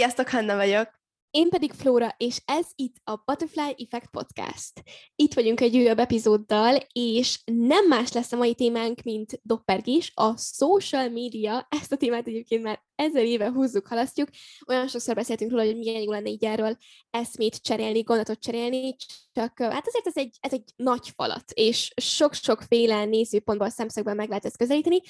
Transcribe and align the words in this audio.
Sziasztok, 0.00 0.28
Hanna 0.28 0.56
vagyok! 0.56 1.00
Én 1.30 1.48
pedig 1.48 1.72
Flóra, 1.72 2.14
és 2.16 2.42
ez 2.44 2.66
itt 2.74 2.94
a 3.04 3.16
Butterfly 3.24 3.74
Effect 3.76 4.10
Podcast. 4.10 4.82
Itt 5.14 5.34
vagyunk 5.34 5.60
egy 5.60 5.76
újabb 5.76 5.98
epizóddal, 5.98 6.78
és 6.92 7.40
nem 7.44 7.86
más 7.86 8.12
lesz 8.12 8.32
a 8.32 8.36
mai 8.36 8.54
témánk, 8.54 9.02
mint 9.02 9.40
doppergés, 9.42 10.12
a 10.14 10.36
social 10.36 11.08
media. 11.08 11.66
Ezt 11.70 11.92
a 11.92 11.96
témát 11.96 12.26
egyébként 12.26 12.62
már 12.62 12.82
ezer 12.94 13.24
éve 13.24 13.50
húzzuk, 13.50 13.86
halasztjuk. 13.86 14.28
Olyan 14.68 14.88
sokszor 14.88 15.14
beszéltünk 15.14 15.50
róla, 15.50 15.64
hogy 15.64 15.76
milyen 15.76 16.02
jó 16.02 16.10
lenne 16.10 16.28
így 16.28 16.44
erről 16.44 16.76
eszmét 17.10 17.62
cserélni, 17.62 18.00
gondolatot 18.00 18.40
cserélni, 18.40 18.96
csak 19.32 19.58
hát 19.58 19.86
azért 19.86 20.06
ez 20.06 20.16
egy, 20.16 20.36
ez 20.40 20.52
egy 20.52 20.72
nagy 20.76 21.08
falat, 21.16 21.50
és 21.54 21.92
sok-sokféle 21.96 23.04
nézőpontból, 23.04 23.68
szemszögből 23.68 24.14
meg 24.14 24.28
lehet 24.28 24.44
ezt 24.44 24.56
közelíteni. 24.56 25.00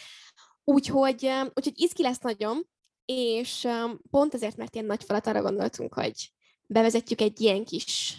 Úgyhogy, 0.65 1.31
úgyhogy 1.55 1.81
izgi 1.81 2.03
lesz 2.03 2.19
nagyon, 2.19 2.69
és 3.05 3.69
pont 4.11 4.35
ezért, 4.35 4.57
mert 4.57 4.75
ilyen 4.75 4.87
nagy 4.87 5.05
falat 5.05 5.27
arra 5.27 5.43
gondoltunk, 5.43 5.95
hogy 5.95 6.33
bevezetjük 6.67 7.21
egy 7.21 7.41
ilyen 7.41 7.65
kis 7.65 8.17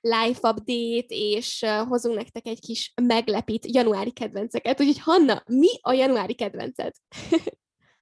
live 0.00 0.38
update, 0.42 1.06
és 1.08 1.64
hozunk 1.88 2.16
nektek 2.16 2.46
egy 2.46 2.60
kis 2.60 2.92
meglepít 3.02 3.66
januári 3.66 4.12
kedvenceket. 4.12 4.80
Úgyhogy 4.80 4.98
Hanna, 4.98 5.42
mi 5.46 5.68
a 5.80 5.92
januári 5.92 6.34
kedvenced? 6.34 6.92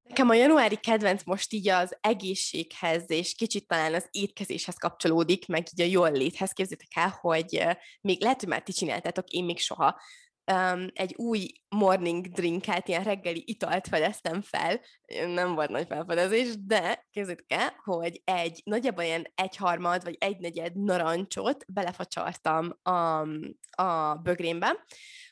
Nekem 0.08 0.28
a 0.28 0.34
januári 0.34 0.76
kedvenc 0.76 1.24
most 1.24 1.52
így 1.52 1.68
az 1.68 1.96
egészséghez, 2.00 3.04
és 3.06 3.34
kicsit 3.34 3.66
talán 3.66 3.94
az 3.94 4.08
étkezéshez 4.10 4.76
kapcsolódik, 4.76 5.46
meg 5.46 5.66
így 5.72 5.86
a 5.86 5.90
jól 5.90 6.12
léthez. 6.12 6.52
Képzétek 6.52 6.88
el, 6.94 7.18
hogy 7.20 7.64
még 8.00 8.22
lehet, 8.22 8.40
hogy 8.40 8.48
már 8.48 8.62
ti 8.62 8.72
csináltátok, 8.72 9.28
én 9.28 9.44
még 9.44 9.58
soha, 9.58 10.00
um, 10.52 10.86
egy 10.94 11.14
új 11.16 11.46
morning 11.68 12.26
drinket, 12.26 12.88
ilyen 12.88 13.02
reggeli 13.02 13.42
italt 13.46 13.88
fedeztem 13.88 14.42
fel, 14.42 14.80
nem 15.26 15.54
volt 15.54 15.70
nagy 15.70 15.86
felfedezés, 15.86 16.64
de 16.64 17.06
képzeljétek 17.10 17.60
el, 17.60 17.80
hogy 17.84 18.22
egy 18.24 18.60
nagyjából 18.64 19.04
ilyen 19.04 19.32
egyharmad 19.34 20.04
vagy 20.04 20.16
egynegyed 20.20 20.76
narancsot 20.76 21.64
belefacsartam 21.68 22.78
a, 22.82 23.20
a 23.82 24.14
bögrénbe, 24.22 24.84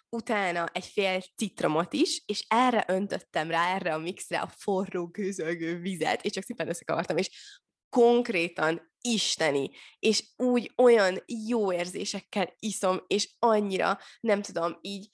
utána 0.09 0.69
egy 0.73 0.87
fél 0.87 1.21
citromot 1.37 1.93
is, 1.93 2.23
és 2.27 2.45
erre 2.49 2.85
öntöttem 2.89 3.51
rá, 3.51 3.75
erre 3.75 3.95
a 3.95 3.99
mixre 3.99 4.41
a 4.41 4.53
forró, 4.57 5.07
gőzölgő 5.07 5.79
vizet, 5.81 6.25
és 6.25 6.33
csak 6.33 6.45
szépen 6.45 6.69
összekavartam, 6.69 7.17
és 7.17 7.61
konkrétan 7.89 8.92
isteni, 9.03 9.71
és 9.99 10.25
úgy 10.37 10.73
olyan 10.77 11.23
jó 11.49 11.73
érzésekkel 11.73 12.55
iszom, 12.59 13.01
és 13.07 13.31
annyira, 13.39 13.99
nem 14.21 14.43
tudom, 14.43 14.79
így 14.81 15.09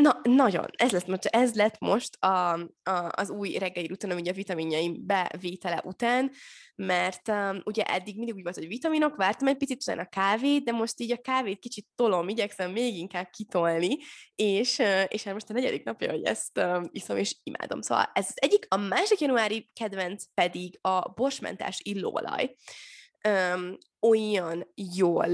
Na, 0.00 0.20
nagyon. 0.22 0.66
Ez, 0.76 0.90
lesz, 0.90 1.04
ez 1.20 1.54
lett 1.54 1.78
most 1.78 2.16
a, 2.24 2.52
a, 2.82 3.10
az 3.10 3.30
új 3.30 3.58
reggeli 3.58 3.86
rutin, 3.86 4.12
ugye 4.12 4.30
a 4.30 4.34
vitaminjaim 4.34 5.06
bevétele 5.06 5.82
után, 5.84 6.32
mert 6.74 7.28
um, 7.28 7.60
ugye 7.64 7.82
eddig 7.82 8.16
mindig 8.16 8.34
úgy 8.34 8.42
volt, 8.42 8.54
hogy 8.54 8.66
vitaminok, 8.66 9.16
vártam 9.16 9.48
egy 9.48 9.56
picit 9.56 9.82
utána 9.82 10.02
a 10.02 10.08
kávét, 10.08 10.64
de 10.64 10.72
most 10.72 11.00
így 11.00 11.12
a 11.12 11.20
kávét 11.20 11.58
kicsit 11.58 11.86
tolom, 11.94 12.28
igyekszem 12.28 12.70
még 12.70 12.96
inkább 12.96 13.28
kitolni, 13.30 13.96
és, 14.34 14.82
és 15.08 15.22
hát 15.22 15.32
most 15.32 15.50
a 15.50 15.52
negyedik 15.52 15.84
napja, 15.84 16.10
hogy 16.10 16.22
ezt 16.22 16.58
um, 16.58 16.88
iszom, 16.92 17.16
és 17.16 17.36
imádom. 17.42 17.80
Szóval 17.80 18.10
ez 18.14 18.26
az 18.28 18.42
egyik, 18.42 18.66
a 18.68 18.76
másik 18.76 19.20
januári 19.20 19.70
kedvenc 19.72 20.24
pedig 20.34 20.78
a 20.80 21.08
bosmentás 21.08 21.80
illóolaj. 21.82 22.54
Um, 23.28 23.78
olyan 24.00 24.72
jól 24.74 25.28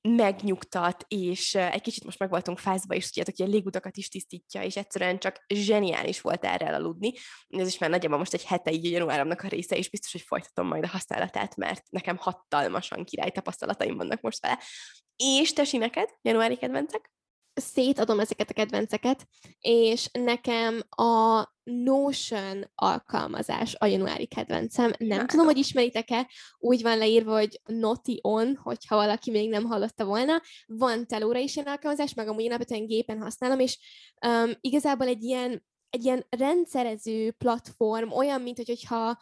megnyugtat, 0.00 1.04
és 1.08 1.54
egy 1.54 1.80
kicsit 1.80 2.04
most 2.04 2.18
meg 2.18 2.30
voltunk 2.30 2.58
fázva, 2.58 2.94
és 2.94 3.06
tudjátok, 3.06 3.34
hogy 3.36 3.46
a 3.46 3.50
légutakat 3.50 3.96
is 3.96 4.08
tisztítja, 4.08 4.62
és 4.62 4.76
egyszerűen 4.76 5.18
csak 5.18 5.44
zseniális 5.54 6.20
volt 6.20 6.44
erre 6.44 6.66
elaludni. 6.66 7.12
Ez 7.48 7.68
is 7.68 7.78
már 7.78 7.90
nagyjából 7.90 8.18
most 8.18 8.34
egy 8.34 8.44
hete 8.44 8.72
így 8.72 8.90
januáromnak 8.90 9.40
a 9.40 9.48
része, 9.48 9.76
és 9.76 9.90
biztos, 9.90 10.12
hogy 10.12 10.20
folytatom 10.20 10.66
majd 10.66 10.84
a 10.84 10.88
használatát, 10.88 11.56
mert 11.56 11.90
nekem 11.90 12.16
hatalmasan 12.16 13.04
király 13.04 13.30
tapasztalataim 13.30 13.96
vannak 13.96 14.20
most 14.20 14.42
vele. 14.42 14.58
És 15.16 15.52
tesi 15.52 15.76
neked, 15.76 16.08
januári 16.22 16.56
kedvencek? 16.56 17.12
Szétadom 17.60 18.20
ezeket 18.20 18.50
a 18.50 18.52
kedvenceket, 18.52 19.26
és 19.60 20.08
nekem 20.12 20.82
a 20.88 21.44
Notion 21.62 22.70
alkalmazás 22.74 23.74
a 23.78 23.86
januári 23.86 24.26
kedvencem. 24.26 24.92
Nem 24.98 25.26
tudom, 25.26 25.46
hogy 25.46 25.56
ismeritek-e, 25.56 26.30
úgy 26.58 26.82
van 26.82 26.98
leírva, 26.98 27.32
hogy 27.32 27.60
Noti 27.64 28.18
On, 28.22 28.56
hogyha 28.62 28.96
valaki 28.96 29.30
még 29.30 29.48
nem 29.48 29.64
hallotta 29.64 30.04
volna. 30.04 30.42
Van 30.66 31.06
telóra 31.06 31.38
is 31.38 31.56
ilyen 31.56 31.68
alkalmazás, 31.68 32.14
meg 32.14 32.28
amúgy 32.28 32.64
én 32.68 32.86
gépen 32.86 33.20
használom, 33.20 33.58
és 33.58 33.78
um, 34.26 34.50
igazából 34.60 35.06
egy 35.06 35.22
ilyen, 35.22 35.64
egy 35.90 36.04
ilyen 36.04 36.26
rendszerező 36.28 37.30
platform, 37.30 38.12
olyan, 38.12 38.40
mint 38.40 38.56
hogyha 38.56 39.18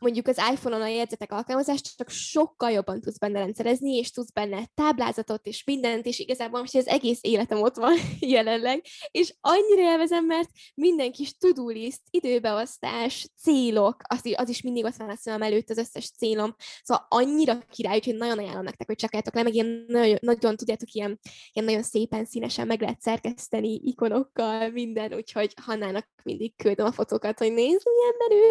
mondjuk 0.00 0.26
az 0.26 0.40
iPhone-on 0.52 0.80
a 0.80 0.86
jegyzetek 0.86 1.32
alkalmazást 1.32 1.96
csak 1.96 2.10
sokkal 2.10 2.70
jobban 2.70 3.00
tudsz 3.00 3.18
benne 3.18 3.38
rendszerezni, 3.38 3.96
és 3.96 4.10
tudsz 4.10 4.30
benne 4.30 4.70
táblázatot 4.74 5.46
és 5.46 5.64
mindent, 5.64 6.06
és 6.06 6.18
igazából 6.18 6.60
most 6.60 6.74
az 6.74 6.86
egész 6.86 7.18
életem 7.20 7.62
ott 7.62 7.76
van 7.76 7.96
jelenleg, 8.20 8.84
és 9.10 9.34
annyira 9.40 9.80
élvezem, 9.80 10.24
mert 10.24 10.48
minden 10.74 11.12
kis 11.12 11.36
to 11.36 11.68
list, 11.68 12.00
időbeosztás, 12.10 13.28
célok, 13.42 13.96
az, 14.08 14.20
az 14.34 14.48
is 14.48 14.62
mindig 14.62 14.84
ott 14.84 14.96
van 14.96 15.08
a 15.08 15.16
szemem 15.16 15.42
előtt, 15.42 15.70
az 15.70 15.78
összes 15.78 16.10
célom, 16.10 16.54
szóval 16.82 17.06
annyira 17.08 17.58
király, 17.70 17.96
úgyhogy 17.96 18.16
nagyon 18.16 18.38
ajánlom 18.38 18.64
nektek, 18.64 18.86
hogy 18.86 18.96
csak 18.96 19.12
le, 19.12 19.42
meg 19.42 19.54
ilyen 19.54 19.84
nagyon, 19.86 20.18
nagyon 20.20 20.56
tudjátok, 20.56 20.92
ilyen, 20.92 21.20
ilyen 21.52 21.66
nagyon 21.66 21.82
szépen 21.82 22.24
színesen 22.24 22.66
meg 22.66 22.80
lehet 22.80 23.00
szerkeszteni 23.00 23.80
ikonokkal, 23.84 24.70
minden, 24.70 25.14
úgyhogy 25.14 25.54
Hannának 25.62 26.08
mindig 26.22 26.56
küldöm 26.56 26.86
a 26.86 26.92
fotókat, 26.92 27.38
hogy 27.38 27.52
nézd, 27.52 27.82
milyen 27.86 28.14
menő. 28.28 28.48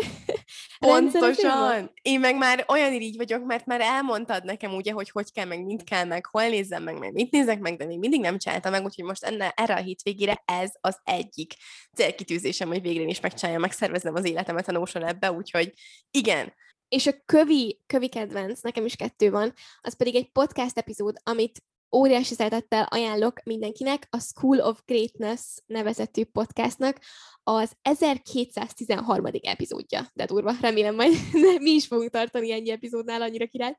Pontos, 0.79 1.38
Pontosan. 1.41 1.91
Én 2.01 2.19
meg 2.19 2.37
már 2.37 2.65
olyan 2.67 2.93
így 2.93 3.17
vagyok, 3.17 3.45
mert 3.45 3.65
már 3.65 3.81
elmondtad 3.81 4.43
nekem 4.43 4.73
ugye, 4.73 4.91
hogy 4.91 5.09
hogy 5.09 5.31
kell, 5.31 5.45
meg 5.45 5.65
mit 5.65 5.83
kell, 5.83 6.05
meg 6.05 6.25
hol 6.25 6.47
nézzem 6.47 6.83
meg, 6.83 6.97
meg 6.97 7.13
mit 7.13 7.31
nézek 7.31 7.59
meg, 7.59 7.77
de 7.77 7.85
még 7.85 7.99
mindig 7.99 8.21
nem 8.21 8.37
csináltam 8.37 8.71
meg, 8.71 8.83
úgyhogy 8.83 9.05
most 9.05 9.23
enne, 9.23 9.53
erre 9.55 9.73
a 9.73 9.81
hétvégére 9.81 10.43
ez 10.45 10.71
az 10.81 10.99
egyik 11.03 11.53
célkitűzésem, 11.95 12.67
hogy 12.67 12.81
végre 12.81 13.03
is 13.03 13.19
megcsináljam, 13.19 13.61
megszervezem 13.61 14.15
az 14.15 14.25
életemet 14.25 14.67
a 14.67 14.71
Notion 14.71 15.05
ebbe, 15.05 15.31
úgyhogy 15.31 15.73
igen, 16.11 16.53
és 16.87 17.07
a 17.07 17.13
kövi, 17.25 17.81
kövi 17.87 18.09
kedvenc, 18.09 18.61
nekem 18.61 18.85
is 18.85 18.95
kettő 18.95 19.29
van, 19.29 19.53
az 19.81 19.95
pedig 19.95 20.15
egy 20.15 20.31
podcast 20.31 20.77
epizód, 20.77 21.15
amit 21.23 21.63
óriási 21.95 22.33
szeretettel 22.33 22.87
ajánlok 22.89 23.43
mindenkinek 23.43 24.07
a 24.09 24.19
School 24.19 24.59
of 24.59 24.79
Greatness 24.85 25.41
nevezetű 25.65 26.23
podcastnak 26.23 26.99
az 27.43 27.71
1213. 27.81 29.25
epizódja, 29.41 30.09
de 30.13 30.25
durva, 30.25 30.53
remélem 30.61 30.95
majd 30.95 31.13
mi 31.61 31.69
is 31.69 31.87
fogunk 31.87 32.09
tartani 32.09 32.51
ennyi 32.51 32.71
epizódnál, 32.71 33.21
annyira 33.21 33.47
király. 33.47 33.77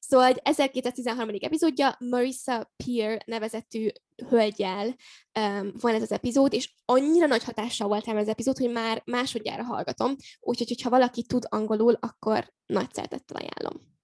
Szóval 0.00 0.26
egy 0.26 0.40
1213. 0.42 1.34
epizódja 1.40 1.96
Marissa 1.98 2.72
Peer 2.84 3.22
nevezetű 3.26 3.88
hölgyel 4.28 4.86
um, 4.86 5.72
van 5.80 5.94
ez 5.94 6.02
az 6.02 6.12
epizód, 6.12 6.52
és 6.52 6.74
annyira 6.84 7.26
nagy 7.26 7.44
hatással 7.44 7.88
volt 7.88 8.08
ez 8.08 8.16
az 8.16 8.28
epizód, 8.28 8.56
hogy 8.56 8.70
már 8.70 9.02
másodjára 9.04 9.62
hallgatom, 9.62 10.16
úgyhogy, 10.40 10.68
hogyha 10.68 10.90
valaki 10.90 11.22
tud 11.22 11.44
angolul, 11.48 11.96
akkor 12.00 12.52
nagy 12.66 12.94
szeretettel 12.94 13.36
ajánlom. 13.36 13.95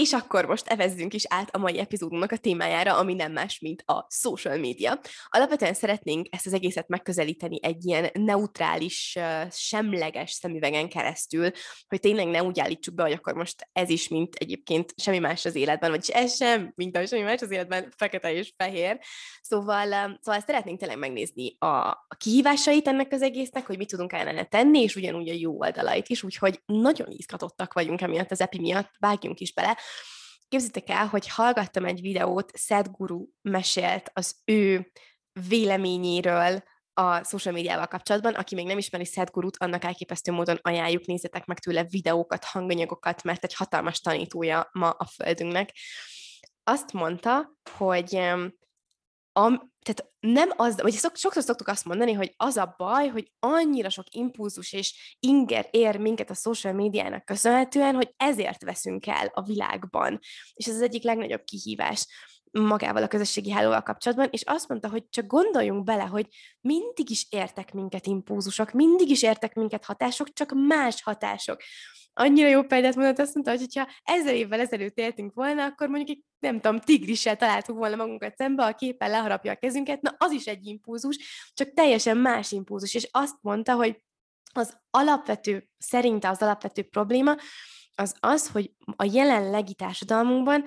És 0.00 0.12
akkor 0.12 0.44
most 0.46 0.66
evezzünk 0.66 1.14
is 1.14 1.24
át 1.28 1.54
a 1.54 1.58
mai 1.58 1.78
epizódunknak 1.78 2.32
a 2.32 2.36
témájára, 2.36 2.96
ami 2.96 3.14
nem 3.14 3.32
más, 3.32 3.58
mint 3.58 3.82
a 3.86 4.06
social 4.10 4.58
media. 4.58 5.00
Alapvetően 5.28 5.74
szeretnénk 5.74 6.26
ezt 6.30 6.46
az 6.46 6.52
egészet 6.52 6.88
megközelíteni 6.88 7.58
egy 7.62 7.84
ilyen 7.84 8.10
neutrális, 8.12 9.18
semleges 9.50 10.30
szemüvegen 10.30 10.88
keresztül, 10.88 11.50
hogy 11.88 12.00
tényleg 12.00 12.26
ne 12.26 12.42
úgy 12.42 12.60
állítsuk 12.60 12.94
be, 12.94 13.02
hogy 13.02 13.12
akkor 13.12 13.34
most 13.34 13.68
ez 13.72 13.88
is, 13.88 14.08
mint 14.08 14.34
egyébként 14.34 14.92
semmi 14.96 15.18
más 15.18 15.44
az 15.44 15.54
életben, 15.54 15.90
vagyis 15.90 16.08
ez 16.08 16.36
sem, 16.36 16.72
mint 16.74 16.96
a 16.96 17.06
semmi 17.06 17.22
más 17.22 17.40
az 17.40 17.50
életben, 17.50 17.92
fekete 17.96 18.32
és 18.32 18.52
fehér. 18.56 18.98
Szóval, 19.40 20.18
szóval 20.22 20.40
szeretnénk 20.46 20.78
tényleg 20.78 20.98
megnézni 20.98 21.56
a, 21.58 21.66
a 21.86 22.16
kihívásait 22.18 22.88
ennek 22.88 23.12
az 23.12 23.22
egésznek, 23.22 23.66
hogy 23.66 23.78
mit 23.78 23.88
tudunk 23.88 24.12
ellene 24.12 24.44
tenni, 24.44 24.82
és 24.82 24.96
ugyanúgy 24.96 25.28
a 25.28 25.34
jó 25.34 25.58
oldalait 25.58 26.08
is, 26.08 26.22
úgyhogy 26.22 26.60
nagyon 26.66 27.10
izgatottak 27.10 27.72
vagyunk 27.72 28.00
emiatt 28.00 28.30
az 28.30 28.40
epi 28.40 28.60
miatt, 28.60 28.90
vágjunk 28.98 29.40
is 29.40 29.52
bele. 29.52 29.78
Képzeljétek 30.48 30.96
el, 30.96 31.06
hogy 31.06 31.28
hallgattam 31.28 31.84
egy 31.84 32.00
videót, 32.00 32.52
Guru 32.90 33.26
mesélt 33.42 34.10
az 34.12 34.36
ő 34.44 34.92
véleményéről 35.48 36.62
a 36.92 37.24
social 37.24 37.54
médiával 37.54 37.86
kapcsolatban. 37.86 38.34
Aki 38.34 38.54
még 38.54 38.66
nem 38.66 38.78
ismeri 38.78 39.08
Gurut, 39.32 39.56
annak 39.56 39.84
elképesztő 39.84 40.32
módon 40.32 40.58
ajánljuk, 40.62 41.06
nézzetek 41.06 41.44
meg 41.44 41.58
tőle 41.58 41.84
videókat, 41.84 42.44
hanganyagokat, 42.44 43.22
mert 43.22 43.44
egy 43.44 43.54
hatalmas 43.54 44.00
tanítója 44.00 44.68
ma 44.72 44.90
a 44.90 45.04
Földünknek. 45.04 45.70
Azt 46.64 46.92
mondta, 46.92 47.56
hogy 47.76 48.20
am, 49.36 49.72
tehát 49.82 50.12
nem 50.20 50.48
az, 50.56 50.80
vagy 50.80 50.92
szok, 50.92 51.16
sokszor 51.16 51.42
szoktuk 51.42 51.68
azt 51.68 51.84
mondani, 51.84 52.12
hogy 52.12 52.34
az 52.36 52.56
a 52.56 52.74
baj, 52.76 53.08
hogy 53.08 53.32
annyira 53.38 53.90
sok 53.90 54.04
impulzus 54.10 54.72
és 54.72 55.16
inger 55.20 55.68
ér 55.70 55.96
minket 55.96 56.30
a 56.30 56.34
social 56.34 56.72
médiának 56.72 57.24
köszönhetően, 57.24 57.94
hogy 57.94 58.14
ezért 58.16 58.62
veszünk 58.62 59.06
el 59.06 59.30
a 59.34 59.42
világban. 59.42 60.18
És 60.54 60.66
ez 60.66 60.74
az 60.74 60.82
egyik 60.82 61.02
legnagyobb 61.02 61.44
kihívás 61.44 62.06
magával 62.58 63.02
a 63.02 63.08
közösségi 63.08 63.50
hálóval 63.50 63.82
kapcsolatban, 63.82 64.28
és 64.30 64.42
azt 64.42 64.68
mondta, 64.68 64.88
hogy 64.88 65.08
csak 65.08 65.26
gondoljunk 65.26 65.84
bele, 65.84 66.02
hogy 66.02 66.26
mindig 66.60 67.10
is 67.10 67.26
értek 67.30 67.72
minket 67.72 68.06
impulzusok, 68.06 68.72
mindig 68.72 69.10
is 69.10 69.22
értek 69.22 69.54
minket 69.54 69.84
hatások, 69.84 70.32
csak 70.32 70.52
más 70.66 71.02
hatások. 71.02 71.60
Annyira 72.12 72.48
jó 72.48 72.62
példát 72.62 72.94
mondott, 72.94 73.18
azt 73.18 73.34
mondta, 73.34 73.50
hogy 73.52 73.76
ha 73.76 73.88
ezer 74.04 74.34
évvel 74.34 74.60
ezelőtt 74.60 74.98
éltünk 74.98 75.34
volna, 75.34 75.64
akkor 75.64 75.88
mondjuk 75.88 76.16
egy, 76.16 76.24
nem 76.38 76.60
tudom, 76.60 76.80
tigrissel 76.80 77.36
találtuk 77.36 77.76
volna 77.76 77.96
magunkat 77.96 78.36
szembe, 78.36 78.64
a 78.64 78.74
képen 78.74 79.10
leharapja 79.10 79.52
a 79.52 79.56
kezünket, 79.56 80.00
na 80.00 80.14
az 80.18 80.32
is 80.32 80.46
egy 80.46 80.66
impulzus, 80.66 81.18
csak 81.54 81.72
teljesen 81.72 82.16
más 82.16 82.52
impulzus. 82.52 82.94
És 82.94 83.08
azt 83.10 83.36
mondta, 83.40 83.74
hogy 83.74 84.00
az 84.52 84.78
alapvető, 84.90 85.68
szerinte 85.78 86.28
az 86.28 86.42
alapvető 86.42 86.82
probléma, 86.82 87.36
az 87.94 88.16
az, 88.20 88.48
hogy 88.48 88.72
a 88.96 89.04
jelenlegi 89.12 89.74
társadalmunkban 89.74 90.64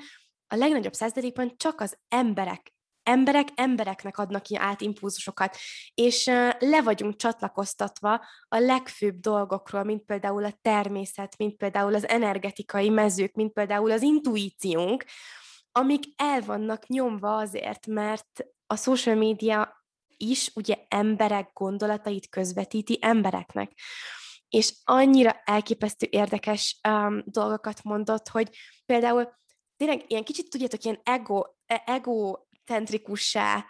a 0.51 0.55
legnagyobb 0.55 0.93
százalékban 0.93 1.53
csak 1.57 1.81
az 1.81 1.97
emberek 2.07 2.73
emberek 3.03 3.47
embereknek 3.55 4.17
adnak 4.17 4.43
ki 4.43 4.57
át 4.57 4.81
impulzusokat, 4.81 5.57
és 5.93 6.25
le 6.59 6.81
vagyunk 6.83 7.15
csatlakoztatva 7.15 8.25
a 8.47 8.57
legfőbb 8.57 9.19
dolgokról, 9.19 9.83
mint 9.83 10.05
például 10.05 10.45
a 10.45 10.57
természet, 10.61 11.37
mint 11.37 11.57
például 11.57 11.95
az 11.95 12.07
energetikai 12.07 12.89
mezők, 12.89 13.33
mint 13.33 13.53
például 13.53 13.91
az 13.91 14.01
intuíciónk, 14.01 15.05
amik 15.71 16.03
el 16.15 16.41
vannak 16.41 16.87
nyomva 16.87 17.37
azért, 17.37 17.87
mert 17.87 18.45
a 18.67 18.75
social 18.75 19.15
media 19.15 19.83
is 20.17 20.51
ugye 20.55 20.75
emberek 20.87 21.49
gondolatait 21.53 22.29
közvetíti 22.29 22.97
embereknek. 23.01 23.71
És 24.49 24.73
annyira 24.83 25.41
elképesztő 25.45 26.07
érdekes 26.09 26.79
um, 26.87 27.21
dolgokat 27.25 27.83
mondott, 27.83 28.27
hogy 28.27 28.49
például 28.85 29.37
tényleg 29.79 30.03
ilyen 30.07 30.23
kicsit, 30.23 30.49
tudjátok, 30.49 30.83
ilyen 30.83 30.99
ego, 31.03 31.41
e, 31.65 31.83
ego 31.85 32.37
centrikussá 32.65 33.65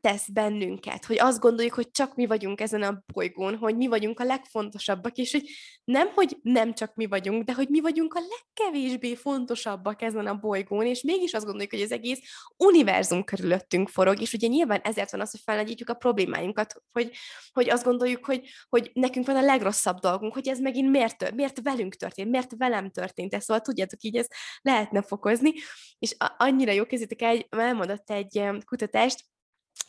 tesz 0.00 0.28
bennünket, 0.28 1.04
hogy 1.04 1.18
azt 1.18 1.40
gondoljuk, 1.40 1.74
hogy 1.74 1.90
csak 1.90 2.14
mi 2.14 2.26
vagyunk 2.26 2.60
ezen 2.60 2.82
a 2.82 3.02
bolygón, 3.12 3.56
hogy 3.56 3.76
mi 3.76 3.86
vagyunk 3.86 4.20
a 4.20 4.24
legfontosabbak, 4.24 5.16
és 5.16 5.32
hogy 5.32 5.42
nem, 5.84 6.08
hogy 6.14 6.36
nem 6.42 6.74
csak 6.74 6.94
mi 6.94 7.06
vagyunk, 7.06 7.42
de 7.42 7.52
hogy 7.54 7.68
mi 7.68 7.80
vagyunk 7.80 8.14
a 8.14 8.20
legkevésbé 8.20 9.14
fontosabbak 9.14 10.02
ezen 10.02 10.26
a 10.26 10.34
bolygón, 10.34 10.86
és 10.86 11.02
mégis 11.02 11.32
azt 11.32 11.44
gondoljuk, 11.44 11.70
hogy 11.70 11.80
az 11.80 11.92
egész 11.92 12.20
univerzum 12.56 13.24
körülöttünk 13.24 13.88
forog, 13.88 14.20
és 14.20 14.32
ugye 14.32 14.46
nyilván 14.46 14.80
ezért 14.80 15.10
van 15.10 15.20
az, 15.20 15.30
hogy 15.30 15.40
felnagyítjuk 15.44 15.88
a 15.88 15.94
problémáinkat, 15.94 16.74
hogy, 16.92 17.10
hogy 17.52 17.70
azt 17.70 17.84
gondoljuk, 17.84 18.24
hogy, 18.24 18.48
hogy 18.68 18.90
nekünk 18.94 19.26
van 19.26 19.36
a 19.36 19.42
legrosszabb 19.42 19.98
dolgunk, 19.98 20.34
hogy 20.34 20.48
ez 20.48 20.60
megint 20.60 20.90
miért, 20.90 21.18
tört, 21.18 21.34
miért 21.34 21.60
velünk 21.62 21.94
történt, 21.94 22.30
miért 22.30 22.54
velem 22.56 22.90
történt, 22.90 23.34
ez 23.34 23.44
szóval 23.44 23.62
tudjátok, 23.62 24.02
így 24.02 24.16
ezt 24.16 24.34
lehetne 24.60 25.02
fokozni, 25.02 25.52
és 25.98 26.16
annyira 26.36 26.72
jó 26.72 26.86
kezítek 26.86 27.22
el, 27.22 27.46
elmondott 27.48 28.10
egy 28.10 28.42
kutatást, 28.64 29.24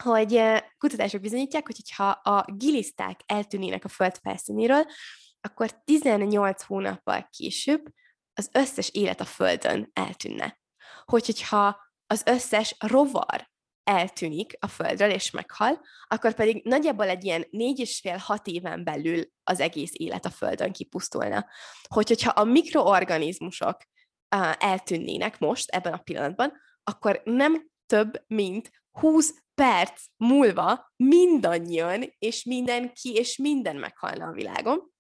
hogy 0.04 0.42
kutatások 0.78 1.22
bizonyítják, 1.22 1.66
hogy 1.66 1.92
ha 1.96 2.10
a 2.10 2.46
giliszták 2.52 3.20
eltűnének 3.26 3.86
a 3.86 3.90
föld 3.90 4.18
felszínéről, 4.22 4.86
akkor 5.42 5.84
18 5.84 6.64
hónappal 6.64 7.30
később 7.38 7.84
az 8.34 8.50
összes 8.54 8.90
élet 8.90 9.22
a 9.22 9.26
földön 9.26 9.90
eltűnne. 9.94 10.60
Hogy, 11.06 11.26
hogyha 11.26 11.78
az 12.08 12.22
összes 12.26 12.76
rovar 12.80 13.50
eltűnik 13.84 14.58
a 14.60 14.68
földről 14.68 15.10
és 15.10 15.32
meghal, 15.32 15.82
akkor 16.08 16.34
pedig 16.34 16.62
nagyjából 16.64 17.08
egy 17.08 17.24
ilyen 17.24 17.46
négy 17.50 17.80
és 17.80 18.00
fél 18.00 18.18
hat 18.18 18.48
éven 18.48 18.84
belül 18.84 19.24
az 19.44 19.60
egész 19.60 19.92
élet 19.94 20.26
a 20.26 20.30
földön 20.30 20.72
kipusztulna. 20.72 21.46
Hogy, 21.88 22.08
hogyha 22.08 22.32
a 22.32 22.44
mikroorganizmusok 22.44 23.78
eltűnnének 24.58 25.40
most, 25.40 25.70
ebben 25.70 25.94
a 25.94 25.98
pillanatban, 25.98 26.54
akkor 26.84 27.22
nem 27.24 27.70
több, 27.86 28.24
mint 28.28 28.72
20 28.92 29.34
perc 29.60 30.06
múlva 30.18 30.92
mindannyian, 30.96 32.14
és 32.20 32.44
mindenki, 32.44 33.14
és 33.14 33.38
minden 33.38 33.76
meghalna 33.76 34.26
a 34.26 34.32
világon. 34.32 34.92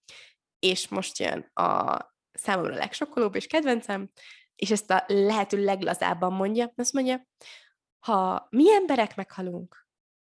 És 0.59 0.87
most 0.87 1.17
jön 1.17 1.51
a 1.53 1.97
számomra 2.31 2.75
legsokkolóbb 2.75 3.35
és 3.35 3.47
kedvencem, 3.47 4.09
és 4.55 4.71
ezt 4.71 4.91
a 4.91 5.03
lehető 5.07 5.63
leglazábban 5.63 6.33
mondja, 6.33 6.73
azt 6.75 6.93
mondja, 6.93 7.27
ha 7.99 8.47
mi 8.49 8.73
emberek 8.73 9.15
meghalunk, 9.15 9.87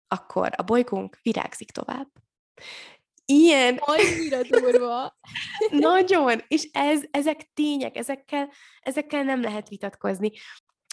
akkor 0.09 0.53
a 0.57 0.63
bolygónk 0.63 1.19
virágzik 1.23 1.71
tovább. 1.71 2.09
Ilyen... 3.25 3.77
Annyira 3.77 4.43
durva. 4.43 5.19
Nagyon, 5.71 6.41
és 6.49 6.69
ez, 6.73 7.03
ezek 7.11 7.51
tények, 7.55 7.97
ezekkel, 7.97 8.53
ezekkel 8.81 9.23
nem 9.23 9.41
lehet 9.43 9.69
vitatkozni. 9.69 10.33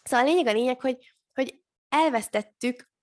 Szóval 0.04 0.26
a 0.26 0.30
lényeg 0.30 0.48
a 0.48 0.52
lényeg, 0.52 0.82
hogy, 0.82 1.16
hogy 1.34 1.62
elvesztettük 1.90 2.96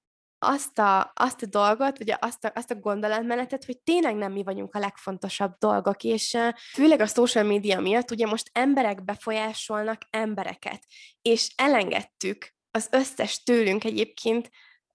azt 0.46 0.78
a, 0.78 1.12
azt 1.14 1.42
a 1.42 1.46
dolgot, 1.46 2.00
ugye 2.00 2.16
azt 2.20 2.44
a, 2.44 2.52
azt 2.54 2.70
a 2.70 2.74
gondolatmenetet, 2.74 3.64
hogy 3.64 3.78
tényleg 3.78 4.16
nem 4.16 4.32
mi 4.32 4.42
vagyunk 4.42 4.74
a 4.74 4.78
legfontosabb 4.78 5.52
dolgok, 5.58 6.02
és 6.02 6.36
főleg 6.72 7.00
a 7.00 7.06
social 7.06 7.44
media 7.44 7.80
miatt 7.80 8.10
ugye 8.10 8.26
most 8.26 8.50
emberek 8.52 9.04
befolyásolnak 9.04 10.00
embereket, 10.10 10.84
és 11.22 11.52
elengedtük 11.56 12.54
az 12.70 12.88
összes 12.90 13.42
tőlünk 13.42 13.84
egyébként 13.84 14.50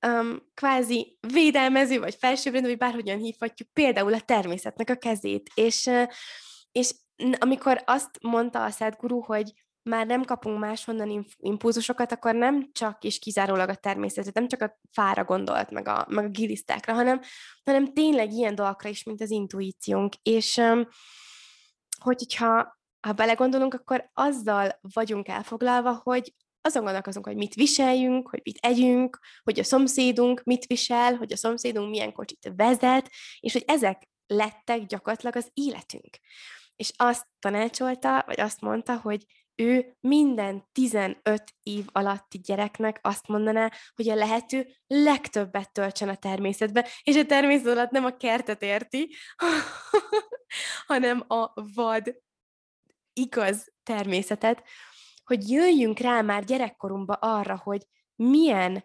um, 0.08 0.40
kvázi 0.54 1.18
védelmező, 1.20 2.00
vagy 2.00 2.16
felsőbbrendű, 2.16 2.70
vagy 2.70 2.78
bárhogyan 2.78 3.18
hívhatjuk, 3.18 3.70
például 3.74 4.14
a 4.14 4.22
természetnek 4.22 4.90
a 4.90 4.96
kezét, 4.96 5.50
és, 5.54 5.90
és 6.72 6.96
amikor 7.38 7.84
azt 7.86 8.10
mondta 8.22 8.64
a 8.64 8.70
Szedguru, 8.70 9.20
hogy 9.22 9.54
már 9.84 10.06
nem 10.06 10.24
kapunk 10.24 10.60
máshonnan 10.60 11.26
impulzusokat, 11.38 12.12
akkor 12.12 12.36
nem 12.36 12.72
csak 12.72 13.04
és 13.04 13.20
kizárólag 13.20 13.70
a 13.70 13.76
természetet, 13.76 14.34
nem 14.34 14.48
csak 14.48 14.62
a 14.62 14.80
fára 14.92 15.24
gondolt, 15.24 15.72
meg 15.72 15.88
a, 15.88 16.06
meg 16.10 16.26
a 16.26 16.30
gilisztákra, 16.30 16.94
hanem, 16.94 17.22
hanem 17.64 17.94
tényleg 17.94 18.32
ilyen 18.32 18.56
dolgokra 18.56 18.90
is, 18.90 19.04
mint 19.04 19.22
az 19.22 19.32
intuíciónk. 19.32 20.14
És 20.22 20.56
hogy, 20.56 20.88
hogyha 21.98 22.78
ha 23.00 23.14
belegondolunk, 23.14 23.74
akkor 23.74 24.10
azzal 24.14 24.80
vagyunk 24.94 25.28
elfoglalva, 25.28 26.02
hogy 26.04 26.34
azon 26.62 26.84
gondolkozunk, 26.84 27.26
hogy 27.26 27.36
mit 27.36 27.54
viseljünk, 27.54 28.30
hogy 28.30 28.42
mit 28.44 28.58
együnk, 28.62 29.20
hogy 29.44 29.60
a 29.60 29.64
szomszédunk 29.64 30.44
mit 30.44 30.66
visel, 30.66 31.16
hogy 31.16 31.32
a 31.32 31.38
szomszédunk 31.38 31.90
milyen 31.90 32.14
kocsit 32.14 32.52
vezet, 32.56 33.10
és 33.40 33.54
hogy 33.54 33.64
ezek 33.68 34.10
lettek 34.28 34.86
gyakorlatilag 34.86 35.36
az 35.36 35.50
életünk. 35.54 36.18
És 36.76 36.92
azt 36.96 37.28
tanácsolta, 37.40 38.24
vagy 38.26 38.40
azt 38.40 38.62
mondta, 38.62 38.98
hogy 38.98 39.26
ő 39.60 39.98
minden 40.00 40.68
15 40.72 41.44
év 41.64 41.86
alatti 41.92 42.38
gyereknek 42.38 43.00
azt 43.02 43.28
mondaná, 43.28 43.72
hogy 43.96 44.10
a 44.10 44.16
lehető 44.16 44.68
legtöbbet 44.88 45.72
töltsön 45.72 46.10
a 46.10 46.16
természetbe, 46.16 46.88
és 47.04 47.16
a 47.16 47.26
természet 47.26 47.68
alatt 47.68 47.92
nem 47.92 48.06
a 48.06 48.18
kertet 48.18 48.62
érti, 48.62 49.16
hanem 50.88 51.24
a 51.28 51.52
vad, 51.74 52.16
igaz 53.14 53.74
természetet, 53.84 54.64
hogy 55.24 55.50
jöjjünk 55.50 56.00
rá 56.00 56.22
már 56.22 56.44
gyerekkorunkba 56.44 57.14
arra, 57.14 57.62
hogy 57.64 57.88
milyen 58.16 58.84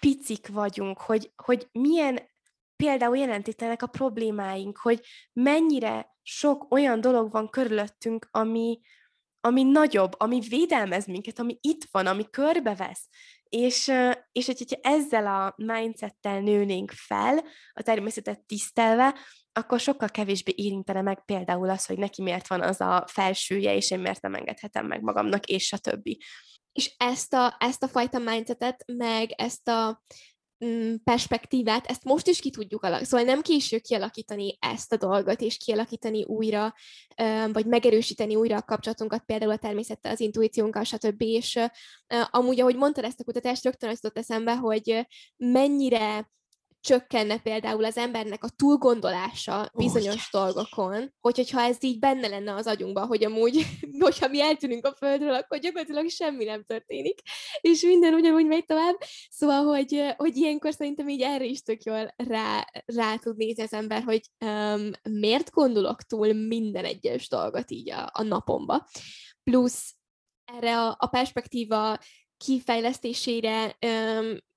picik 0.00 0.48
vagyunk, 0.48 1.00
hogy, 1.00 1.32
hogy 1.36 1.68
milyen 1.72 2.30
például 2.76 3.16
jelentítenek 3.16 3.82
a 3.82 3.86
problémáink, 3.86 4.78
hogy 4.78 5.06
mennyire 5.32 6.16
sok 6.22 6.72
olyan 6.72 7.00
dolog 7.00 7.30
van 7.30 7.48
körülöttünk, 7.48 8.28
ami, 8.30 8.80
ami 9.44 9.62
nagyobb, 9.62 10.12
ami 10.16 10.40
védelmez 10.40 11.06
minket, 11.06 11.38
ami 11.38 11.58
itt 11.60 11.88
van, 11.90 12.06
ami 12.06 12.30
körbevesz. 12.30 13.08
És, 13.48 13.92
és 14.32 14.46
hogyha 14.46 14.78
ezzel 14.82 15.26
a 15.26 15.54
mindsettel 15.56 16.40
nőnénk 16.40 16.90
fel, 16.90 17.44
a 17.72 17.82
természetet 17.82 18.40
tisztelve, 18.46 19.14
akkor 19.52 19.80
sokkal 19.80 20.08
kevésbé 20.08 20.52
érintene 20.56 21.02
meg 21.02 21.24
például 21.24 21.70
az, 21.70 21.86
hogy 21.86 21.98
neki 21.98 22.22
miért 22.22 22.46
van 22.46 22.62
az 22.62 22.80
a 22.80 23.04
felsője, 23.06 23.74
és 23.74 23.90
én 23.90 24.00
miért 24.00 24.22
nem 24.22 24.34
engedhetem 24.34 24.86
meg 24.86 25.02
magamnak, 25.02 25.46
és 25.46 25.72
a 25.72 25.78
többi. 25.78 26.18
És 26.72 26.94
ezt 26.96 27.34
a, 27.34 27.56
ezt 27.58 27.82
a 27.82 27.88
fajta 27.88 28.18
mindsetet, 28.18 28.84
meg 28.86 29.30
ezt 29.30 29.68
a 29.68 30.02
perspektívát, 31.04 31.86
ezt 31.86 32.04
most 32.04 32.26
is 32.26 32.40
ki 32.40 32.50
tudjuk 32.50 32.82
alakítani, 32.82 33.08
szóval 33.08 33.34
nem 33.34 33.42
késő 33.42 33.78
kialakítani 33.78 34.56
ezt 34.60 34.92
a 34.92 34.96
dolgot, 34.96 35.40
és 35.40 35.56
kialakítani 35.56 36.24
újra, 36.24 36.74
vagy 37.52 37.66
megerősíteni 37.66 38.36
újra 38.36 38.56
a 38.56 38.62
kapcsolatunkat, 38.62 39.24
például 39.24 39.52
a 39.52 39.56
természettel, 39.56 40.12
az 40.12 40.20
intuíciónkkal, 40.20 40.84
stb. 40.84 41.22
És 41.22 41.58
amúgy, 42.30 42.60
ahogy 42.60 42.76
mondtad 42.76 43.04
ezt 43.04 43.20
a 43.20 43.24
kutatást, 43.24 43.64
rögtön 43.64 43.90
azt 43.90 44.02
jutott 44.02 44.18
eszembe, 44.18 44.56
hogy 44.56 45.06
mennyire 45.36 46.30
csökkenne 46.82 47.38
például 47.38 47.84
az 47.84 47.96
embernek 47.96 48.44
a 48.44 48.48
túlgondolása 48.48 49.70
bizonyos 49.74 50.28
oh, 50.30 50.42
dolgokon, 50.42 51.14
hogy, 51.20 51.36
hogyha 51.36 51.60
ez 51.60 51.76
így 51.80 51.98
benne 51.98 52.28
lenne 52.28 52.54
az 52.54 52.66
agyunkban, 52.66 53.06
hogy 53.06 53.24
amúgy, 53.24 53.66
hogyha 53.98 54.28
mi 54.28 54.40
eltűnünk 54.40 54.86
a 54.86 54.94
földről, 54.94 55.34
akkor 55.34 55.58
gyakorlatilag 55.58 56.08
semmi 56.08 56.44
nem 56.44 56.64
történik, 56.64 57.20
és 57.60 57.82
minden 57.82 58.14
ugyanúgy 58.14 58.46
megy 58.46 58.64
tovább. 58.64 58.96
Szóval, 59.30 59.64
hogy, 59.64 60.14
hogy 60.16 60.36
ilyenkor 60.36 60.72
szerintem 60.72 61.08
így 61.08 61.20
erre 61.20 61.44
is 61.44 61.62
tök 61.62 61.82
jól 61.82 62.14
rá, 62.16 62.66
rá 62.84 63.16
tud 63.16 63.36
nézni 63.36 63.62
az 63.62 63.72
ember, 63.72 64.02
hogy 64.02 64.20
um, 64.44 64.90
miért 65.10 65.50
gondolok 65.50 66.02
túl 66.02 66.32
minden 66.32 66.84
egyes 66.84 67.28
dolgot 67.28 67.70
így 67.70 67.90
a, 67.90 68.10
a 68.12 68.22
napomba. 68.22 68.86
Plusz 69.42 69.94
erre 70.44 70.78
a, 70.78 70.96
a 70.98 71.06
perspektíva 71.06 71.98
kifejlesztésére 72.36 73.76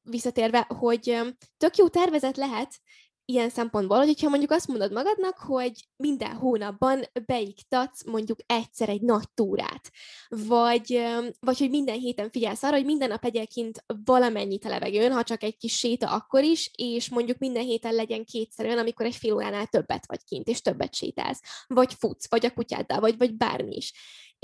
visszatérve, 0.09 0.67
hogy 0.79 1.21
tök 1.57 1.77
jó 1.77 1.87
tervezet 1.87 2.37
lehet, 2.37 2.79
ilyen 3.27 3.49
szempontból, 3.49 3.97
hogyha 3.97 4.29
mondjuk 4.29 4.51
azt 4.51 4.67
mondod 4.67 4.91
magadnak, 4.91 5.37
hogy 5.37 5.71
minden 5.95 6.35
hónapban 6.35 7.03
beiktatsz 7.25 8.03
mondjuk 8.03 8.39
egyszer 8.45 8.89
egy 8.89 9.01
nagy 9.01 9.29
túrát, 9.33 9.91
vagy, 10.27 11.03
vagy 11.39 11.57
hogy 11.57 11.69
minden 11.69 11.99
héten 11.99 12.29
figyelsz 12.29 12.63
arra, 12.63 12.75
hogy 12.75 12.85
minden 12.85 13.09
nap 13.09 13.23
legyél 13.23 13.47
kint 13.47 13.83
valamennyit 14.03 14.65
a 14.65 14.69
levegőn, 14.69 15.11
ha 15.11 15.23
csak 15.23 15.43
egy 15.43 15.57
kis 15.57 15.77
séta 15.77 16.11
akkor 16.11 16.43
is, 16.43 16.71
és 16.75 17.09
mondjuk 17.09 17.37
minden 17.37 17.63
héten 17.63 17.93
legyen 17.93 18.25
kétszer 18.25 18.65
olyan, 18.65 18.77
amikor 18.77 19.05
egy 19.05 19.15
fél 19.15 19.33
óránál 19.33 19.67
többet 19.67 20.07
vagy 20.07 20.23
kint, 20.23 20.47
és 20.47 20.61
többet 20.61 20.95
sétálsz, 20.95 21.41
vagy 21.67 21.93
futsz, 21.93 22.29
vagy 22.29 22.45
a 22.45 22.53
kutyáddal, 22.53 22.99
vagy, 22.99 23.17
vagy 23.17 23.35
bármi 23.35 23.75
is 23.75 23.93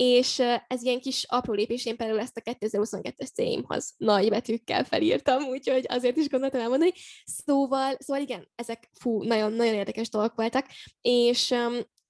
és 0.03 0.39
ez 0.67 0.84
ilyen 0.84 1.00
kis 1.00 1.25
apró 1.27 1.53
lépés, 1.53 1.86
én 1.86 1.98
például 1.98 2.20
ezt 2.20 2.38
a 2.38 2.41
2022-es 2.41 3.34
céimhoz 3.34 3.93
nagy 3.98 4.29
betűkkel 4.29 4.84
felírtam, 4.84 5.43
úgyhogy 5.43 5.86
azért 5.88 6.17
is 6.17 6.29
gondoltam 6.29 6.62
elmondani. 6.62 6.91
Szóval, 7.24 7.96
szóval 8.00 8.22
igen, 8.22 8.48
ezek 8.55 8.89
fú, 9.00 9.24
nagyon-nagyon 9.24 9.74
érdekes 9.74 10.10
dolgok 10.10 10.36
voltak, 10.36 10.65
és 11.01 11.51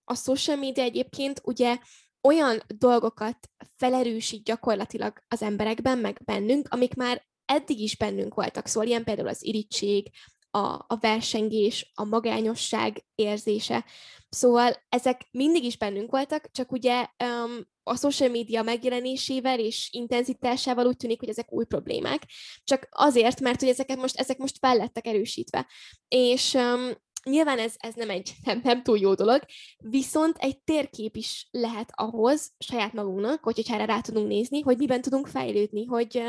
a 0.03 0.15
social 0.15 0.57
media 0.57 0.83
egyébként 0.83 1.41
ugye 1.43 1.77
olyan 2.21 2.61
dolgokat 2.67 3.37
felerősít 3.77 4.43
gyakorlatilag 4.43 5.23
az 5.27 5.41
emberekben, 5.41 5.97
meg 5.97 6.21
bennünk, 6.25 6.67
amik 6.69 6.93
már 6.93 7.25
eddig 7.45 7.79
is 7.79 7.97
bennünk 7.97 8.33
voltak. 8.33 8.67
Szóval 8.67 8.89
ilyen 8.89 9.03
például 9.03 9.27
az 9.27 9.45
irítség, 9.45 10.09
a, 10.51 10.85
a 10.87 10.97
versengés, 10.99 11.91
a 11.93 12.03
magányosság 12.03 13.05
érzése. 13.15 13.85
Szóval 14.29 14.75
ezek 14.89 15.27
mindig 15.31 15.63
is 15.63 15.77
bennünk 15.77 16.11
voltak, 16.11 16.51
csak 16.51 16.71
ugye 16.71 17.07
um, 17.23 17.69
a 17.83 17.97
social 17.97 18.29
media 18.29 18.61
megjelenésével 18.61 19.59
és 19.59 19.89
intenzitásával 19.91 20.85
úgy 20.85 20.95
tűnik, 20.95 21.19
hogy 21.19 21.29
ezek 21.29 21.51
új 21.51 21.65
problémák. 21.65 22.23
Csak 22.63 22.87
azért, 22.89 23.39
mert 23.39 23.59
hogy 23.59 23.69
ezeket 23.69 23.97
most, 23.97 24.19
ezek 24.19 24.37
most 24.37 24.57
fel 24.59 24.75
lettek 24.75 25.07
erősítve. 25.07 25.67
És 26.07 26.53
um, 26.53 26.91
nyilván 27.23 27.59
ez, 27.59 27.73
ez 27.77 27.93
nem 27.95 28.09
egy 28.09 28.33
nem, 28.43 28.61
nem 28.63 28.83
túl 28.83 28.97
jó 28.97 29.13
dolog, 29.13 29.41
viszont 29.77 30.37
egy 30.37 30.61
térkép 30.61 31.15
is 31.15 31.47
lehet 31.51 31.89
ahhoz 31.95 32.51
saját 32.57 32.93
magunknak, 32.93 33.43
hogy, 33.43 33.55
hogyha 33.55 33.73
erre 33.73 33.85
rá 33.85 34.01
tudunk 34.01 34.27
nézni, 34.27 34.61
hogy 34.61 34.77
miben 34.77 35.01
tudunk 35.01 35.27
fejlődni, 35.27 35.85
hogy, 35.85 36.23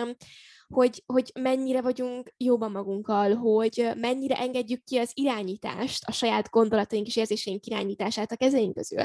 hogy, 0.73 1.03
hogy 1.07 1.31
mennyire 1.41 1.81
vagyunk 1.81 2.35
jóban 2.37 2.71
magunkkal, 2.71 3.35
hogy 3.35 3.91
mennyire 3.97 4.37
engedjük 4.39 4.85
ki 4.85 4.97
az 4.99 5.11
irányítást, 5.15 6.05
a 6.05 6.13
saját 6.13 6.51
gondolataink 6.51 7.07
és 7.07 7.17
érzéseink 7.17 7.67
irányítását 7.67 8.33
a 8.33 8.37
kezeink 8.37 8.75
közül. 8.75 9.05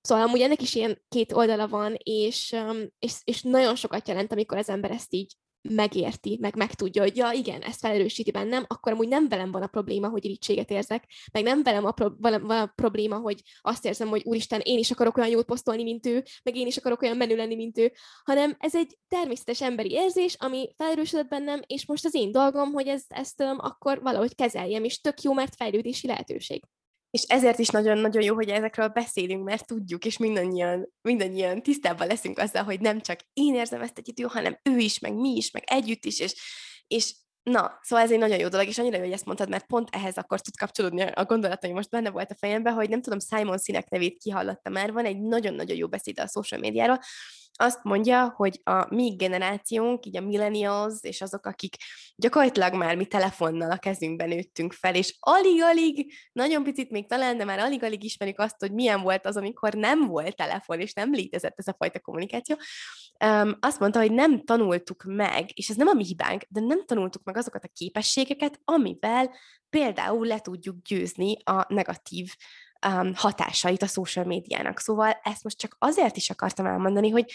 Szóval 0.00 0.24
amúgy 0.24 0.40
ennek 0.40 0.62
is 0.62 0.74
ilyen 0.74 1.02
két 1.08 1.32
oldala 1.32 1.68
van, 1.68 1.94
és, 2.02 2.56
és, 2.98 3.14
és 3.24 3.42
nagyon 3.42 3.76
sokat 3.76 4.08
jelent, 4.08 4.32
amikor 4.32 4.58
az 4.58 4.68
ember 4.68 4.90
ezt 4.90 5.14
így 5.14 5.34
megérti, 5.62 6.38
meg 6.40 6.56
megtudja, 6.56 7.02
hogy 7.02 7.16
ja, 7.16 7.30
igen, 7.30 7.62
ezt 7.62 7.80
felerősíti 7.80 8.30
bennem, 8.30 8.64
akkor 8.66 8.92
amúgy 8.92 9.08
nem 9.08 9.28
velem 9.28 9.50
van 9.50 9.62
a 9.62 9.66
probléma, 9.66 10.08
hogy 10.08 10.24
irítséget 10.24 10.70
érzek, 10.70 11.04
meg 11.32 11.42
nem 11.42 11.62
velem 11.62 11.84
a 11.84 11.90
pro- 11.90 12.16
van 12.18 12.50
a 12.50 12.66
probléma, 12.66 13.16
hogy 13.16 13.42
azt 13.60 13.84
érzem, 13.84 14.08
hogy 14.08 14.22
úristen, 14.24 14.60
én 14.60 14.78
is 14.78 14.90
akarok 14.90 15.16
olyan 15.16 15.30
jót 15.30 15.44
posztolni, 15.44 15.82
mint 15.82 16.06
ő, 16.06 16.24
meg 16.42 16.56
én 16.56 16.66
is 16.66 16.76
akarok 16.76 17.02
olyan 17.02 17.16
menő 17.16 17.36
lenni, 17.36 17.54
mint 17.54 17.78
ő, 17.78 17.92
hanem 18.24 18.56
ez 18.58 18.74
egy 18.74 18.98
természetes 19.08 19.62
emberi 19.62 19.90
érzés, 19.90 20.34
ami 20.38 20.74
felerősödött 20.76 21.28
bennem, 21.28 21.60
és 21.66 21.86
most 21.86 22.04
az 22.04 22.14
én 22.14 22.32
dolgom, 22.32 22.72
hogy 22.72 22.86
ezt, 22.86 23.12
ezt 23.12 23.42
um, 23.42 23.56
akkor 23.58 24.02
valahogy 24.02 24.34
kezeljem, 24.34 24.84
és 24.84 25.00
tök 25.00 25.22
jó, 25.22 25.32
mert 25.32 25.54
fejlődési 25.54 26.06
lehetőség. 26.06 26.62
És 27.10 27.22
ezért 27.22 27.58
is 27.58 27.68
nagyon-nagyon 27.68 28.22
jó, 28.22 28.34
hogy 28.34 28.48
ezekről 28.48 28.88
beszélünk, 28.88 29.44
mert 29.44 29.66
tudjuk, 29.66 30.04
és 30.04 30.16
mindannyian, 30.16 30.92
mindannyian 31.00 31.62
tisztában 31.62 32.06
leszünk 32.06 32.38
azzal, 32.38 32.62
hogy 32.62 32.80
nem 32.80 33.00
csak 33.00 33.20
én 33.32 33.54
érzem 33.54 33.82
ezt 33.82 33.98
egy 33.98 34.08
idő, 34.08 34.24
hanem 34.24 34.58
ő 34.62 34.76
is, 34.76 34.98
meg 34.98 35.14
mi 35.14 35.36
is, 35.36 35.50
meg 35.50 35.62
együtt 35.66 36.04
is, 36.04 36.20
és, 36.20 36.34
és 36.86 37.14
Na, 37.42 37.78
szóval 37.82 38.04
ez 38.04 38.12
egy 38.12 38.18
nagyon 38.18 38.38
jó 38.38 38.48
dolog, 38.48 38.66
és 38.66 38.78
annyira 38.78 38.96
jó, 38.96 39.02
hogy 39.02 39.12
ezt 39.12 39.24
mondtad, 39.24 39.48
mert 39.48 39.66
pont 39.66 39.88
ehhez 39.92 40.16
akkor 40.16 40.40
tud 40.40 40.56
kapcsolódni 40.56 41.02
a 41.02 41.24
gondolataim, 41.24 41.74
most 41.74 41.90
benne 41.90 42.10
volt 42.10 42.30
a 42.30 42.36
fejemben, 42.38 42.72
hogy 42.74 42.88
nem 42.88 43.02
tudom, 43.02 43.18
Simon 43.20 43.58
Sinek 43.58 43.88
nevét 43.88 44.18
kihallottam 44.18 44.72
már, 44.72 44.92
van 44.92 45.04
egy 45.04 45.20
nagyon-nagyon 45.20 45.76
jó 45.76 45.88
beszéd 45.88 46.18
a 46.18 46.26
social 46.26 46.60
médiáról, 46.60 46.98
azt 47.60 47.82
mondja, 47.82 48.32
hogy 48.36 48.60
a 48.64 48.94
mi 48.94 49.14
generációnk, 49.16 50.06
így 50.06 50.16
a 50.16 50.20
millennials, 50.20 50.98
és 51.00 51.20
azok, 51.20 51.46
akik 51.46 51.76
gyakorlatilag 52.16 52.74
már 52.74 52.96
mi 52.96 53.06
telefonnal 53.06 53.70
a 53.70 53.78
kezünkben 53.78 54.28
nőttünk 54.28 54.72
fel, 54.72 54.94
és 54.94 55.16
alig-alig, 55.18 56.12
nagyon 56.32 56.62
picit 56.62 56.90
még 56.90 57.08
talán, 57.08 57.36
de 57.36 57.44
már 57.44 57.58
alig-alig 57.58 58.04
ismerjük 58.04 58.38
azt, 58.38 58.56
hogy 58.58 58.72
milyen 58.72 59.02
volt 59.02 59.26
az, 59.26 59.36
amikor 59.36 59.74
nem 59.74 60.06
volt 60.06 60.36
telefon, 60.36 60.80
és 60.80 60.92
nem 60.92 61.12
létezett 61.12 61.58
ez 61.58 61.66
a 61.66 61.74
fajta 61.78 62.00
kommunikáció, 62.00 62.56
um, 63.24 63.56
azt 63.60 63.80
mondta, 63.80 63.98
hogy 63.98 64.12
nem 64.12 64.44
tanultuk 64.44 65.02
meg, 65.06 65.50
és 65.54 65.68
ez 65.68 65.76
nem 65.76 65.88
a 65.88 65.92
mi 65.92 66.04
hibánk, 66.04 66.42
de 66.48 66.60
nem 66.60 66.84
tanultuk 66.84 67.24
meg 67.24 67.36
azokat 67.36 67.64
a 67.64 67.70
képességeket, 67.72 68.60
amivel 68.64 69.30
például 69.70 70.26
le 70.26 70.38
tudjuk 70.38 70.76
győzni 70.82 71.36
a 71.44 71.64
negatív 71.68 72.34
um, 72.86 73.14
hatásait 73.14 73.82
a 73.82 73.86
social 73.86 74.24
médiának. 74.24 74.80
Szóval 74.80 75.20
ezt 75.22 75.44
most 75.44 75.58
csak 75.58 75.76
azért 75.78 76.16
is 76.16 76.30
akartam 76.30 76.66
elmondani, 76.66 77.10
hogy 77.10 77.32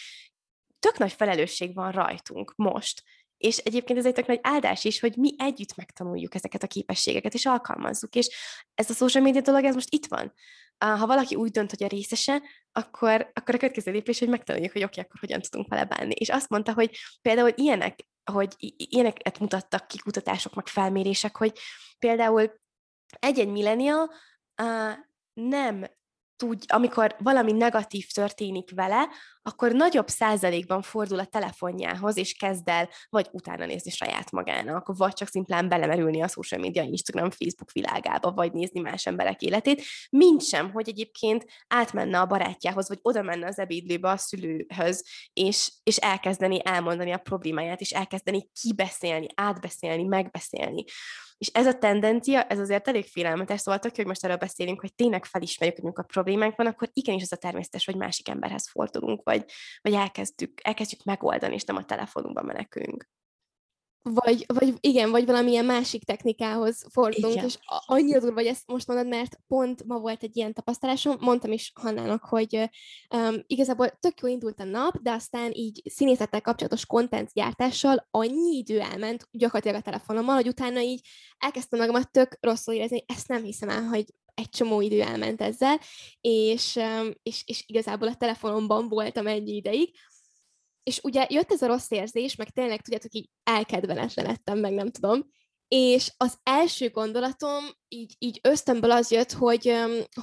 tök 0.79 0.97
nagy 0.97 1.13
felelősség 1.13 1.73
van 1.73 1.91
rajtunk 1.91 2.53
most, 2.55 3.03
és 3.37 3.57
egyébként 3.57 3.99
ez 3.99 4.05
egy 4.05 4.13
tök 4.13 4.27
nagy 4.27 4.39
áldás 4.41 4.83
is, 4.83 4.99
hogy 4.99 5.15
mi 5.15 5.35
együtt 5.37 5.75
megtanuljuk 5.75 6.35
ezeket 6.35 6.63
a 6.63 6.67
képességeket, 6.67 7.33
és 7.33 7.45
alkalmazzuk. 7.45 8.15
És 8.15 8.29
ez 8.75 8.89
a 8.89 8.93
social 8.93 9.23
media 9.23 9.41
dolog, 9.41 9.63
ez 9.63 9.73
most 9.73 9.93
itt 9.93 10.05
van. 10.05 10.33
Ha 10.77 11.05
valaki 11.05 11.35
úgy 11.35 11.51
dönt, 11.51 11.69
hogy 11.69 11.83
a 11.83 11.87
részese, 11.87 12.41
akkor, 12.71 13.31
akkor 13.33 13.55
a 13.55 13.57
következő 13.57 13.91
lépés, 13.91 14.19
hogy 14.19 14.27
megtanuljuk, 14.27 14.71
hogy 14.71 14.83
oké, 14.83 14.91
okay, 14.91 15.03
akkor 15.03 15.19
hogyan 15.19 15.41
tudunk 15.41 15.69
vele 15.69 15.85
bánni. 15.85 16.13
És 16.13 16.29
azt 16.29 16.49
mondta, 16.49 16.73
hogy 16.73 16.97
például 17.21 17.51
ilyenek, 17.55 17.99
hogy 18.31 18.55
ilyeneket 18.77 19.39
mutattak 19.39 19.87
ki 19.87 19.97
kutatások, 19.97 20.53
meg 20.53 20.67
felmérések, 20.67 21.37
hogy 21.37 21.59
például 21.99 22.53
egy-egy 23.19 23.51
millennial 23.51 24.11
nem 25.33 25.85
tud, 26.35 26.63
amikor 26.67 27.15
valami 27.19 27.51
negatív 27.51 28.07
történik 28.13 28.71
vele, 28.75 29.07
akkor 29.43 29.71
nagyobb 29.71 30.07
százalékban 30.07 30.81
fordul 30.81 31.19
a 31.19 31.25
telefonjához, 31.25 32.17
és 32.17 32.33
kezd 32.33 32.69
el 32.69 32.89
vagy 33.09 33.27
utána 33.31 33.65
nézni 33.65 33.91
saját 33.91 34.31
magának, 34.31 34.95
vagy 34.97 35.13
csak 35.13 35.27
szimplán 35.27 35.69
belemerülni 35.69 36.21
a 36.21 36.27
social 36.27 36.61
media, 36.61 36.83
Instagram, 36.83 37.29
Facebook 37.29 37.71
világába, 37.71 38.31
vagy 38.31 38.53
nézni 38.53 38.79
más 38.79 39.05
emberek 39.05 39.41
életét, 39.41 39.83
mint 40.09 40.43
sem, 40.43 40.71
hogy 40.71 40.89
egyébként 40.89 41.45
átmenne 41.67 42.19
a 42.19 42.25
barátjához, 42.25 42.87
vagy 42.87 42.99
oda 43.01 43.21
menne 43.21 43.47
az 43.47 43.59
ebédlőbe 43.59 44.09
a 44.09 44.17
szülőhöz, 44.17 45.05
és, 45.33 45.71
és 45.83 45.97
elkezdeni 45.97 46.59
elmondani 46.63 47.11
a 47.11 47.17
problémáját, 47.17 47.81
és 47.81 47.91
elkezdeni 47.91 48.49
kibeszélni, 48.61 49.27
átbeszélni, 49.35 50.03
megbeszélni. 50.03 50.83
És 51.37 51.49
ez 51.53 51.65
a 51.65 51.77
tendencia, 51.77 52.43
ez 52.43 52.59
azért 52.59 52.87
elég 52.87 53.05
félelmetes, 53.05 53.59
szóval 53.59 53.79
tök, 53.79 53.95
hogy 53.95 54.05
most 54.05 54.23
erről 54.23 54.37
beszélünk, 54.37 54.79
hogy 54.79 54.95
tényleg 54.95 55.25
felismerjük, 55.25 55.79
hogy 55.79 55.91
a 55.95 56.01
problémánk 56.01 56.55
van, 56.55 56.67
akkor 56.67 56.89
igenis 56.93 57.21
az 57.21 57.31
a 57.31 57.35
természetes, 57.35 57.85
hogy 57.85 57.95
másik 57.95 58.29
emberhez 58.29 58.69
fordulunk, 58.69 59.23
vagy, 59.33 59.51
vagy 59.81 59.93
elkezdjük, 59.93 60.59
elkezdjük 60.63 61.03
megoldani, 61.03 61.53
és 61.53 61.63
nem 61.63 61.75
a 61.75 61.85
telefonunkban 61.85 62.45
menekülünk. 62.45 63.11
Vagy, 64.09 64.45
vagy 64.47 64.73
igen, 64.79 65.11
vagy 65.11 65.25
valamilyen 65.25 65.65
másik 65.65 66.03
technikához 66.03 66.85
fordulunk, 66.91 67.33
igen. 67.33 67.45
és 67.45 67.57
annyira 67.85 68.19
durva, 68.19 68.35
hogy 68.35 68.45
ezt 68.45 68.67
most 68.67 68.87
mondod, 68.87 69.07
mert 69.07 69.37
pont 69.47 69.83
ma 69.83 69.99
volt 69.99 70.23
egy 70.23 70.37
ilyen 70.37 70.53
tapasztalásom, 70.53 71.17
mondtam 71.19 71.51
is 71.51 71.71
Hannának, 71.81 72.23
hogy 72.23 72.69
um, 73.15 73.35
igazából 73.47 73.89
tök 73.89 74.19
jó 74.21 74.27
indult 74.27 74.59
a 74.59 74.63
nap, 74.63 74.97
de 75.01 75.11
aztán 75.11 75.51
így 75.53 75.81
színészettel 75.85 76.41
kapcsolatos 76.41 76.85
content 76.85 77.33
gyártással 77.33 78.07
annyi 78.11 78.57
idő 78.57 78.79
elment 78.79 79.27
gyakorlatilag 79.31 79.77
a 79.77 79.81
telefonommal, 79.81 80.35
hogy 80.35 80.47
utána 80.47 80.79
így 80.79 81.07
elkezdtem 81.37 81.79
magamat 81.79 82.11
tök 82.11 82.37
rosszul 82.39 82.73
érezni, 82.73 83.03
ezt 83.07 83.27
nem 83.27 83.43
hiszem 83.43 83.69
el, 83.69 83.83
hogy 83.83 84.05
egy 84.33 84.49
csomó 84.49 84.81
idő 84.81 85.01
elment 85.01 85.41
ezzel, 85.41 85.79
és, 86.21 86.79
és, 87.23 87.43
és 87.45 87.63
igazából 87.67 88.07
a 88.07 88.15
telefonomban 88.15 88.89
voltam 88.89 89.27
ennyi 89.27 89.55
ideig, 89.55 89.95
és 90.83 90.99
ugye 91.03 91.25
jött 91.29 91.51
ez 91.51 91.61
a 91.61 91.67
rossz 91.67 91.91
érzés, 91.91 92.35
meg 92.35 92.49
tényleg 92.49 92.81
tudjátok, 92.81 93.13
így 93.13 93.29
elkedveletlen 93.43 94.25
lettem, 94.25 94.59
meg 94.59 94.73
nem 94.73 94.91
tudom, 94.91 95.31
és 95.67 96.13
az 96.17 96.37
első 96.43 96.89
gondolatom 96.89 97.65
így, 97.87 98.15
így 98.19 98.39
ösztönből 98.43 98.91
az 98.91 99.11
jött, 99.11 99.31
hogy, 99.31 99.75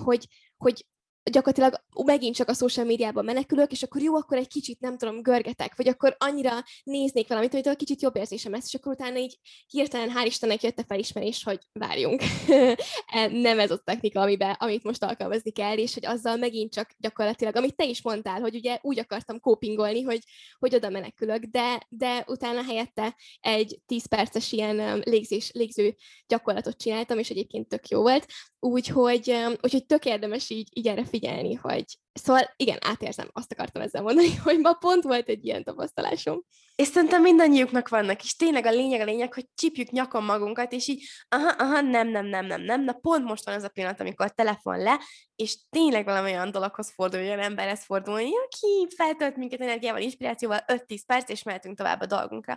hogy, 0.04 0.26
hogy 0.56 0.86
gyakorlatilag 1.30 1.74
megint 2.04 2.34
csak 2.34 2.48
a 2.48 2.54
social 2.54 2.86
médiában 2.86 3.24
menekülök, 3.24 3.72
és 3.72 3.82
akkor 3.82 4.02
jó, 4.02 4.14
akkor 4.14 4.36
egy 4.36 4.48
kicsit, 4.48 4.80
nem 4.80 4.98
tudom, 4.98 5.22
görgetek, 5.22 5.76
vagy 5.76 5.88
akkor 5.88 6.16
annyira 6.18 6.64
néznék 6.84 7.28
valamit, 7.28 7.52
hogy 7.52 7.76
kicsit 7.76 8.02
jobb 8.02 8.16
érzésem 8.16 8.52
lesz, 8.52 8.66
és 8.66 8.74
akkor 8.74 8.92
utána 8.92 9.18
így 9.18 9.38
hirtelen, 9.66 10.12
hál' 10.14 10.26
Istennek 10.26 10.62
jött 10.62 10.78
a 10.78 10.84
felismerés, 10.86 11.42
hogy 11.42 11.58
várjunk. 11.72 12.22
E, 13.12 13.26
nem 13.26 13.58
ez 13.58 13.70
a 13.70 13.78
technika, 13.78 14.20
amiben, 14.20 14.56
amit 14.58 14.82
most 14.82 15.04
alkalmazni 15.04 15.50
kell, 15.50 15.76
és 15.76 15.94
hogy 15.94 16.06
azzal 16.06 16.36
megint 16.36 16.72
csak 16.72 16.90
gyakorlatilag, 16.98 17.56
amit 17.56 17.76
te 17.76 17.84
is 17.84 18.02
mondtál, 18.02 18.40
hogy 18.40 18.54
ugye 18.54 18.78
úgy 18.82 18.98
akartam 18.98 19.40
kópingolni, 19.40 20.02
hogy, 20.02 20.22
hogy 20.58 20.74
oda 20.74 20.88
menekülök, 20.88 21.44
de, 21.44 21.86
de 21.88 22.24
utána 22.26 22.62
helyette 22.62 23.16
egy 23.40 23.80
10 23.86 24.06
perces 24.06 24.52
ilyen 24.52 25.02
légzés, 25.04 25.50
légző 25.52 25.96
gyakorlatot 26.26 26.76
csináltam, 26.76 27.18
és 27.18 27.30
egyébként 27.30 27.68
tök 27.68 27.88
jó 27.88 28.00
volt. 28.00 28.26
Úgyhogy, 28.60 29.36
úgyhogy 29.62 29.86
tök 29.86 30.04
érdemes 30.04 30.50
így, 30.50 30.68
így 30.72 30.86
erre 30.86 31.04
figyelni, 31.04 31.19
figyelni, 31.20 31.54
hogy 31.54 31.84
Szóval 32.12 32.52
igen, 32.56 32.78
átérzem, 32.80 33.30
azt 33.32 33.52
akartam 33.52 33.82
ezzel 33.82 34.02
mondani, 34.02 34.36
hogy 34.44 34.58
ma 34.58 34.72
pont 34.72 35.02
volt 35.02 35.28
egy 35.28 35.44
ilyen 35.44 35.64
tapasztalásom. 35.64 36.42
És 36.74 36.86
szerintem 36.86 37.22
mindannyiuknak 37.22 37.88
vannak, 37.88 38.22
és 38.22 38.36
tényleg 38.36 38.66
a 38.66 38.70
lényeg 38.70 39.00
a 39.00 39.04
lényeg, 39.04 39.34
hogy 39.34 39.48
csípjük 39.54 39.90
nyakon 39.90 40.24
magunkat, 40.24 40.72
és 40.72 40.88
így, 40.88 41.04
aha, 41.28 41.48
aha, 41.48 41.80
nem, 41.80 42.08
nem, 42.08 42.26
nem, 42.26 42.46
nem, 42.46 42.62
nem, 42.62 42.84
na 42.84 42.92
pont 42.92 43.24
most 43.24 43.44
van 43.44 43.54
az 43.54 43.62
a 43.62 43.68
pillanat, 43.68 44.00
amikor 44.00 44.26
a 44.26 44.34
telefon 44.34 44.78
le, 44.78 45.00
és 45.36 45.58
tényleg 45.70 46.04
valamilyen 46.04 46.50
dologhoz 46.50 46.92
fordul, 46.94 47.20
olyan 47.20 47.38
emberhez 47.38 47.84
fordulni, 47.84 48.30
aki 48.44 48.86
feltölt 48.96 49.36
minket 49.36 49.60
energiával, 49.60 50.00
inspirációval 50.00 50.64
5-10 50.66 51.00
perc, 51.06 51.30
és 51.30 51.42
mehetünk 51.42 51.76
tovább 51.76 52.00
a 52.00 52.06
dolgunkra. 52.06 52.56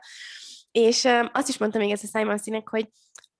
És 0.72 1.04
um, 1.04 1.30
azt 1.34 1.50
is 1.50 1.58
mondtam 1.58 1.82
még 1.82 1.92
ez 1.92 2.04
a 2.04 2.18
Simon 2.18 2.38
Sinek, 2.38 2.70
hogy 2.70 2.90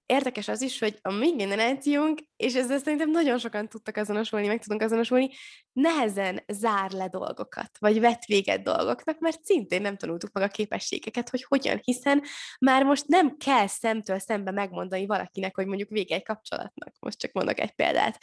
érdekes 0.06 0.48
az 0.48 0.62
is, 0.62 0.80
hogy 0.80 0.98
a 1.02 1.12
mi 1.12 1.36
generációnk, 1.36 2.20
és 2.36 2.56
ezzel 2.56 2.80
szerintem 2.80 3.10
nagyon 3.10 3.38
sokan 3.38 3.70
tudtak 3.70 3.98
azonosulni, 3.98 4.48
meg 4.48 4.62
tudunk 4.62 4.82
azonosulni, 4.82 5.30
nehezen 5.74 6.44
zár 6.48 6.92
le 6.92 7.08
dolgokat, 7.08 7.72
vagy 7.80 8.00
vet 8.00 8.26
véget 8.26 8.64
dolgoknak, 8.64 9.20
mert 9.20 9.44
szintén 9.44 9.82
nem 9.82 9.98
tanultuk 9.98 10.32
meg 10.32 10.44
a 10.44 10.48
képességeket, 10.48 11.30
hogy 11.30 11.44
hogyan, 11.44 11.80
hiszen 11.84 12.24
már 12.60 12.84
most 12.84 13.08
nem 13.08 13.38
kell 13.38 13.68
szemtől 13.68 14.20
szembe 14.20 14.52
megmondani 14.52 15.06
valakinek, 15.06 15.56
hogy 15.56 15.66
mondjuk 15.66 15.90
vége 15.90 16.16
egy 16.16 16.24
kapcsolatnak. 16.24 16.94
Most 17.00 17.20
csak 17.20 17.32
mondok 17.32 17.60
egy 17.60 17.72
példát. 17.72 18.20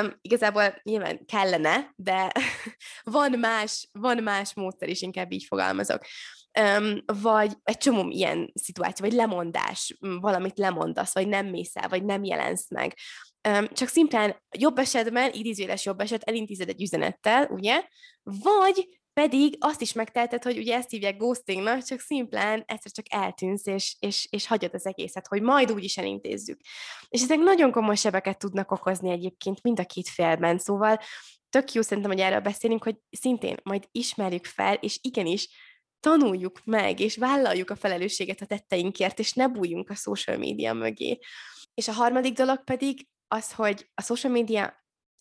Um, 0.00 0.18
igazából 0.20 0.80
nyilván 0.82 1.24
kellene, 1.26 1.92
de 1.96 2.32
van 3.02 3.38
más, 3.38 3.88
van 3.92 4.22
más 4.22 4.54
módszer 4.54 4.88
is, 4.88 5.02
inkább 5.02 5.32
így 5.32 5.44
fogalmazok 5.44 6.02
vagy 7.06 7.52
egy 7.62 7.76
csomó 7.76 8.10
ilyen 8.10 8.52
szituáció, 8.54 9.06
vagy 9.06 9.14
lemondás, 9.14 9.96
valamit 10.00 10.58
lemondasz, 10.58 11.14
vagy 11.14 11.28
nem 11.28 11.46
mész 11.46 11.76
el, 11.76 11.88
vagy 11.88 12.04
nem 12.04 12.24
jelensz 12.24 12.70
meg. 12.70 12.96
Csak 13.72 13.88
szimplán 13.88 14.42
jobb 14.58 14.78
esetben, 14.78 15.32
idézőjeles 15.32 15.84
jobb 15.84 16.00
eset, 16.00 16.22
elintézed 16.22 16.68
egy 16.68 16.82
üzenettel, 16.82 17.46
ugye? 17.46 17.84
Vagy 18.22 19.00
pedig 19.12 19.56
azt 19.58 19.80
is 19.80 19.92
megteheted, 19.92 20.42
hogy 20.42 20.58
ugye 20.58 20.76
ezt 20.76 20.90
hívják 20.90 21.16
ghostingnak, 21.16 21.82
csak 21.82 22.00
szimplán 22.00 22.62
egyszer 22.66 22.92
csak 22.92 23.04
eltűnsz, 23.08 23.66
és, 23.66 23.96
és, 23.98 24.26
és 24.30 24.46
hagyod 24.46 24.74
az 24.74 24.86
egészet, 24.86 25.26
hogy 25.26 25.42
majd 25.42 25.72
úgy 25.72 25.84
is 25.84 25.96
elintézzük. 25.96 26.60
És 27.08 27.22
ezek 27.22 27.38
nagyon 27.38 27.70
komoly 27.70 27.96
sebeket 27.96 28.38
tudnak 28.38 28.70
okozni 28.70 29.10
egyébként 29.10 29.62
mind 29.62 29.80
a 29.80 29.84
két 29.84 30.08
félben, 30.08 30.58
szóval 30.58 30.98
tök 31.48 31.72
jó 31.72 31.82
szerintem, 31.82 32.12
hogy 32.12 32.20
erről 32.20 32.40
beszélünk, 32.40 32.84
hogy 32.84 32.96
szintén 33.10 33.56
majd 33.62 33.88
ismerjük 33.90 34.46
fel, 34.46 34.74
és 34.74 34.98
igenis 35.00 35.48
tanuljuk 36.00 36.60
meg, 36.64 37.00
és 37.00 37.16
vállaljuk 37.16 37.70
a 37.70 37.76
felelősséget 37.76 38.40
a 38.40 38.46
tetteinkért, 38.46 39.18
és 39.18 39.32
ne 39.32 39.48
bújjunk 39.48 39.90
a 39.90 39.94
social 39.94 40.36
media 40.36 40.72
mögé. 40.72 41.18
És 41.74 41.88
a 41.88 41.92
harmadik 41.92 42.32
dolog 42.32 42.64
pedig 42.64 43.08
az, 43.28 43.52
hogy 43.52 43.90
a 43.94 44.02
social 44.02 44.32
media 44.32 44.79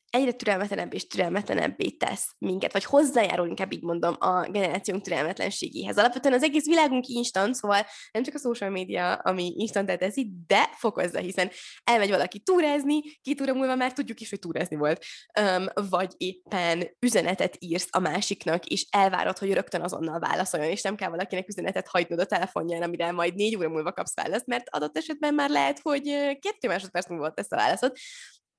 egyre 0.10 0.32
türelmetlenebb 0.32 0.94
és 0.94 1.08
türelmetlenebbé 1.08 1.90
tesz 1.90 2.36
minket, 2.38 2.74
vagy 2.74 2.84
hozzájárul, 2.84 3.48
inkább 3.48 3.74
így 3.74 3.84
mondom, 3.84 4.16
a 4.20 4.50
generációnk 4.50 5.04
türelmetlenségéhez. 5.04 5.98
Alapvetően 5.98 6.34
az 6.34 6.44
egész 6.44 6.66
világunk 6.66 7.08
instant, 7.08 7.56
szóval 7.56 7.86
nem 8.12 8.24
csak 8.24 8.36
a 8.36 8.40
social 8.40 8.70
media, 8.70 9.14
ami 9.14 9.54
instant 9.58 9.98
teszi, 9.98 10.32
de 10.48 10.70
fokozza, 10.74 11.20
hiszen 11.20 11.52
elmegy 11.84 12.10
valaki 12.10 12.40
túrázni, 12.40 13.02
két 13.22 13.42
óra 13.42 13.54
múlva 13.54 13.76
már 13.76 13.94
tudjuk 13.94 14.20
is, 14.20 14.30
hogy 14.30 14.40
túrázni 14.40 14.76
volt. 14.76 15.06
Um, 15.40 15.66
vagy 15.90 16.14
éppen 16.18 16.98
üzenetet 17.00 17.56
írsz 17.60 17.88
a 17.92 18.00
másiknak, 18.00 18.66
és 18.66 18.88
elvárod, 18.90 19.38
hogy 19.38 19.54
rögtön 19.54 19.82
azonnal 19.82 20.20
válaszoljon, 20.20 20.70
és 20.72 20.82
nem 20.82 20.96
kell 20.96 21.10
valakinek 21.10 21.48
üzenetet 21.48 21.88
hagynod 21.88 22.20
a 22.20 22.26
telefonján, 22.26 22.82
amire 22.82 23.12
majd 23.12 23.36
négy 23.36 23.56
óra 23.56 23.70
múlva 23.70 23.92
kapsz 23.92 24.16
választ, 24.16 24.46
mert 24.46 24.70
adott 24.70 24.98
esetben 24.98 25.34
már 25.34 25.50
lehet, 25.50 25.80
hogy 25.82 26.04
kettő 26.40 26.68
másodperc 26.68 27.10
múlva 27.10 27.32
tesz 27.32 27.52
a 27.52 27.56
válaszod. 27.56 27.98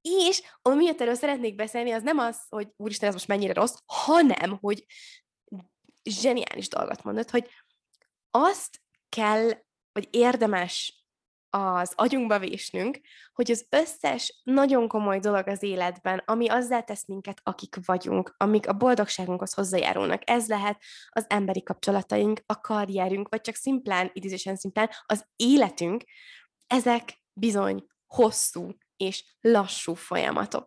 És 0.00 0.42
ami 0.62 0.76
miatt 0.76 1.00
erről 1.00 1.14
szeretnék 1.14 1.54
beszélni, 1.54 1.90
az 1.90 2.02
nem 2.02 2.18
az, 2.18 2.38
hogy 2.48 2.68
úristen, 2.76 3.08
ez 3.08 3.14
most 3.14 3.28
mennyire 3.28 3.52
rossz, 3.52 3.74
hanem, 3.86 4.58
hogy 4.60 4.86
zseniális 6.02 6.68
dolgot 6.68 7.02
mondott, 7.02 7.30
hogy 7.30 7.48
azt 8.30 8.80
kell, 9.08 9.50
vagy 9.92 10.08
érdemes 10.10 11.04
az 11.50 11.92
agyunkba 11.94 12.38
vésnünk, 12.38 13.00
hogy 13.32 13.50
az 13.50 13.66
összes 13.68 14.40
nagyon 14.44 14.88
komoly 14.88 15.18
dolog 15.18 15.48
az 15.48 15.62
életben, 15.62 16.22
ami 16.24 16.48
azzá 16.48 16.80
tesz 16.80 17.06
minket, 17.06 17.40
akik 17.42 17.76
vagyunk, 17.84 18.34
amik 18.36 18.68
a 18.68 18.72
boldogságunkhoz 18.72 19.52
hozzájárulnak. 19.52 20.30
Ez 20.30 20.48
lehet 20.48 20.82
az 21.08 21.24
emberi 21.28 21.62
kapcsolataink, 21.62 22.42
a 22.46 22.60
karrierünk, 22.60 23.28
vagy 23.28 23.40
csak 23.40 23.54
szimplán, 23.54 24.10
idézésen 24.12 24.56
szimplán 24.56 24.90
az 25.06 25.26
életünk, 25.36 26.04
ezek 26.66 27.22
bizony 27.32 27.86
hosszú, 28.06 28.70
és 29.00 29.24
lassú 29.40 29.94
folyamatok, 29.94 30.66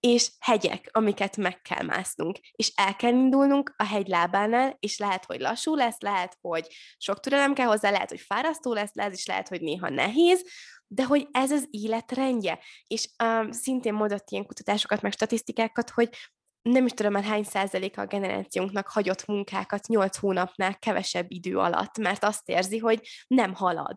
és 0.00 0.30
hegyek, 0.38 0.88
amiket 0.92 1.36
meg 1.36 1.60
kell 1.62 1.82
másznunk, 1.82 2.38
és 2.52 2.72
el 2.74 2.96
kell 2.96 3.12
indulnunk 3.12 3.74
a 3.76 3.84
hegy 3.84 4.08
lábánál, 4.08 4.76
és 4.80 4.98
lehet, 4.98 5.24
hogy 5.24 5.40
lassú 5.40 5.74
lesz, 5.74 6.00
lehet, 6.00 6.38
hogy 6.40 6.66
sok 6.98 7.20
türelem 7.20 7.54
kell 7.54 7.66
hozzá, 7.66 7.90
lehet, 7.90 8.08
hogy 8.08 8.20
fárasztó 8.20 8.72
lesz, 8.72 8.94
lehet, 8.94 9.12
és 9.12 9.26
lehet, 9.26 9.48
hogy 9.48 9.60
néha 9.60 9.88
nehéz, 9.88 10.44
de 10.86 11.04
hogy 11.04 11.28
ez 11.30 11.50
az 11.50 11.66
élet 11.70 12.12
rendje. 12.12 12.58
És 12.86 13.08
um, 13.24 13.52
szintén 13.52 13.94
mondott 13.94 14.30
ilyen 14.30 14.46
kutatásokat, 14.46 15.02
meg 15.02 15.12
statisztikákat, 15.12 15.90
hogy 15.90 16.08
nem 16.62 16.86
is 16.86 16.92
tudom 16.92 17.12
már 17.12 17.24
hány 17.24 17.44
százaléka 17.44 18.00
a 18.00 18.06
generációnknak 18.06 18.88
hagyott 18.88 19.26
munkákat 19.26 19.86
nyolc 19.86 20.16
hónapnál 20.16 20.78
kevesebb 20.78 21.26
idő 21.28 21.58
alatt, 21.58 21.98
mert 21.98 22.24
azt 22.24 22.48
érzi, 22.48 22.78
hogy 22.78 23.08
nem 23.26 23.54
halad 23.54 23.96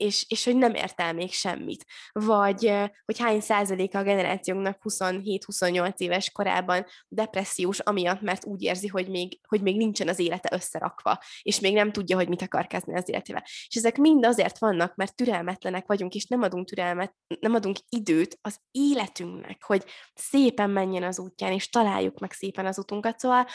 és, 0.00 0.24
és 0.28 0.44
hogy 0.44 0.56
nem 0.56 0.74
ért 0.74 1.00
el 1.00 1.12
még 1.12 1.32
semmit. 1.32 1.84
Vagy 2.12 2.72
hogy 3.04 3.18
hány 3.18 3.40
százaléka 3.40 3.98
a 3.98 4.02
generációnknak 4.02 4.78
27-28 4.82 5.96
éves 5.96 6.30
korában 6.30 6.86
depressziós, 7.08 7.78
amiatt, 7.78 8.20
mert 8.20 8.44
úgy 8.44 8.62
érzi, 8.62 8.86
hogy 8.86 9.08
még, 9.08 9.40
hogy 9.48 9.62
még 9.62 9.76
nincsen 9.76 10.08
az 10.08 10.18
élete 10.18 10.48
összerakva, 10.52 11.18
és 11.42 11.60
még 11.60 11.74
nem 11.74 11.92
tudja, 11.92 12.16
hogy 12.16 12.28
mit 12.28 12.42
akar 12.42 12.66
kezdeni 12.66 12.98
az 12.98 13.08
életével. 13.08 13.42
És 13.44 13.76
ezek 13.76 13.96
mind 13.96 14.24
azért 14.24 14.58
vannak, 14.58 14.94
mert 14.94 15.16
türelmetlenek 15.16 15.86
vagyunk, 15.86 16.14
és 16.14 16.26
nem 16.26 16.42
adunk 16.42 16.66
türelmet, 16.66 17.14
nem 17.40 17.54
adunk 17.54 17.76
időt 17.88 18.38
az 18.40 18.60
életünknek, 18.70 19.62
hogy 19.62 19.84
szépen 20.14 20.70
menjen 20.70 21.02
az 21.02 21.18
útján, 21.18 21.52
és 21.52 21.68
találjuk 21.68 22.18
meg 22.18 22.32
szépen 22.32 22.66
az 22.66 22.78
utunkat. 22.78 23.18
Szóval 23.18 23.46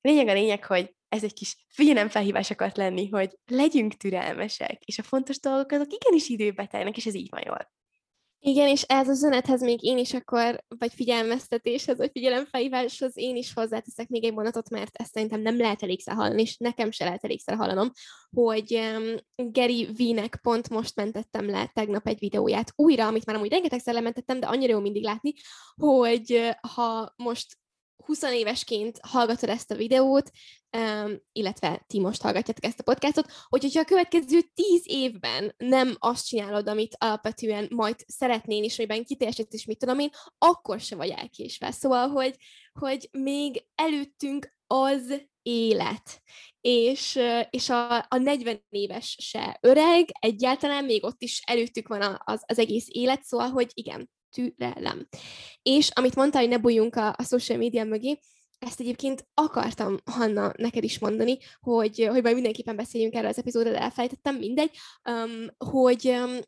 lényeg 0.00 0.28
a 0.28 0.32
lényeg, 0.32 0.64
hogy 0.64 0.96
ez 1.08 1.24
egy 1.24 1.32
kis 1.32 1.66
figyelemfelhívás 1.68 2.50
akart 2.50 2.76
lenni, 2.76 3.08
hogy 3.08 3.38
legyünk 3.46 3.94
türelmesek, 3.94 4.82
és 4.84 4.98
a 4.98 5.02
fontos 5.02 5.40
dolgok 5.40 5.70
azok 5.70 5.92
igenis 5.92 6.28
időbe 6.28 6.66
telnek, 6.66 6.96
és 6.96 7.06
ez 7.06 7.14
így 7.14 7.28
van 7.30 7.42
jól. 7.46 7.76
Igen, 8.40 8.68
és 8.68 8.82
ez 8.82 9.08
a 9.08 9.10
üzenethez 9.10 9.62
még 9.62 9.82
én 9.82 9.98
is 9.98 10.14
akkor, 10.14 10.64
vagy 10.78 10.92
figyelmeztetéshez, 10.92 11.96
vagy 11.96 12.10
figyelemfelhíváshoz 12.12 13.16
én 13.16 13.36
is 13.36 13.52
hozzáteszek 13.52 14.08
még 14.08 14.24
egy 14.24 14.32
mondatot, 14.32 14.70
mert 14.70 14.96
ezt 14.96 15.12
szerintem 15.12 15.40
nem 15.40 15.56
lehet 15.56 15.82
elégszer 15.82 16.14
hallani, 16.14 16.42
és 16.42 16.56
nekem 16.56 16.90
se 16.90 17.04
lehet 17.04 17.24
elégszer 17.24 17.56
hallanom, 17.56 17.90
hogy 18.30 18.74
um, 18.74 19.14
Gary 19.52 19.88
V-nek 19.96 20.38
pont 20.42 20.68
most 20.68 20.96
mentettem 20.96 21.50
le 21.50 21.70
tegnap 21.74 22.06
egy 22.06 22.18
videóját 22.18 22.72
újra, 22.76 23.06
amit 23.06 23.26
már 23.26 23.36
amúgy 23.36 23.50
rengetegszer 23.50 23.94
lementettem, 23.94 24.40
de 24.40 24.46
annyira 24.46 24.72
jó 24.72 24.80
mindig 24.80 25.02
látni, 25.02 25.32
hogy 25.74 26.50
ha 26.74 27.14
most 27.16 27.58
20 28.08 28.22
évesként 28.22 28.98
hallgatod 29.02 29.48
ezt 29.48 29.70
a 29.70 29.74
videót, 29.74 30.30
um, 30.76 31.20
illetve 31.32 31.84
ti 31.86 32.00
most 32.00 32.22
hallgatjátok 32.22 32.64
ezt 32.64 32.80
a 32.80 32.82
podcastot, 32.82 33.32
hogy 33.48 33.62
hogyha 33.62 33.80
a 33.80 33.84
következő 33.84 34.40
10 34.54 34.82
évben 34.84 35.54
nem 35.56 35.96
azt 35.98 36.26
csinálod, 36.26 36.68
amit 36.68 36.96
alapvetően 36.98 37.68
majd 37.70 37.96
szeretnél, 38.06 38.64
és 38.64 38.78
amiben 38.78 39.04
kitélesítsz, 39.04 39.54
és 39.54 39.64
mit 39.64 39.78
tudom 39.78 39.98
én, 39.98 40.10
akkor 40.38 40.80
se 40.80 40.96
vagy 40.96 41.10
elkésve. 41.10 41.70
Szóval, 41.70 42.08
hogy, 42.08 42.36
hogy 42.72 43.08
még 43.12 43.64
előttünk 43.74 44.56
az 44.66 45.22
élet. 45.42 46.22
És, 46.60 47.18
és 47.50 47.68
a, 47.68 47.96
a 47.98 48.16
40 48.16 48.64
éves 48.68 49.16
se 49.20 49.58
öreg, 49.60 50.08
egyáltalán 50.20 50.84
még 50.84 51.04
ott 51.04 51.22
is 51.22 51.42
előttük 51.46 51.88
van 51.88 52.20
az, 52.24 52.42
az 52.46 52.58
egész 52.58 52.86
élet, 52.88 53.22
szóval, 53.22 53.48
hogy 53.48 53.70
igen, 53.74 54.10
türelem. 54.30 55.08
És 55.62 55.90
amit 55.94 56.14
mondtál, 56.14 56.40
hogy 56.40 56.50
ne 56.50 56.58
bújjunk 56.58 56.96
a, 56.96 57.08
a 57.08 57.22
social 57.22 57.58
media 57.58 57.84
mögé, 57.84 58.18
ezt 58.58 58.80
egyébként 58.80 59.26
akartam, 59.34 59.96
Hanna, 60.04 60.52
neked 60.56 60.84
is 60.84 60.98
mondani, 60.98 61.38
hogy, 61.60 62.06
hogy 62.10 62.22
majd 62.22 62.34
mindenképpen 62.34 62.76
beszéljünk 62.76 63.14
erről 63.14 63.28
az 63.28 63.38
epizódról, 63.38 63.72
de 63.72 63.80
elfelejtettem, 63.80 64.36
mindegy, 64.36 64.70
um, 65.10 65.70
hogy 65.70 66.08
um, 66.08 66.38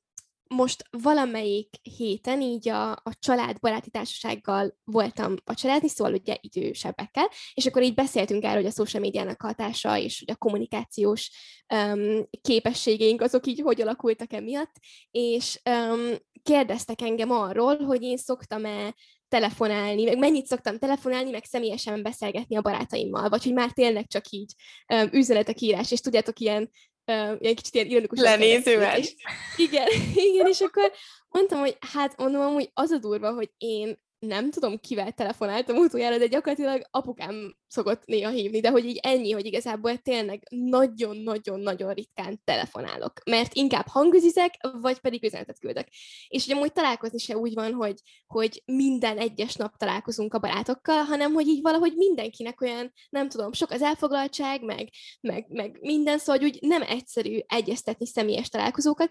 most 0.54 0.84
valamelyik 0.90 1.68
héten 1.82 2.40
így 2.40 2.68
a, 2.68 2.90
a 2.90 3.12
családbaráti 3.18 3.90
társasággal 3.90 4.78
voltam 4.84 5.34
vacsorázni, 5.44 5.88
szóval 5.88 6.12
ugye 6.12 6.36
idősebbekkel, 6.40 7.28
és 7.54 7.66
akkor 7.66 7.82
így 7.82 7.94
beszéltünk 7.94 8.44
erről, 8.44 8.62
hogy 8.62 8.70
a 8.70 8.74
social 8.74 9.02
médiának 9.02 9.40
hatása, 9.40 9.98
és 9.98 10.18
hogy 10.18 10.30
a 10.30 10.38
kommunikációs 10.38 11.30
um, 11.74 12.28
képességeink 12.40 13.20
azok 13.20 13.46
így 13.46 13.60
hogy 13.60 13.80
alakultak 13.80 14.32
emiatt, 14.32 14.74
és 15.10 15.60
um, 15.70 16.14
kérdeztek 16.42 17.00
engem 17.02 17.30
arról, 17.30 17.76
hogy 17.76 18.02
én 18.02 18.16
szoktam-e 18.16 18.94
telefonálni, 19.28 20.04
meg 20.04 20.18
mennyit 20.18 20.46
szoktam 20.46 20.78
telefonálni, 20.78 21.30
meg 21.30 21.44
személyesen 21.44 22.02
beszélgetni 22.02 22.56
a 22.56 22.60
barátaimmal, 22.60 23.28
vagy 23.28 23.42
hogy 23.42 23.52
már 23.52 23.72
tényleg 23.72 24.06
csak 24.06 24.28
így 24.28 24.52
um, 24.94 25.08
üzenetek 25.12 25.60
írás, 25.60 25.90
és 25.90 26.00
tudjátok, 26.00 26.38
ilyen, 26.38 26.70
um, 27.06 27.36
ilyen 27.38 27.54
kicsit 27.54 27.74
ilyen 27.74 27.86
ironikus. 27.86 28.20
Lenézőes. 28.20 29.14
Igen, 29.56 29.88
igen, 30.30 30.46
és 30.46 30.60
akkor 30.60 30.92
mondtam, 31.28 31.58
hogy 31.58 31.76
hát 31.92 32.16
mondom, 32.16 32.52
hogy 32.52 32.70
az 32.74 32.90
a 32.90 32.98
durva, 32.98 33.32
hogy 33.32 33.50
én 33.56 33.98
nem 34.20 34.50
tudom, 34.50 34.78
kivel 34.78 35.12
telefonáltam 35.12 35.76
utoljára, 35.76 36.18
de 36.18 36.26
gyakorlatilag 36.26 36.82
apukám 36.90 37.56
szokott 37.66 38.04
néha 38.04 38.30
hívni, 38.30 38.60
de 38.60 38.70
hogy 38.70 38.84
így 38.84 38.98
ennyi, 39.02 39.30
hogy 39.30 39.46
igazából 39.46 39.96
tényleg 39.96 40.42
nagyon-nagyon-nagyon 40.48 41.92
ritkán 41.92 42.40
telefonálok, 42.44 43.12
mert 43.24 43.54
inkább 43.54 43.86
hangüzizek, 43.86 44.54
vagy 44.80 44.98
pedig 44.98 45.24
üzenetet 45.24 45.58
küldök. 45.58 45.86
És 46.28 46.44
ugye 46.44 46.54
amúgy 46.54 46.72
találkozni 46.72 47.18
se 47.18 47.36
úgy 47.36 47.54
van, 47.54 47.72
hogy, 47.72 47.94
hogy 48.26 48.62
minden 48.64 49.18
egyes 49.18 49.54
nap 49.54 49.76
találkozunk 49.76 50.34
a 50.34 50.38
barátokkal, 50.38 51.02
hanem 51.02 51.32
hogy 51.32 51.46
így 51.46 51.62
valahogy 51.62 51.92
mindenkinek 51.96 52.60
olyan, 52.60 52.92
nem 53.10 53.28
tudom, 53.28 53.52
sok 53.52 53.70
az 53.70 53.82
elfoglaltság, 53.82 54.64
meg, 54.64 54.88
meg, 55.20 55.46
meg 55.48 55.78
minden, 55.80 56.18
szóval 56.18 56.36
hogy 56.40 56.44
úgy 56.44 56.58
nem 56.68 56.82
egyszerű 56.82 57.38
egyeztetni 57.46 58.06
személyes 58.06 58.48
találkozókat. 58.48 59.10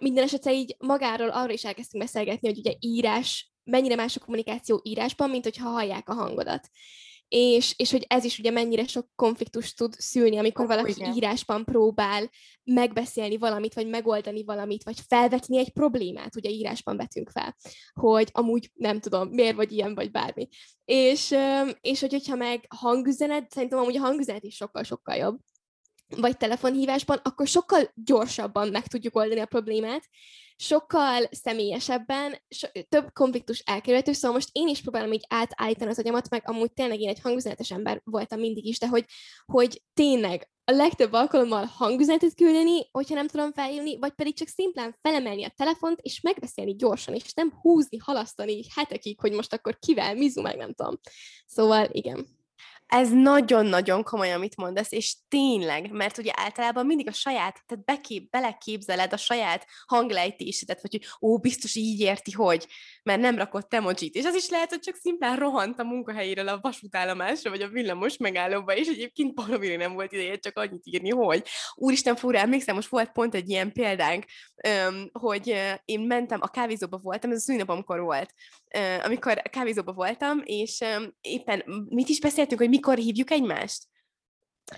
Minden 0.00 0.24
esetre 0.24 0.52
így 0.52 0.76
magáról 0.78 1.28
arról 1.28 1.54
is 1.54 1.64
elkezdtünk 1.64 2.02
beszélgetni, 2.02 2.48
hogy 2.48 2.58
ugye 2.58 2.72
írás 2.80 3.54
mennyire 3.66 3.94
más 3.94 4.16
a 4.16 4.20
kommunikáció 4.20 4.80
írásban, 4.82 5.30
mint 5.30 5.44
hogyha 5.44 5.68
hallják 5.68 6.08
a 6.08 6.14
hangodat. 6.14 6.68
És, 7.28 7.74
és 7.76 7.90
hogy 7.90 8.04
ez 8.08 8.24
is 8.24 8.38
ugye 8.38 8.50
mennyire 8.50 8.86
sok 8.86 9.08
konfliktus 9.14 9.74
tud 9.74 9.94
szülni, 9.98 10.38
amikor 10.38 10.64
oh, 10.64 10.70
valaki 10.70 10.90
igen. 10.90 11.14
írásban 11.14 11.64
próbál 11.64 12.30
megbeszélni 12.64 13.36
valamit, 13.36 13.74
vagy 13.74 13.88
megoldani 13.88 14.44
valamit, 14.44 14.82
vagy 14.82 14.98
felvetni 15.08 15.58
egy 15.58 15.70
problémát, 15.70 16.36
ugye 16.36 16.50
írásban 16.50 16.96
vetünk 16.96 17.30
fel, 17.30 17.56
hogy 17.92 18.28
amúgy 18.32 18.70
nem 18.74 19.00
tudom, 19.00 19.28
miért 19.28 19.56
vagy 19.56 19.72
ilyen, 19.72 19.94
vagy 19.94 20.10
bármi. 20.10 20.48
És, 20.84 21.34
és 21.80 22.00
hogy, 22.00 22.12
hogyha 22.12 22.36
meg 22.36 22.66
hangüzenet, 22.68 23.50
szerintem 23.50 23.78
amúgy 23.78 23.96
a 23.96 24.00
hangüzenet 24.00 24.44
is 24.44 24.54
sokkal-sokkal 24.54 25.16
jobb, 25.16 25.38
vagy 26.16 26.36
telefonhívásban, 26.36 27.20
akkor 27.22 27.46
sokkal 27.46 27.90
gyorsabban 27.94 28.68
meg 28.68 28.86
tudjuk 28.86 29.16
oldani 29.16 29.40
a 29.40 29.46
problémát, 29.46 30.08
sokkal 30.56 31.28
személyesebben, 31.30 32.42
so, 32.48 32.66
több 32.88 33.12
konfliktus 33.12 33.58
elkerülhető, 33.58 34.12
szóval 34.12 34.36
most 34.36 34.48
én 34.52 34.68
is 34.68 34.80
próbálom 34.80 35.12
így 35.12 35.26
átállítani 35.28 35.90
az 35.90 35.98
agyamat, 35.98 36.30
meg 36.30 36.42
amúgy 36.44 36.72
tényleg 36.72 37.00
én 37.00 37.08
egy 37.08 37.20
hangüzenetes 37.20 37.70
ember 37.70 38.00
voltam 38.04 38.40
mindig 38.40 38.64
is, 38.64 38.78
de 38.78 38.88
hogy, 38.88 39.04
hogy 39.44 39.82
tényleg 39.94 40.48
a 40.64 40.72
legtöbb 40.72 41.12
alkalommal 41.12 41.64
hangüzenetet 41.64 42.34
küldeni, 42.34 42.88
hogyha 42.90 43.14
nem 43.14 43.26
tudom 43.26 43.52
felhívni, 43.52 43.98
vagy 43.98 44.12
pedig 44.12 44.36
csak 44.36 44.48
szimplán 44.48 44.96
felemelni 45.02 45.44
a 45.44 45.52
telefont, 45.56 46.00
és 46.02 46.20
megbeszélni 46.20 46.74
gyorsan, 46.74 47.14
és 47.14 47.32
nem 47.34 47.52
húzni, 47.60 47.96
halasztani 47.96 48.62
hetekig, 48.74 49.20
hogy 49.20 49.32
most 49.32 49.52
akkor 49.52 49.78
kivel, 49.78 50.14
mizu, 50.14 50.42
meg 50.42 50.56
nem 50.56 50.72
tudom. 50.72 50.98
Szóval 51.46 51.88
igen 51.90 52.26
ez 52.86 53.10
nagyon-nagyon 53.10 54.02
komoly, 54.02 54.32
amit 54.32 54.56
mondasz, 54.56 54.92
és 54.92 55.16
tényleg, 55.28 55.90
mert 55.90 56.18
ugye 56.18 56.32
általában 56.34 56.86
mindig 56.86 57.08
a 57.08 57.12
saját, 57.12 57.62
tehát 57.66 57.84
bekép, 57.84 58.30
beleképzeled 58.30 59.12
a 59.12 59.16
saját 59.16 59.66
hanglejtésedet, 59.86 60.82
vagy 60.82 60.90
hogy 60.90 61.28
ó, 61.28 61.38
biztos 61.38 61.74
így 61.74 62.00
érti, 62.00 62.30
hogy, 62.30 62.66
mert 63.02 63.20
nem 63.20 63.36
rakott 63.36 63.74
emojit, 63.74 64.14
és 64.14 64.24
az 64.24 64.34
is 64.34 64.48
lehet, 64.48 64.70
hogy 64.70 64.80
csak 64.80 64.96
szimplán 64.96 65.36
rohant 65.36 65.80
a 65.80 65.84
munkahelyéről 65.84 66.48
a 66.48 66.58
vasútállomásra, 66.60 67.50
vagy 67.50 67.62
a 67.62 67.68
villamos 67.68 68.16
megállóba, 68.16 68.76
és 68.76 68.88
egyébként 68.88 69.40
valamire 69.40 69.76
nem 69.76 69.92
volt 69.92 70.12
ideje 70.12 70.36
csak 70.36 70.58
annyit 70.58 70.86
írni, 70.86 71.10
hogy 71.10 71.42
úristen 71.74 72.16
fura, 72.16 72.38
emlékszem, 72.38 72.74
most 72.74 72.88
volt 72.88 73.12
pont 73.12 73.34
egy 73.34 73.48
ilyen 73.48 73.72
példánk, 73.72 74.24
hogy 75.12 75.54
én 75.84 76.00
mentem, 76.00 76.38
a 76.42 76.48
kávézóba 76.48 76.98
voltam, 76.98 77.30
ez 77.30 77.36
a 77.36 77.40
szűnapomkor 77.40 78.00
volt, 78.00 78.34
amikor 79.04 79.42
kávézóba 79.42 79.92
voltam, 79.92 80.42
és 80.44 80.84
éppen 81.20 81.86
mit 81.88 82.08
is 82.08 82.20
beszéltünk, 82.20 82.60
hogy 82.60 82.68
mikor 82.76 82.96
hívjuk 82.96 83.30
egymást? 83.30 83.82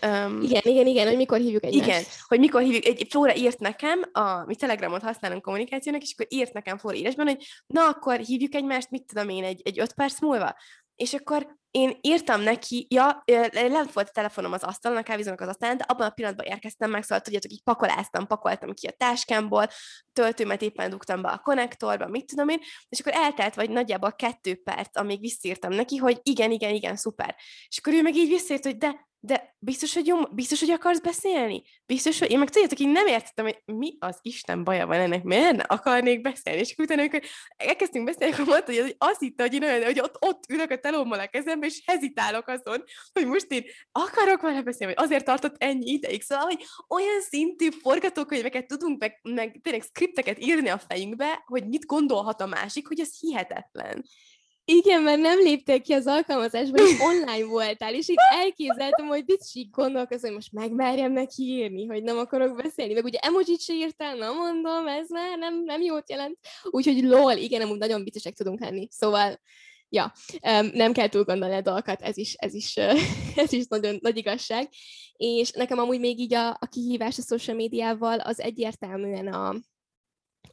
Um, 0.07 0.43
igen, 0.43 0.63
igen, 0.65 0.87
igen, 0.87 1.07
hogy 1.07 1.17
mikor 1.17 1.39
hívjuk 1.39 1.65
egymást. 1.65 1.89
Igen, 1.89 2.03
hogy 2.27 2.39
mikor 2.39 2.63
hívjuk. 2.63 2.85
Egy, 2.85 3.07
Flóra 3.11 3.37
írt 3.37 3.59
nekem, 3.59 4.03
a, 4.13 4.45
mi 4.45 4.55
Telegramot 4.55 5.03
használunk 5.03 5.43
kommunikációnak, 5.43 6.03
és 6.03 6.13
akkor 6.13 6.27
írt 6.29 6.53
nekem 6.53 6.79
Flóra 6.79 6.97
írásban, 6.97 7.27
hogy 7.27 7.45
na, 7.67 7.89
akkor 7.89 8.19
hívjuk 8.19 8.55
egymást, 8.55 8.91
mit 8.91 9.07
tudom 9.07 9.29
én, 9.29 9.45
egy, 9.45 9.61
egy 9.65 9.81
öt 9.81 9.93
perc 9.93 10.21
múlva. 10.21 10.57
És 10.97 11.15
akkor 11.15 11.57
én 11.79 11.99
írtam 12.01 12.41
neki, 12.41 12.87
ja, 12.91 13.23
lent 13.53 13.93
volt 13.93 14.09
a 14.09 14.13
telefonom 14.13 14.53
az 14.53 14.63
asztalon, 14.63 14.99
a 14.99 15.03
kávézónak 15.03 15.41
az 15.41 15.49
asztalon, 15.49 15.77
de 15.77 15.85
abban 15.89 16.07
a 16.07 16.11
pillanatban 16.11 16.47
érkeztem 16.47 16.91
meg, 16.91 17.03
szóval 17.03 17.21
tudjátok, 17.21 17.53
így 17.53 17.63
pakoláztam, 17.63 18.27
pakoltam 18.27 18.75
ki 18.75 18.87
a 18.87 18.91
táskámból, 18.91 19.69
töltőmet 20.13 20.63
éppen 20.63 20.91
dugtam 20.91 21.23
be 21.23 21.29
a 21.29 21.39
konnektorba, 21.39 22.09
mit 22.09 22.27
tudom 22.27 22.49
én, 22.49 22.61
és 22.89 23.01
akkor 23.01 23.13
eltelt 23.13 23.55
vagy 23.55 23.71
nagyjából 23.71 24.13
kettő 24.13 24.63
perc, 24.63 24.99
amíg 24.99 25.21
visszírtam 25.21 25.73
neki, 25.73 25.97
hogy 25.97 26.21
igen, 26.23 26.51
igen, 26.51 26.75
igen, 26.75 26.97
szuper. 26.97 27.37
És 27.69 27.79
akkor 27.79 27.93
ő 27.93 28.03
meg 28.03 28.17
így 28.17 28.29
visszírt, 28.29 28.65
hogy 28.65 28.77
de 28.77 29.09
de 29.21 29.57
biztos, 29.59 29.95
hogy 29.95 30.07
jó, 30.07 30.17
biztos, 30.31 30.61
hogy 30.61 30.71
akarsz 30.71 31.01
beszélni? 31.01 31.63
Biztos, 31.87 32.19
hogy 32.19 32.31
én 32.31 32.39
meg 32.39 32.51
tudjátok, 32.51 32.79
én 32.79 32.89
nem 32.89 33.07
értettem, 33.07 33.45
hogy 33.45 33.63
mi 33.65 33.97
az 33.99 34.19
Isten 34.23 34.65
baja 34.65 34.87
van 34.87 35.01
ennek, 35.01 35.23
miért 35.23 35.57
ne 35.57 35.63
akarnék 35.63 36.21
beszélni? 36.21 36.61
És 36.61 36.75
utána, 36.77 37.01
amikor 37.01 37.23
elkezdtünk 37.57 38.05
beszélni, 38.05 38.35
akkor 38.35 38.47
mondta, 38.47 38.73
hogy 38.73 38.95
azt 38.99 39.21
hitte, 39.21 39.43
hogy 39.43 39.55
én 39.55 39.63
olyan, 39.63 39.85
hogy 39.85 40.01
ott, 40.01 40.17
ott 40.21 40.45
ülök 40.49 40.71
a 40.71 40.79
telómmal 40.79 41.19
a 41.19 41.27
kezembe, 41.27 41.68
és 41.69 41.83
hezitálok 41.87 42.49
azon, 42.49 42.85
hogy 43.13 43.27
most 43.27 43.51
én 43.51 43.65
akarok 43.93 44.41
vele 44.41 44.63
beszélni, 44.63 44.95
vagy 44.95 45.05
azért 45.05 45.25
tartott 45.25 45.55
ennyi 45.59 45.91
ideig. 45.91 46.23
Szóval, 46.23 46.45
hogy 46.45 46.65
olyan 46.89 47.21
szintű 47.21 47.69
forgatókönyveket 47.71 48.67
tudunk, 48.67 49.01
meg, 49.01 49.21
meg 49.23 49.61
tényleg 49.63 49.83
skripteket 49.83 50.45
írni 50.45 50.69
a 50.69 50.81
fejünkbe, 50.89 51.43
hogy 51.47 51.69
mit 51.69 51.87
gondolhat 51.87 52.41
a 52.41 52.47
másik, 52.47 52.87
hogy 52.89 53.01
ez 53.01 53.19
hihetetlen. 53.19 54.05
Igen, 54.71 55.03
mert 55.03 55.21
nem 55.21 55.39
léptél 55.39 55.81
ki 55.81 55.93
az 55.93 56.07
alkalmazásból, 56.07 56.87
és 56.87 56.99
online 57.01 57.45
voltál, 57.45 57.95
és 57.95 58.09
itt 58.09 58.19
elképzeltem, 58.31 59.07
hogy 59.07 59.25
így 59.53 59.71
gondolkozom, 59.71 60.25
hogy 60.25 60.33
most 60.33 60.53
megmerjem 60.53 61.13
neki 61.13 61.43
írni, 61.43 61.87
hogy 61.87 62.03
nem 62.03 62.19
akarok 62.19 62.57
beszélni. 62.57 62.95
Meg 62.95 63.05
ugye 63.05 63.19
emojit 63.19 63.61
se 63.61 63.73
írtál, 63.73 64.17
na 64.17 64.33
mondom, 64.33 64.87
ez 64.87 65.09
már 65.09 65.39
nem, 65.39 65.63
nem 65.65 65.81
jót 65.81 66.11
jelent. 66.11 66.39
Úgyhogy 66.71 67.03
lol, 67.03 67.33
igen, 67.33 67.61
amúgy 67.61 67.79
nagyon 67.79 68.05
viccesek 68.05 68.35
tudunk 68.35 68.61
lenni. 68.61 68.89
Szóval, 68.91 69.41
ja, 69.89 70.13
nem 70.73 70.93
kell 70.93 71.09
túl 71.09 71.25
gondolni 71.25 71.55
a 71.55 71.61
dolgokat, 71.61 72.03
ez 72.03 72.17
is, 72.17 72.35
ez 72.35 72.55
is, 72.55 72.77
ez 73.45 73.53
is 73.53 73.67
nagyon 73.67 73.99
nagy 74.01 74.17
igazság. 74.17 74.69
És 75.17 75.51
nekem 75.51 75.79
amúgy 75.79 76.01
még 76.01 76.19
így 76.19 76.35
a, 76.35 76.49
a 76.49 76.67
kihívás 76.71 77.19
a 77.19 77.23
social 77.23 77.57
médiával 77.57 78.19
az 78.19 78.41
egyértelműen 78.41 79.27
a, 79.27 79.55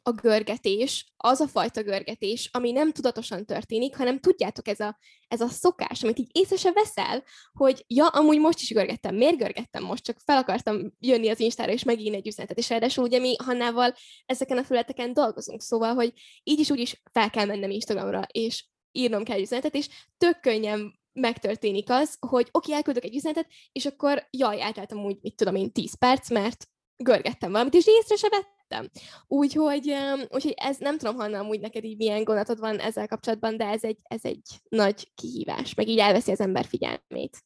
a 0.08 0.12
görgetés, 0.12 1.14
az 1.18 1.40
a 1.40 1.48
fajta 1.48 1.84
görgetés, 1.84 2.50
ami 2.54 2.72
nem 2.72 2.92
tudatosan 2.92 3.46
történik, 3.46 3.96
hanem 3.96 4.20
tudjátok, 4.20 4.68
ez 4.68 4.80
a, 4.80 4.98
ez 5.28 5.42
a 5.42 5.48
szokás, 5.48 6.04
amit 6.04 6.20
így 6.20 6.30
észre 6.32 6.56
se 6.56 6.72
veszel, 6.72 7.24
hogy 7.54 7.84
ja, 7.88 8.08
amúgy 8.08 8.40
most 8.40 8.62
is 8.62 8.70
görgettem. 8.70 9.16
Miért 9.16 9.38
görgettem 9.38 9.84
most? 9.84 10.04
Csak 10.04 10.18
fel 10.26 10.38
akartam 10.38 10.94
jönni 11.00 11.30
az 11.30 11.40
Instára 11.40 11.72
és 11.72 11.84
megírni 11.84 12.18
egy 12.18 12.28
üzenetet, 12.28 12.58
és 12.58 12.70
ráadásul 12.70 13.04
ugye 13.04 13.20
mi 13.20 13.36
Hannával 13.44 13.94
ezeken 14.26 14.58
a 14.58 14.64
felületeken 14.64 15.14
dolgozunk, 15.14 15.62
szóval, 15.62 15.94
hogy 15.94 16.14
így 16.44 16.60
is 16.60 16.70
úgy 16.70 16.80
is 16.80 17.02
fel 17.12 17.30
kell 17.30 17.46
mennem 17.46 17.70
Instagramra, 17.70 18.22
és 18.32 18.66
írnom 18.96 19.24
kell 19.24 19.36
egy 19.36 19.42
üzenetet, 19.42 19.76
és 19.76 19.90
tök 20.18 20.40
könnyen 20.40 21.00
megtörténik 21.14 21.90
az, 21.90 22.18
hogy 22.20 22.48
oké, 22.52 22.74
elküldök 22.74 23.04
egy 23.04 23.16
üzenetet, 23.16 23.48
és 23.72 23.86
akkor 23.86 24.28
jaj, 24.32 24.62
elteltem 24.62 25.06
úgy, 25.06 25.18
mit 25.22 25.36
tudom 25.36 25.56
én, 25.56 25.72
10 25.72 25.94
perc, 25.94 26.30
mert 26.30 26.68
görgettem 26.98 27.52
valamit, 27.52 27.74
és 27.74 27.88
észre 27.88 28.16
se 28.16 28.30
vettem. 28.30 28.90
Úgyhogy, 29.28 29.96
úgyhogy 30.30 30.54
ez 30.56 30.78
nem 30.78 30.98
tudom, 30.98 31.16
Hanna, 31.16 31.40
amúgy 31.40 31.60
neked 31.60 31.84
így 31.84 31.98
milyen 31.98 32.24
gondolatod 32.24 32.60
van 32.60 32.80
ezzel 32.80 33.08
kapcsolatban, 33.08 33.58
de 33.58 33.66
ez 33.66 33.84
egy, 33.84 33.98
ez 34.04 34.26
egy 34.26 34.42
nagy 34.70 35.12
kihívás, 35.16 35.74
meg 35.74 35.88
így 35.88 36.00
elveszi 36.00 36.32
az 36.32 36.40
ember 36.40 36.66
figyelmét. 36.66 37.44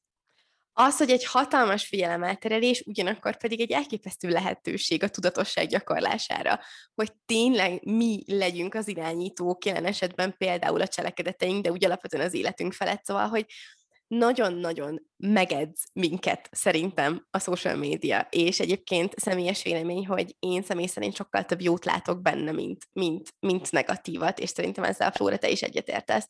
Az, 0.82 0.98
hogy 0.98 1.10
egy 1.10 1.26
hatalmas 1.26 1.86
figyelemelterelés, 1.86 2.84
ugyanakkor 2.86 3.38
pedig 3.38 3.62
egy 3.62 3.72
elképesztő 3.72 4.30
lehetőség 4.30 5.04
a 5.04 5.10
tudatosság 5.10 5.68
gyakorlására, 5.68 6.60
hogy 6.96 7.12
tényleg 7.26 7.86
mi 7.86 8.24
legyünk 8.26 8.74
az 8.74 8.88
irányítók, 8.88 9.66
jelen 9.66 9.86
esetben 9.86 10.36
például 10.38 10.82
a 10.82 10.88
cselekedeteink, 10.88 11.64
de 11.64 11.72
úgy 11.72 11.86
alapvetően 11.86 12.26
az 12.26 12.34
életünk 12.34 12.74
felett, 12.74 13.04
szóval, 13.04 13.28
hogy 13.28 13.46
nagyon-nagyon 14.08 15.10
megedz 15.18 15.84
minket 15.94 16.50
szerintem 16.52 17.28
a 17.32 17.40
social 17.40 17.76
média, 17.76 18.28
és 18.30 18.60
egyébként 18.60 19.20
személyes 19.20 19.64
vélemény, 19.64 20.08
hogy 20.08 20.36
én 20.40 20.64
személy 20.64 20.88
szerint 20.88 21.16
sokkal 21.16 21.46
több 21.46 21.62
jót 21.62 21.86
látok 21.86 22.22
benne, 22.22 22.52
mint, 22.52 22.88
mint, 22.92 23.34
mint 23.40 23.72
negatívat, 23.72 24.40
és 24.40 24.50
szerintem 24.50 24.84
ezzel 24.84 25.08
a 25.08 25.12
Flóra 25.12 25.38
te 25.38 25.50
is 25.50 25.62
egyetértesz. 25.62 26.28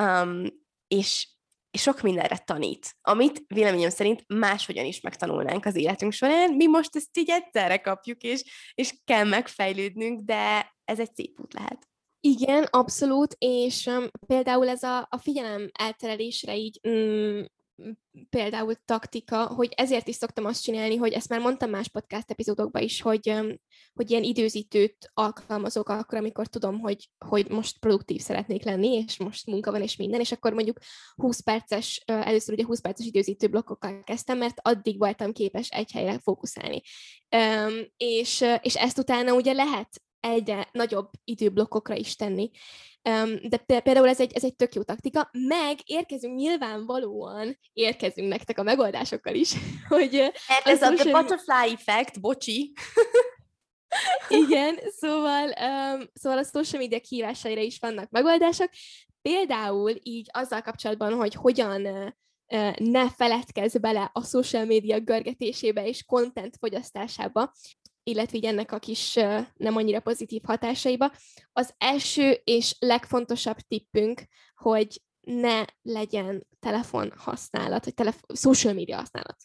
Um, 0.00 0.46
és, 0.88 1.28
és 1.70 1.80
sok 1.82 2.00
mindenre 2.00 2.36
tanít, 2.36 2.96
amit 3.00 3.44
véleményem 3.46 3.90
szerint 3.90 4.24
máshogyan 4.26 4.84
is 4.84 5.00
megtanulnánk 5.00 5.64
az 5.64 5.76
életünk 5.76 6.12
során. 6.12 6.54
Mi 6.54 6.66
most 6.66 6.96
ezt 6.96 7.18
így 7.18 7.30
egyszerre 7.30 7.78
kapjuk, 7.78 8.22
és, 8.22 8.44
és 8.74 8.94
kell 9.04 9.24
megfejlődnünk, 9.24 10.20
de 10.20 10.74
ez 10.84 11.00
egy 11.00 11.14
szép 11.14 11.40
út 11.40 11.52
lehet. 11.52 11.88
Igen, 12.20 12.64
abszolút, 12.64 13.34
és 13.38 13.86
um, 13.86 14.06
például 14.26 14.68
ez 14.68 14.82
a, 14.82 15.06
a 15.10 15.18
figyelem 15.18 15.68
elterelésre 15.72 16.56
így 16.56 16.80
mm, 16.88 17.40
például 18.30 18.74
taktika, 18.84 19.46
hogy 19.46 19.72
ezért 19.76 20.08
is 20.08 20.14
szoktam 20.14 20.44
azt 20.44 20.62
csinálni, 20.62 20.96
hogy 20.96 21.12
ezt 21.12 21.28
már 21.28 21.40
mondtam 21.40 21.70
más 21.70 21.88
podcast 21.88 22.30
epizódokban 22.30 22.82
is, 22.82 23.00
hogy, 23.00 23.34
hogy 23.94 24.10
ilyen 24.10 24.22
időzítőt 24.22 25.10
alkalmazok 25.14 25.88
akkor, 25.88 26.18
amikor 26.18 26.46
tudom, 26.46 26.80
hogy, 26.80 27.10
hogy 27.18 27.48
most 27.48 27.78
produktív 27.78 28.20
szeretnék 28.20 28.64
lenni, 28.64 29.04
és 29.06 29.18
most 29.18 29.46
munka 29.46 29.70
van, 29.70 29.82
és 29.82 29.96
minden, 29.96 30.20
és 30.20 30.32
akkor 30.32 30.52
mondjuk 30.52 30.78
20 31.14 31.40
perces, 31.40 32.02
először 32.06 32.54
ugye 32.54 32.64
20 32.64 32.80
perces 32.80 33.06
időzítő 33.06 33.48
blokkokkal 33.48 34.02
kezdtem, 34.04 34.38
mert 34.38 34.58
addig 34.62 34.98
voltam 34.98 35.32
képes 35.32 35.68
egy 35.68 35.92
helyre 35.92 36.18
fókuszálni. 36.18 36.82
És, 37.96 38.44
és 38.60 38.74
ezt 38.74 38.98
utána 38.98 39.32
ugye 39.32 39.52
lehet 39.52 40.02
egyre 40.20 40.68
nagyobb 40.72 41.10
időblokkokra 41.24 41.94
is 41.94 42.16
tenni. 42.16 42.50
De 43.48 43.58
például 43.66 44.08
ez 44.08 44.20
egy, 44.20 44.32
ez 44.32 44.44
egy 44.44 44.56
tök 44.56 44.74
jó 44.74 44.82
taktika, 44.82 45.30
meg 45.32 45.78
érkezünk 45.84 46.36
nyilvánvalóan, 46.36 47.58
érkezünk 47.72 48.28
nektek 48.28 48.58
a 48.58 48.62
megoldásokkal 48.62 49.34
is, 49.34 49.54
hogy... 49.88 50.32
Hát 50.46 50.66
ez 50.66 50.82
a, 50.82 50.96
social... 50.96 51.22
butterfly 51.22 51.72
effect, 51.74 52.20
bocsi. 52.20 52.72
Igen, 54.28 54.78
szóval, 54.96 55.44
um, 55.44 56.08
szóval 56.12 56.38
a 56.38 56.44
social 56.44 56.82
media 56.82 57.00
kihívásaira 57.00 57.60
is 57.60 57.78
vannak 57.78 58.10
megoldások. 58.10 58.70
Például 59.22 59.92
így 60.02 60.28
azzal 60.32 60.60
kapcsolatban, 60.60 61.14
hogy 61.14 61.34
hogyan 61.34 61.86
uh, 61.86 62.76
ne 62.76 63.10
feledkezz 63.10 63.76
bele 63.76 64.10
a 64.12 64.24
social 64.24 64.64
media 64.64 65.00
görgetésébe 65.00 65.86
és 65.86 66.04
content 66.04 66.56
fogyasztásába, 66.60 67.52
illetve 68.08 68.36
így 68.36 68.44
ennek 68.44 68.72
a 68.72 68.78
kis 68.78 69.14
nem 69.54 69.76
annyira 69.76 70.00
pozitív 70.00 70.42
hatásaiba. 70.44 71.12
Az 71.52 71.74
első 71.78 72.40
és 72.44 72.76
legfontosabb 72.78 73.56
tippünk, 73.56 74.22
hogy 74.54 75.00
ne 75.28 75.64
legyen 75.82 76.46
telefon 76.58 77.12
használat, 77.16 77.84
vagy 77.84 77.94
telefon, 77.94 78.36
social 78.36 78.74
media 78.74 78.96
használat 78.96 79.36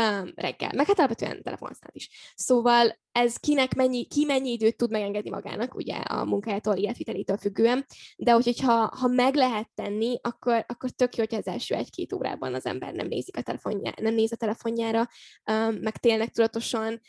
um, 0.00 0.32
reggel, 0.34 0.70
meg 0.74 0.86
hát 0.86 0.98
alapvetően 0.98 1.42
telefon 1.42 1.68
használat 1.68 1.96
is. 1.96 2.32
Szóval 2.34 2.98
ez 3.12 3.36
kinek 3.36 3.74
mennyi, 3.74 4.06
ki 4.06 4.24
mennyi 4.24 4.50
időt 4.50 4.76
tud 4.76 4.90
megengedni 4.90 5.30
magának, 5.30 5.74
ugye 5.74 5.94
a 5.94 6.24
munkájától, 6.24 6.76
életvitelétől 6.76 7.36
függően, 7.36 7.86
de 8.16 8.32
hogyha 8.32 8.72
ha 8.96 9.06
meg 9.06 9.34
lehet 9.34 9.70
tenni, 9.74 10.18
akkor, 10.22 10.64
akkor 10.68 10.90
tök 10.90 11.16
jó, 11.16 11.24
hogy 11.28 11.38
az 11.38 11.46
első 11.46 11.74
egy-két 11.74 12.12
órában 12.12 12.54
az 12.54 12.66
ember 12.66 12.92
nem 12.92 13.06
nézik 13.06 13.36
a 13.36 13.42
telefonjára, 13.42 14.02
nem 14.02 14.14
néz 14.14 14.32
a 14.32 14.36
telefonjára, 14.36 15.08
um, 15.50 15.74
meg 15.74 15.96
tényleg 15.96 16.30
tudatosan 16.30 17.00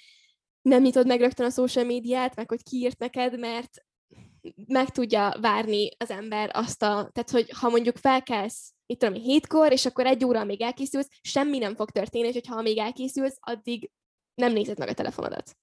nem 0.61 0.81
nyitod 0.81 1.07
meg 1.07 1.19
rögtön 1.19 1.45
a 1.45 1.49
social 1.49 1.85
médiát, 1.85 2.35
meg 2.35 2.49
hogy 2.49 2.63
kiírt 2.63 2.99
neked, 2.99 3.39
mert 3.39 3.85
meg 4.67 4.89
tudja 4.89 5.35
várni 5.41 5.89
az 5.97 6.09
ember 6.09 6.49
azt 6.53 6.81
a, 6.81 7.09
tehát 7.11 7.29
hogy 7.31 7.49
ha 7.49 7.69
mondjuk 7.69 7.97
felkelsz, 7.97 8.73
itt 8.85 8.99
tudom, 8.99 9.21
hétkor, 9.21 9.71
és 9.71 9.85
akkor 9.85 10.05
egy 10.05 10.25
óra 10.25 10.43
még 10.43 10.61
elkészülsz, 10.61 11.07
semmi 11.21 11.57
nem 11.57 11.75
fog 11.75 11.89
történni, 11.89 12.27
és 12.27 12.33
hogyha 12.33 12.61
még 12.61 12.77
elkészülsz, 12.77 13.37
addig 13.39 13.91
nem 14.33 14.53
nézed 14.53 14.77
meg 14.77 14.87
a 14.87 14.93
telefonodat. 14.93 15.55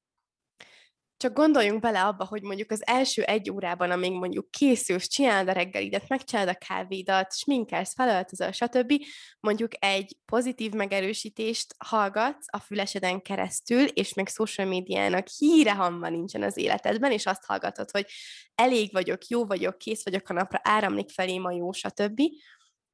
Csak 1.18 1.32
gondoljunk 1.32 1.80
bele 1.80 2.04
abba, 2.04 2.24
hogy 2.24 2.42
mondjuk 2.42 2.70
az 2.70 2.86
első 2.86 3.22
egy 3.22 3.50
órában, 3.50 3.90
amíg 3.90 4.12
mondjuk 4.12 4.50
készülsz, 4.50 5.08
csinálod 5.08 5.48
a 5.48 5.52
reggelidet, 5.52 6.08
megcsinálod 6.08 6.54
a 6.54 6.66
kávédat, 6.66 7.36
sminkelsz, 7.36 7.94
felöltözöl, 7.94 8.52
stb. 8.52 8.92
Mondjuk 9.40 9.84
egy 9.84 10.16
pozitív 10.24 10.72
megerősítést 10.72 11.74
hallgatsz 11.78 12.46
a 12.50 12.58
füleseden 12.58 13.22
keresztül, 13.22 13.84
és 13.84 14.14
még 14.14 14.28
social 14.28 14.68
médiának 14.68 15.26
híre 15.38 15.74
hamma 15.74 16.08
nincsen 16.08 16.42
az 16.42 16.56
életedben, 16.56 17.12
és 17.12 17.26
azt 17.26 17.44
hallgatod, 17.44 17.90
hogy 17.90 18.06
elég 18.54 18.92
vagyok, 18.92 19.26
jó 19.26 19.44
vagyok, 19.44 19.78
kész 19.78 20.04
vagyok 20.04 20.28
a 20.28 20.32
napra, 20.32 20.60
áramlik 20.62 21.10
felém 21.10 21.44
a 21.44 21.52
jó, 21.52 21.72
stb. 21.72 22.20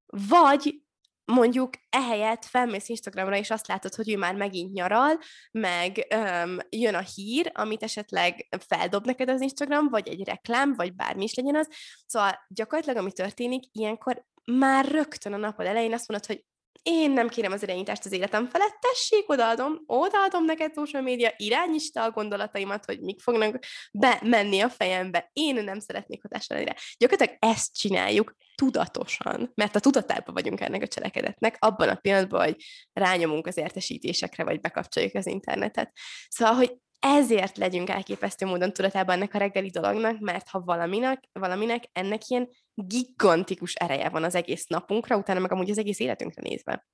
Vagy 0.07 0.84
mondjuk 1.25 1.71
ehelyett 1.91 2.45
felmész 2.45 2.89
Instagramra, 2.89 3.37
és 3.37 3.51
azt 3.51 3.67
látod, 3.67 3.95
hogy 3.95 4.11
ő 4.11 4.17
már 4.17 4.35
megint 4.35 4.73
nyaral, 4.73 5.19
meg 5.51 6.07
öm, 6.11 6.59
jön 6.69 6.95
a 6.95 7.05
hír, 7.15 7.51
amit 7.55 7.83
esetleg 7.83 8.49
feldob 8.67 9.07
neked 9.07 9.29
az 9.29 9.41
Instagram, 9.41 9.89
vagy 9.89 10.09
egy 10.09 10.25
reklám, 10.25 10.75
vagy 10.75 10.95
bármi 10.95 11.25
is 11.25 11.35
legyen 11.35 11.57
az. 11.57 11.69
Szóval 12.07 12.45
gyakorlatilag, 12.49 12.99
ami 12.99 13.13
történik, 13.13 13.65
ilyenkor 13.73 14.25
már 14.45 14.85
rögtön 14.85 15.33
a 15.33 15.37
napod 15.37 15.67
elején 15.67 15.93
azt 15.93 16.09
mondod, 16.09 16.27
hogy 16.27 16.45
én 16.85 17.11
nem 17.11 17.29
kérem 17.29 17.53
az 17.53 17.63
irányítást 17.63 18.05
az 18.05 18.13
életem 18.13 18.49
felett, 18.49 18.79
tessék, 18.81 19.29
odaadom, 19.29 19.83
odaadom 19.87 20.45
neked 20.45 20.73
social 20.75 21.03
média, 21.03 21.33
irányítsd 21.37 21.97
a 21.97 22.11
gondolataimat, 22.11 22.85
hogy 22.85 23.01
mik 23.01 23.21
fognak 23.21 23.59
bemenni 23.93 24.61
a 24.61 24.69
fejembe. 24.69 25.31
Én 25.33 25.55
nem 25.55 25.81
szeretnék 25.81 26.23
hatással 26.23 26.57
lenni 26.57 26.71
Gyakorlatilag 26.99 27.39
ezt 27.41 27.77
csináljuk 27.77 28.37
tudatosan, 28.55 29.53
mert 29.55 29.77
a 29.77 29.81
tudatában 29.81 30.35
vagyunk 30.35 30.61
ennek 30.61 30.83
a 30.83 30.87
cselekedetnek, 30.87 31.57
abban 31.59 31.89
a 31.89 31.95
pillanatban, 31.95 32.45
hogy 32.45 32.57
rányomunk 32.93 33.47
az 33.47 33.57
értesítésekre, 33.57 34.45
vagy 34.45 34.61
bekapcsoljuk 34.61 35.15
az 35.15 35.27
internetet. 35.27 35.93
Szóval, 36.29 36.55
hogy 36.55 36.77
ezért 37.07 37.57
legyünk 37.57 37.91
elképesztő 37.91 38.47
módon 38.47 38.73
tudatában 38.73 39.15
ennek 39.15 39.35
a 39.35 39.39
reggeli 39.39 39.71
dolognak, 39.71 40.21
mert 40.21 40.49
ha 40.49 40.61
valaminek, 40.61 41.25
valaminek 41.33 41.85
ennek 41.93 42.29
ilyen 42.29 42.49
gigantikus 42.75 43.75
ereje 43.75 44.09
van 44.09 44.25
az 44.25 44.35
egész 44.35 44.67
napunkra, 44.67 45.17
utána 45.17 45.41
meg 45.41 45.53
amúgy 45.53 45.71
az 45.71 45.79
egész 45.79 45.99
életünkre 45.99 46.43
nézve. 46.43 46.87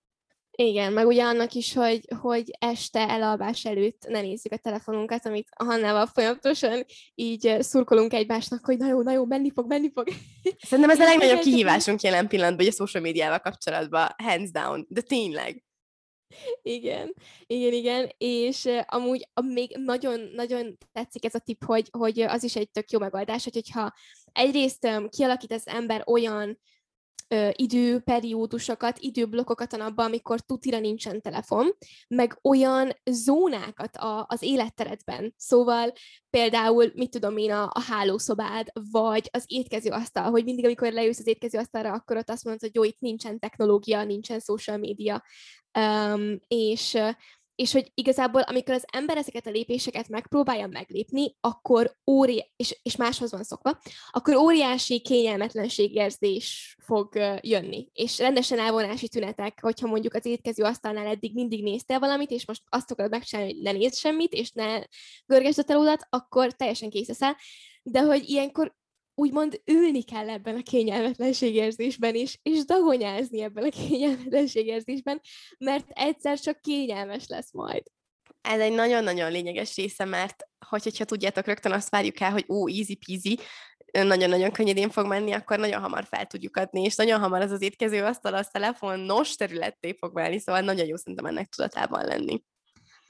Igen, 0.50 0.92
meg 0.92 1.06
ugye 1.06 1.22
annak 1.22 1.52
is, 1.52 1.74
hogy, 1.74 2.00
hogy 2.20 2.50
este 2.58 3.08
elalvás 3.08 3.64
előtt 3.64 4.06
ne 4.08 4.20
nézzük 4.20 4.52
a 4.52 4.56
telefonunkat, 4.56 5.26
amit 5.26 5.48
a 5.56 5.64
Hannával 5.64 6.06
folyamatosan 6.06 6.84
így 7.14 7.56
szurkolunk 7.60 8.12
egymásnak, 8.12 8.64
hogy 8.64 8.78
na 8.78 8.88
jó, 8.88 9.02
na 9.02 9.12
jó, 9.12 9.24
menni 9.24 9.50
fog, 9.54 9.66
menni 9.66 9.90
fog. 9.94 10.08
Szerintem 10.58 10.94
ez 10.94 11.00
a 11.00 11.04
legnagyobb 11.04 11.40
kihívásunk 11.40 12.00
jelen 12.00 12.28
pillanatban, 12.28 12.64
hogy 12.64 12.74
a 12.74 12.76
social 12.76 13.02
médiával 13.02 13.38
kapcsolatban, 13.38 14.08
hands 14.16 14.50
down, 14.50 14.86
de 14.88 15.00
tényleg. 15.00 15.64
Igen, 16.62 17.14
igen, 17.46 17.72
igen, 17.72 18.10
és 18.18 18.68
amúgy 18.86 19.28
még 19.42 19.76
nagyon-nagyon 19.76 20.78
tetszik 20.92 21.24
ez 21.24 21.34
a 21.34 21.38
tip, 21.38 21.64
hogy, 21.64 21.88
hogy 21.90 22.20
az 22.20 22.42
is 22.42 22.56
egy 22.56 22.70
tök 22.70 22.90
jó 22.90 22.98
megoldás, 22.98 23.44
hogy, 23.44 23.54
hogyha 23.54 23.92
egyrészt 24.32 24.88
kialakít 25.08 25.52
az 25.52 25.66
ember 25.66 26.02
olyan 26.06 26.58
időperiódusokat, 27.52 28.98
időblokkokat 28.98 29.72
a 29.72 29.76
napban, 29.76 30.06
amikor 30.06 30.40
tutira 30.40 30.78
nincsen 30.78 31.20
telefon, 31.20 31.76
meg 32.08 32.38
olyan 32.42 32.92
zónákat 33.10 33.96
a, 33.96 34.26
az 34.28 34.42
életteredben. 34.42 35.34
Szóval 35.36 35.92
például, 36.30 36.90
mit 36.94 37.10
tudom 37.10 37.36
én, 37.36 37.50
a, 37.50 37.62
a 37.62 37.80
hálószobád, 37.88 38.66
vagy 38.90 39.28
az 39.32 39.44
étkező 39.46 39.90
asztal, 39.90 40.30
hogy 40.30 40.44
mindig, 40.44 40.64
amikor 40.64 40.92
leülsz 40.92 41.18
az 41.18 41.26
étkező 41.26 41.58
asztalra, 41.58 41.92
akkor 41.92 42.16
ott 42.16 42.30
azt 42.30 42.44
mondod, 42.44 42.62
hogy 42.62 42.74
jó, 42.74 42.84
itt 42.84 43.00
nincsen 43.00 43.38
technológia, 43.38 44.04
nincsen 44.04 44.40
social 44.40 44.76
média, 44.76 45.22
um, 45.78 46.38
és 46.48 46.98
és 47.60 47.72
hogy 47.72 47.90
igazából, 47.94 48.40
amikor 48.40 48.74
az 48.74 48.84
ember 48.92 49.16
ezeket 49.16 49.46
a 49.46 49.50
lépéseket 49.50 50.08
megpróbálja 50.08 50.66
meglépni, 50.66 51.36
akkor 51.40 51.96
óri 52.10 52.52
és, 52.56 52.78
és 52.82 52.96
máshoz 52.96 53.30
van 53.30 53.42
szokva, 53.42 53.78
akkor 54.10 54.34
óriási 54.34 55.00
kényelmetlenségérzés 55.00 56.76
fog 56.82 57.14
jönni. 57.40 57.88
És 57.92 58.18
rendesen 58.18 58.58
elvonási 58.58 59.08
tünetek, 59.08 59.58
hogyha 59.60 59.86
mondjuk 59.86 60.14
az 60.14 60.26
étkező 60.26 60.62
asztalnál 60.62 61.06
eddig 61.06 61.34
mindig 61.34 61.62
néztél 61.62 61.98
valamit, 61.98 62.30
és 62.30 62.46
most 62.46 62.62
azt 62.68 62.90
akarod 62.90 63.10
megcsinálni, 63.10 63.52
hogy 63.52 63.62
ne 63.62 63.72
nézd 63.72 63.94
semmit, 63.94 64.32
és 64.32 64.50
ne 64.50 64.78
görgesd 65.26 65.58
a 65.58 65.62
telódat, 65.62 66.06
akkor 66.08 66.52
teljesen 66.52 66.90
kész 66.90 67.08
leszel. 67.08 67.36
De 67.82 68.00
hogy 68.00 68.28
ilyenkor 68.28 68.74
úgymond 69.20 69.60
ülni 69.64 70.02
kell 70.02 70.28
ebben 70.28 70.56
a 70.56 70.62
kényelmetlenségérzésben 70.62 72.14
is, 72.14 72.38
és 72.42 72.64
dagonyázni 72.64 73.42
ebben 73.42 73.64
a 73.64 73.68
kényelmetlenségérzésben, 73.88 75.20
mert 75.58 75.86
egyszer 75.88 76.38
csak 76.38 76.60
kényelmes 76.60 77.26
lesz 77.26 77.52
majd. 77.52 77.82
Ez 78.40 78.60
egy 78.60 78.72
nagyon-nagyon 78.72 79.30
lényeges 79.30 79.76
része, 79.76 80.04
mert 80.04 80.48
hogy, 80.68 80.82
hogyha 80.82 81.04
tudjátok, 81.04 81.46
rögtön 81.46 81.72
azt 81.72 81.90
várjuk 81.90 82.20
el, 82.20 82.30
hogy 82.30 82.44
ó, 82.48 82.68
easy 82.68 82.94
peasy, 82.94 83.38
nagyon-nagyon 83.92 84.52
könnyedén 84.52 84.90
fog 84.90 85.06
menni, 85.06 85.32
akkor 85.32 85.58
nagyon 85.58 85.80
hamar 85.80 86.04
fel 86.04 86.26
tudjuk 86.26 86.56
adni, 86.56 86.82
és 86.82 86.96
nagyon 86.96 87.20
hamar 87.20 87.40
az 87.40 87.50
az 87.50 87.62
étkező 87.62 88.04
asztal, 88.04 88.34
az 88.34 88.48
telefonos 88.48 89.34
területté 89.34 89.96
fog 89.98 90.14
válni, 90.14 90.38
szóval 90.38 90.60
nagyon 90.60 90.86
jó 90.86 90.96
szerintem 90.96 91.26
ennek 91.26 91.48
tudatában 91.48 92.04
lenni. 92.04 92.42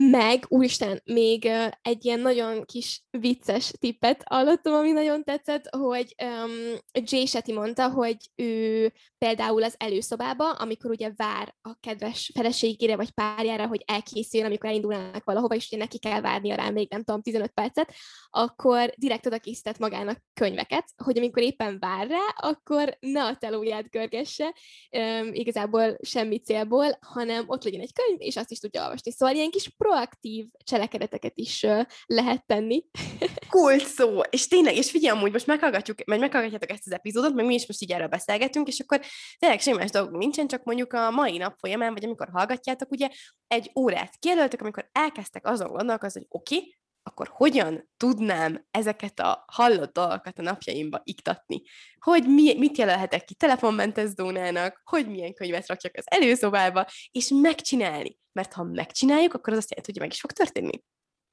Meg, 0.03 0.45
úristen, 0.49 1.01
még 1.05 1.51
egy 1.83 2.05
ilyen 2.05 2.21
nagyon 2.21 2.65
kis 2.65 3.05
vicces 3.11 3.73
tippet 3.79 4.23
hallottam, 4.29 4.75
ami 4.75 4.91
nagyon 4.91 5.25
tetszett, 5.25 5.69
hogy 5.77 6.15
um, 6.25 6.79
Jay 7.05 7.27
Shetty 7.27 7.53
mondta, 7.53 7.91
hogy 7.91 8.17
ő 8.35 8.93
például 9.19 9.63
az 9.63 9.75
előszobába, 9.79 10.51
amikor 10.51 10.91
ugye 10.91 11.13
vár 11.17 11.55
a 11.63 11.75
kedves 11.81 12.31
feleségére 12.35 12.97
vagy 12.97 13.11
párjára, 13.11 13.67
hogy 13.67 13.83
elkészüljön, 13.87 14.49
amikor 14.49 14.69
elindulnának 14.69 15.25
valahova, 15.25 15.55
és 15.55 15.67
ugye 15.67 15.77
neki 15.77 15.99
kell 15.99 16.21
várnia 16.21 16.55
rá 16.55 16.71
még 16.71 16.91
nem 16.91 17.05
tudom, 17.05 17.23
15 17.23 17.51
percet, 17.51 17.95
akkor 18.31 18.93
direkt 18.97 19.27
oda 19.27 19.39
készített 19.39 19.79
magának 19.79 20.23
könyveket, 20.35 20.85
hogy 21.05 21.19
amikor 21.19 21.43
éppen 21.43 21.79
vár 21.79 22.07
rá, 22.07 22.35
akkor 22.37 22.97
ne 23.01 23.25
a 23.25 23.37
telóját 23.37 23.91
görgesse, 23.91 24.55
um, 24.91 25.29
igazából 25.33 25.97
semmi 26.03 26.39
célból, 26.39 26.99
hanem 27.01 27.45
ott 27.47 27.65
legyen 27.65 27.81
egy 27.81 27.93
könyv, 27.93 28.21
és 28.21 28.37
azt 28.37 28.51
is 28.51 28.59
tudja 28.59 28.83
olvasni. 28.83 29.13
Szóval 29.13 29.35
ilyen 29.35 29.51
kis 29.51 29.69
pro 29.69 29.90
proaktív 29.91 30.47
cselekedeteket 30.65 31.33
is 31.35 31.67
lehet 32.07 32.47
tenni. 32.47 32.85
Kult 33.49 33.87
szó, 33.87 34.21
és 34.21 34.49
tényleg, 34.49 34.77
és 34.77 34.91
figyelj, 34.91 35.17
amúgy 35.17 35.33
most 35.33 35.47
meghallgatjuk, 35.47 36.05
majd 36.07 36.21
meghallgatjátok 36.21 36.71
ezt 36.71 36.87
az 36.87 36.93
epizódot, 36.93 37.35
meg 37.35 37.47
mi 37.47 37.55
is 37.55 37.67
most 37.67 37.83
így 37.83 37.93
erről 37.93 38.07
beszélgetünk, 38.07 38.69
és 38.69 38.81
akkor 38.81 39.01
tényleg 39.39 39.61
semmi 39.61 39.77
más 39.77 39.91
dolgunk 39.91 40.17
nincsen, 40.17 40.47
csak 40.47 40.65
mondjuk 40.65 40.93
a 40.93 41.11
mai 41.11 41.37
nap 41.37 41.57
folyamán, 41.59 41.93
vagy 41.93 42.05
amikor 42.05 42.29
hallgatjátok, 42.33 42.91
ugye 42.91 43.09
egy 43.47 43.71
órát 43.75 44.19
kijelöltek, 44.19 44.61
amikor 44.61 44.89
elkezdtek 44.93 45.47
azon 45.47 45.73
gondolkozni, 45.73 46.21
hogy 46.21 46.41
oké, 46.41 46.57
okay, 46.57 46.79
akkor 47.11 47.31
hogyan 47.33 47.91
tudnám 47.97 48.67
ezeket 48.71 49.21
a 49.21 49.45
hallott 49.47 49.93
dolgokat 49.93 50.39
a 50.39 50.43
napjaimba 50.43 51.01
iktatni? 51.05 51.63
Hogy 51.99 52.25
mi, 52.27 52.55
mit 52.59 52.79
jelölhetek 52.79 53.25
ki 53.25 53.35
telefonmentes 53.35 54.09
zónának, 54.09 54.81
hogy 54.85 55.09
milyen 55.09 55.35
könyvet 55.35 55.69
rakjak 55.69 55.97
az 55.97 56.05
előszobába, 56.07 56.87
és 57.11 57.29
megcsinálni. 57.35 58.19
Mert 58.33 58.53
ha 58.53 58.63
megcsináljuk, 58.63 59.35
akkor 59.35 59.53
az 59.53 59.59
azt 59.59 59.71
jelenti, 59.71 59.93
hogy 59.93 60.01
meg 60.01 60.13
is 60.13 60.21
fog 60.21 60.33
történni. 60.33 60.83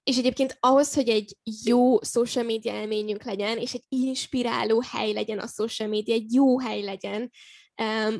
És 0.04 0.18
egyébként 0.18 0.58
ahhoz, 0.60 0.94
hogy 0.94 1.10
egy 1.10 1.38
jó 1.64 2.02
social 2.02 2.46
media 2.46 2.74
élményünk 2.82 3.24
legyen, 3.24 3.58
és 3.58 3.74
egy 3.74 3.84
inspiráló 3.88 4.84
hely 4.92 5.14
legyen 5.14 5.40
a 5.40 5.48
social 5.48 5.90
media, 5.90 6.14
egy 6.14 6.34
jó 6.34 6.60
hely 6.60 6.82
legyen, 6.82 7.32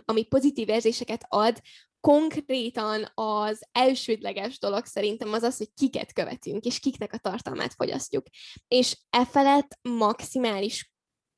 ami 0.06 0.24
pozitív 0.24 0.70
érzéseket 0.70 1.26
ad, 1.28 1.62
konkrétan 2.00 3.12
az 3.14 3.62
elsődleges 3.72 4.60
dolog 4.60 4.86
szerintem 4.86 5.34
az 5.34 5.44
az, 5.44 5.58
hogy 5.58 5.70
kiket 5.74 6.14
követünk, 6.14 6.66
és 6.66 6.80
kiknek 6.80 7.14
a 7.14 7.18
tartalmát 7.18 7.74
fogyasztjuk. 7.74 8.26
És 8.68 8.98
e 9.10 9.26
felett 9.26 9.80
maximális 9.82 10.92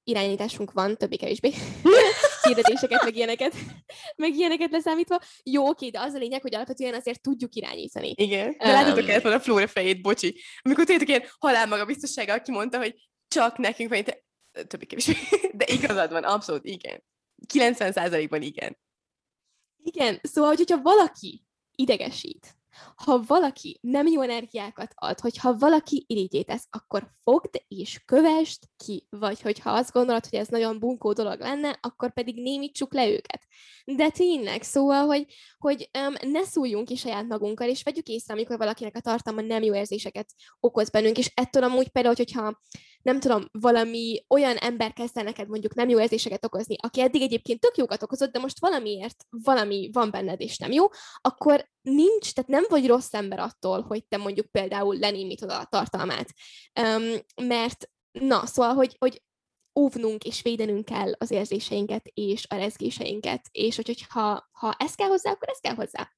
irányításunk 0.03 0.71
van, 0.71 0.97
többé-kevésbé, 0.97 1.53
hirdetéseket, 2.47 3.03
meg 3.03 3.15
ilyeneket, 3.15 3.55
meg 4.15 4.35
ilyeneket 4.35 4.71
leszámítva. 4.71 5.19
Jó, 5.43 5.67
oké, 5.67 5.89
de 5.89 5.99
az 5.99 6.13
a 6.13 6.17
lényeg, 6.17 6.41
hogy 6.41 6.55
alapvetően 6.55 6.93
azért 6.93 7.21
tudjuk 7.21 7.55
irányítani. 7.55 8.13
Igen, 8.17 8.55
de 8.57 8.67
um, 8.67 8.71
láthatok 8.71 9.09
el 9.09 9.33
a 9.33 9.39
Flóra 9.39 9.67
fejét, 9.67 10.01
bocsi. 10.01 10.41
Amikor 10.61 10.85
tudjátok 10.85 11.07
ilyen 11.07 11.23
halál 11.39 11.85
biztossága, 11.85 12.33
aki 12.33 12.51
mondta, 12.51 12.77
hogy 12.77 12.95
csak 13.27 13.57
nekünk 13.57 13.89
van, 13.89 14.03
többé-kevésbé, 14.67 15.13
de 15.59 15.65
igazad 15.67 16.11
van, 16.11 16.23
abszolút 16.23 16.65
igen. 16.65 17.03
90%-ban 17.53 18.41
igen. 18.41 18.77
Igen, 19.91 20.19
szóval, 20.21 20.55
hogyha 20.55 20.81
valaki 20.81 21.45
idegesít, 21.75 22.57
ha 22.95 23.23
valaki 23.27 23.79
nem 23.81 24.07
jó 24.07 24.21
energiákat 24.21 24.91
ad, 24.95 25.19
hogyha 25.19 25.57
valaki 25.57 26.05
irigyét 26.07 26.45
tesz, 26.45 26.67
akkor 26.69 27.11
fogd 27.23 27.61
és 27.67 28.01
kövest 28.05 28.69
ki, 28.77 29.07
vagy 29.09 29.41
hogyha 29.41 29.71
azt 29.71 29.91
gondolod, 29.91 30.25
hogy 30.25 30.39
ez 30.39 30.47
nagyon 30.47 30.79
bunkó 30.79 31.13
dolog 31.13 31.39
lenne, 31.39 31.77
akkor 31.81 32.13
pedig 32.13 32.41
némítsuk 32.41 32.93
le 32.93 33.09
őket. 33.09 33.41
De 33.85 34.09
tényleg, 34.09 34.63
szóval, 34.63 35.05
hogy, 35.05 35.25
hogy 35.57 35.89
um, 36.07 36.31
ne 36.31 36.43
szóljunk 36.43 36.87
ki 36.87 36.95
saját 36.95 37.27
magunkkal, 37.27 37.69
és 37.69 37.83
vegyük 37.83 38.07
észre, 38.07 38.33
amikor 38.33 38.57
valakinek 38.57 38.95
a 38.95 39.01
tartalma 39.01 39.41
nem 39.41 39.63
jó 39.63 39.75
érzéseket 39.75 40.33
okoz 40.59 40.89
bennünk, 40.89 41.17
és 41.17 41.31
ettől 41.33 41.63
amúgy 41.63 41.89
például, 41.89 42.15
hogyha 42.15 42.61
nem 43.01 43.19
tudom, 43.19 43.45
valami 43.51 44.25
olyan 44.27 44.55
ember 44.55 44.93
kezdte 44.93 45.21
neked 45.21 45.47
mondjuk 45.47 45.73
nem 45.73 45.89
jó 45.89 45.99
érzéseket 45.99 46.45
okozni, 46.45 46.75
aki 46.81 47.01
eddig 47.01 47.21
egyébként 47.21 47.59
tök 47.59 47.77
jókat 47.77 48.03
okozott, 48.03 48.31
de 48.31 48.39
most 48.39 48.59
valamiért 48.59 49.25
valami 49.29 49.89
van 49.93 50.11
benned 50.11 50.41
és 50.41 50.57
nem 50.57 50.71
jó, 50.71 50.85
akkor 51.21 51.69
nincs, 51.81 52.33
tehát 52.33 52.49
nem 52.49 52.63
vagy 52.69 52.87
rossz 52.87 53.13
ember 53.13 53.39
attól, 53.39 53.81
hogy 53.81 54.05
te 54.07 54.17
mondjuk 54.17 54.47
például 54.51 54.97
lenémítod 54.97 55.49
a 55.49 55.67
tartalmát. 55.69 56.29
Um, 56.81 57.47
mert 57.47 57.89
na, 58.11 58.45
szóval, 58.45 58.73
hogy, 58.73 58.95
hogy 58.99 59.21
óvnunk 59.79 60.23
és 60.23 60.41
védenünk 60.41 60.85
kell 60.85 61.11
az 61.17 61.31
érzéseinket 61.31 62.07
és 62.13 62.45
a 62.49 62.55
rezgéseinket, 62.55 63.45
és 63.51 63.75
hogy, 63.75 63.87
hogyha 63.87 64.49
ha 64.51 64.75
ez 64.77 64.95
kell 64.95 65.07
hozzá, 65.07 65.31
akkor 65.31 65.49
ez 65.49 65.59
kell 65.59 65.75
hozzá. 65.75 66.11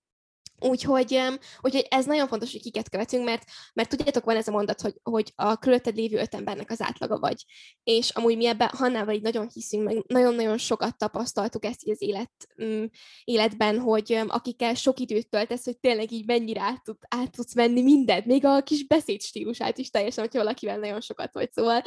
Úgyhogy, 0.62 1.22
úgyhogy 1.62 1.88
ez 1.90 2.06
nagyon 2.06 2.28
fontos, 2.28 2.52
hogy 2.52 2.62
kiket 2.62 2.90
követünk, 2.90 3.26
mert, 3.26 3.44
mert 3.74 3.90
tudjátok, 3.90 4.24
van 4.24 4.36
ez 4.36 4.48
a 4.48 4.52
mondat, 4.52 4.82
hogy, 4.82 4.94
hogy 5.04 5.34
a 5.36 5.58
körülötted 5.58 5.96
lévő 5.96 6.18
öt 6.18 6.36
embernek 6.36 6.72
az 6.72 6.82
átlaga 6.82 7.20
vagy. 7.20 7.46
És 7.84 8.10
amúgy 8.10 8.38
mi 8.38 8.46
ebben 8.46 8.70
Hannával 8.74 9.14
így 9.14 9.22
nagyon 9.22 9.50
hiszünk, 9.54 9.84
meg 9.84 10.04
nagyon-nagyon 10.08 10.58
sokat 10.58 10.98
tapasztaltuk 10.98 11.66
ezt 11.66 11.84
így 11.84 11.92
az 11.92 12.02
élet, 12.02 12.32
mm, 12.64 12.84
életben, 13.24 13.80
hogy 13.80 14.22
akikkel 14.28 14.74
sok 14.74 15.00
időt 15.00 15.30
töltesz, 15.30 15.66
hogy 15.66 15.80
tényleg 15.80 16.12
így 16.12 16.26
mennyire 16.26 16.62
át, 16.62 16.84
tud, 16.84 16.98
át 17.08 17.32
tudsz 17.32 17.56
menni 17.56 17.82
mindent, 17.82 18.26
még 18.26 18.46
a 18.46 18.64
kis 18.64 18.88
beszédstílusát 18.88 19.78
is 19.78 19.90
teljesen, 19.90 20.24
hogyha 20.24 20.40
valakivel 20.40 20.78
nagyon 20.78 21.02
sokat 21.02 21.34
vagy. 21.34 21.52
Szóval 21.52 21.82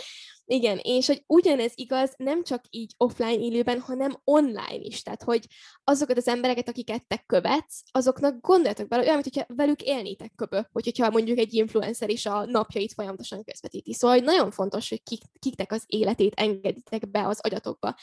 igen, 0.47 0.79
és 0.83 1.07
hogy 1.07 1.25
ugyanez 1.27 1.73
igaz 1.75 2.15
nem 2.17 2.43
csak 2.43 2.65
így 2.71 2.95
offline 2.97 3.39
élőben, 3.39 3.81
hanem 3.81 4.21
online 4.25 4.79
is. 4.79 5.03
Tehát, 5.03 5.23
hogy 5.23 5.47
azokat 5.85 6.17
az 6.17 6.29
embereket, 6.29 6.69
akiket 6.69 7.07
te 7.07 7.23
követsz, 7.27 7.83
azoknak 7.91 8.41
gondoljatok 8.41 8.89
bele, 8.89 9.03
olyan, 9.03 9.21
mintha 9.23 9.55
velük 9.55 9.83
élnétek 9.83 10.33
köbö, 10.37 10.61
hogy 10.73 10.85
hogyha 10.85 11.11
mondjuk 11.11 11.39
egy 11.39 11.55
influencer 11.55 12.11
is 12.11 12.27
a 12.27 12.45
napjait 12.45 12.93
folyamatosan 12.93 13.45
közvetíti. 13.45 13.95
Szóval 13.95 14.17
nagyon 14.17 14.51
fontos, 14.51 14.89
hogy 14.89 15.03
kik, 15.03 15.23
kiknek 15.39 15.73
az 15.73 15.83
életét 15.87 16.35
engeditek 16.35 17.11
be 17.11 17.27
az 17.27 17.41
agyatokba. 17.41 17.95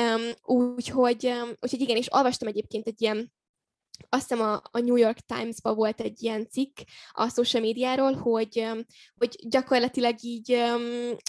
Um, 0.00 0.56
úgyhogy, 0.56 1.26
um, 1.26 1.50
úgyhogy 1.60 1.80
igen, 1.80 1.96
és 1.96 2.12
olvastam 2.12 2.48
egyébként 2.48 2.86
egy 2.86 3.02
ilyen 3.02 3.32
azt 4.08 4.28
hiszem 4.28 4.44
a, 4.46 4.62
a 4.70 4.78
New 4.78 4.96
York 4.96 5.18
Times-ban 5.18 5.74
volt 5.74 6.00
egy 6.00 6.22
ilyen 6.22 6.48
cikk 6.48 6.78
a 7.12 7.28
social 7.28 7.62
médiáról, 7.62 8.12
hogy, 8.12 8.66
hogy 9.16 9.36
gyakorlatilag 9.48 10.14
így 10.22 10.52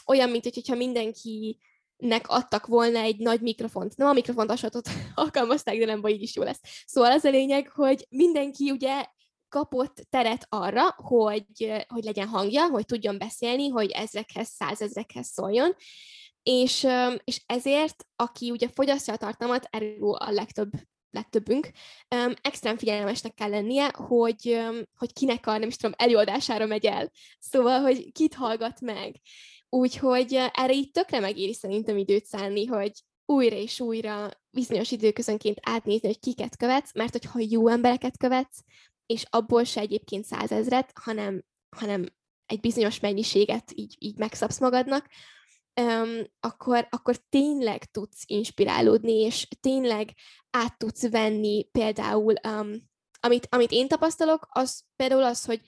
olyan, 0.05 0.29
mint 0.29 0.43
hogyha 0.43 0.75
mindenki 0.75 1.59
nek 1.97 2.27
adtak 2.27 2.65
volna 2.65 2.99
egy 2.99 3.17
nagy 3.17 3.41
mikrofont. 3.41 3.97
Nem 3.97 4.07
a 4.07 4.13
mikrofont 4.13 4.51
asatot 4.51 4.89
alkalmazták, 5.15 5.77
de 5.77 5.85
nem 5.85 6.01
baj, 6.01 6.11
így 6.11 6.21
is 6.21 6.35
jó 6.35 6.43
lesz. 6.43 6.61
Szóval 6.85 7.11
az 7.11 7.25
a 7.25 7.29
lényeg, 7.29 7.67
hogy 7.67 8.05
mindenki 8.09 8.71
ugye 8.71 9.05
kapott 9.49 10.05
teret 10.09 10.45
arra, 10.49 10.95
hogy, 10.95 11.85
hogy 11.87 12.03
legyen 12.03 12.27
hangja, 12.27 12.67
hogy 12.67 12.85
tudjon 12.85 13.17
beszélni, 13.17 13.67
hogy 13.69 13.91
ezrekhez, 13.91 14.47
százezrekhez 14.47 15.27
szóljon, 15.27 15.75
és, 16.43 16.87
és 17.23 17.41
ezért, 17.45 18.05
aki 18.15 18.51
ugye 18.51 18.67
fogyasztja 18.67 19.13
a 19.13 19.17
tartalmat, 19.17 19.67
erről 19.69 20.13
a 20.13 20.31
legtöbb 20.31 20.69
legtöbbünk, 21.11 21.71
um, 22.15 22.33
extrém 22.41 22.77
figyelmesnek 22.77 23.33
kell 23.33 23.49
lennie, 23.49 23.91
hogy, 23.93 24.47
um, 24.69 24.83
hogy 24.95 25.13
kinek 25.13 25.47
a, 25.47 25.57
nem 25.57 25.67
is 25.67 25.75
tudom, 25.75 25.95
előadására 25.97 26.65
megy 26.65 26.85
el. 26.85 27.11
Szóval, 27.39 27.79
hogy 27.79 28.11
kit 28.11 28.33
hallgat 28.33 28.81
meg. 28.81 29.15
Úgyhogy 29.69 30.35
uh, 30.35 30.47
erre 30.53 30.73
itt 30.73 30.93
tökre 30.93 31.19
megéri 31.19 31.53
szerintem 31.53 31.97
időt 31.97 32.25
szállni, 32.25 32.65
hogy 32.65 32.91
újra 33.25 33.55
és 33.55 33.79
újra 33.79 34.29
bizonyos 34.49 34.91
időközönként 34.91 35.57
átnézni, 35.61 36.07
hogy 36.07 36.19
kiket 36.19 36.57
követsz, 36.57 36.93
mert 36.93 37.11
hogyha 37.11 37.39
jó 37.49 37.67
embereket 37.67 38.17
követsz, 38.17 38.63
és 39.05 39.25
abból 39.29 39.63
se 39.63 39.79
egyébként 39.79 40.25
százezret, 40.25 40.91
hanem, 41.01 41.43
hanem 41.75 42.05
egy 42.45 42.59
bizonyos 42.59 42.99
mennyiséget 42.99 43.71
így, 43.75 43.95
így 43.99 44.17
megszabsz 44.17 44.59
magadnak, 44.59 45.07
um, 45.81 46.23
akkor, 46.39 46.87
akkor 46.89 47.15
tényleg 47.29 47.85
tudsz 47.85 48.23
inspirálódni, 48.25 49.13
és 49.13 49.47
tényleg 49.59 50.13
át 50.49 50.77
tudsz 50.77 51.09
venni 51.09 51.63
például, 51.63 52.33
um, 52.47 52.89
amit, 53.19 53.47
amit 53.49 53.71
én 53.71 53.87
tapasztalok, 53.87 54.47
az 54.49 54.83
például 54.95 55.23
az, 55.23 55.45
hogy 55.45 55.61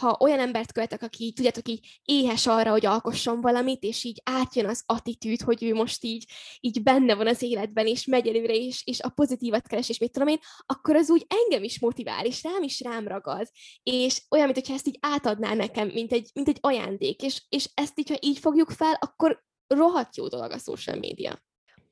ha 0.00 0.16
olyan 0.20 0.38
embert 0.38 0.72
követek, 0.72 1.02
aki, 1.02 1.32
tudjátok, 1.32 1.68
így 1.68 2.00
éhes 2.04 2.46
arra, 2.46 2.70
hogy 2.70 2.86
alkosson 2.86 3.40
valamit, 3.40 3.82
és 3.82 4.04
így 4.04 4.20
átjön 4.24 4.66
az 4.66 4.82
attitűd, 4.86 5.40
hogy 5.40 5.62
ő 5.62 5.74
most 5.74 6.04
így, 6.04 6.26
így 6.60 6.82
benne 6.82 7.14
van 7.14 7.26
az 7.26 7.42
életben, 7.42 7.86
és 7.86 8.04
megy 8.04 8.26
előre, 8.26 8.54
és, 8.54 8.82
és 8.84 9.00
a 9.00 9.08
pozitívat 9.08 9.66
keres, 9.66 9.88
és 9.88 9.98
mit 9.98 10.12
tudom 10.12 10.28
én, 10.28 10.38
akkor 10.66 10.96
az 10.96 11.10
úgy 11.10 11.26
engem 11.28 11.62
is 11.62 11.80
motivál, 11.80 12.24
és 12.24 12.42
rám 12.42 12.62
is 12.62 12.80
rám 12.80 13.08
ragad. 13.08 13.48
És 13.82 14.22
olyan, 14.30 14.50
mintha 14.50 14.74
ezt 14.74 14.86
így 14.86 14.98
átadná 15.00 15.54
nekem, 15.54 15.88
mint 15.88 16.12
egy, 16.12 16.30
mint 16.34 16.48
egy 16.48 16.58
ajándék. 16.60 17.22
És, 17.22 17.42
és 17.48 17.70
ezt 17.74 17.98
így, 17.98 18.08
ha 18.08 18.16
így 18.20 18.38
fogjuk 18.38 18.70
fel, 18.70 18.96
akkor 19.00 19.42
rohadt 19.66 20.16
jó 20.16 20.28
dolog 20.28 20.50
a 20.50 20.58
social 20.58 20.98
media 20.98 21.42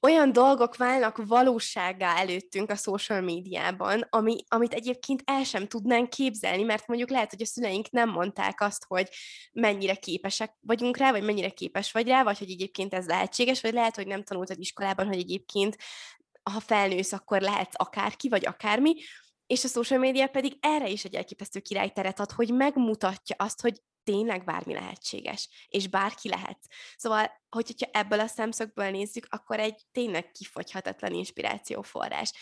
olyan 0.01 0.33
dolgok 0.33 0.77
válnak 0.77 1.27
valósággá 1.27 2.17
előttünk 2.17 2.71
a 2.71 2.75
social 2.75 3.21
médiában, 3.21 4.07
ami, 4.11 4.37
amit 4.49 4.73
egyébként 4.73 5.23
el 5.25 5.45
sem 5.45 5.67
tudnánk 5.67 6.11
képzelni, 6.11 6.63
mert 6.63 6.87
mondjuk 6.87 7.11
lehet, 7.11 7.31
hogy 7.31 7.43
a 7.43 7.47
szüleink 7.47 7.91
nem 7.91 8.11
mondták 8.11 8.61
azt, 8.61 8.85
hogy 8.89 9.09
mennyire 9.53 9.95
képesek 9.95 10.57
vagyunk 10.61 10.97
rá, 10.97 11.11
vagy 11.11 11.23
mennyire 11.23 11.51
képes 11.51 11.93
vagy 11.93 12.09
rá, 12.09 12.23
vagy 12.23 12.39
hogy 12.39 12.51
egyébként 12.51 12.95
ez 12.95 13.07
lehetséges, 13.07 13.61
vagy 13.61 13.73
lehet, 13.73 13.97
hogy 13.97 14.07
nem 14.07 14.23
tanultad 14.23 14.59
iskolában, 14.59 15.07
hogy 15.07 15.19
egyébként 15.19 15.77
ha 16.43 16.61
felnősz, 16.61 17.13
akkor 17.13 17.41
lehetsz 17.41 17.75
akárki, 17.77 18.29
vagy 18.29 18.47
akármi, 18.47 18.95
és 19.47 19.65
a 19.65 19.69
social 19.69 19.99
media 19.99 20.27
pedig 20.27 20.57
erre 20.61 20.89
is 20.89 21.05
egy 21.05 21.15
elképesztő 21.15 21.61
királyteret 21.61 22.21
ad, 22.21 22.31
hogy 22.31 22.55
megmutatja 22.55 23.37
azt, 23.39 23.61
hogy 23.61 23.83
tényleg 24.09 24.44
bármi 24.44 24.73
lehetséges, 24.73 25.49
és 25.68 25.88
bárki 25.88 26.29
lehet. 26.29 26.59
Szóval, 26.97 27.31
hogyha 27.51 27.88
ebből 27.92 28.21
a 28.21 28.27
szemszögből 28.27 28.90
nézzük, 28.90 29.27
akkor 29.31 29.61
egy 29.61 29.83
tényleg 29.92 30.31
kifogyhatatlan 30.31 31.14
inspirációforrás. 31.14 32.33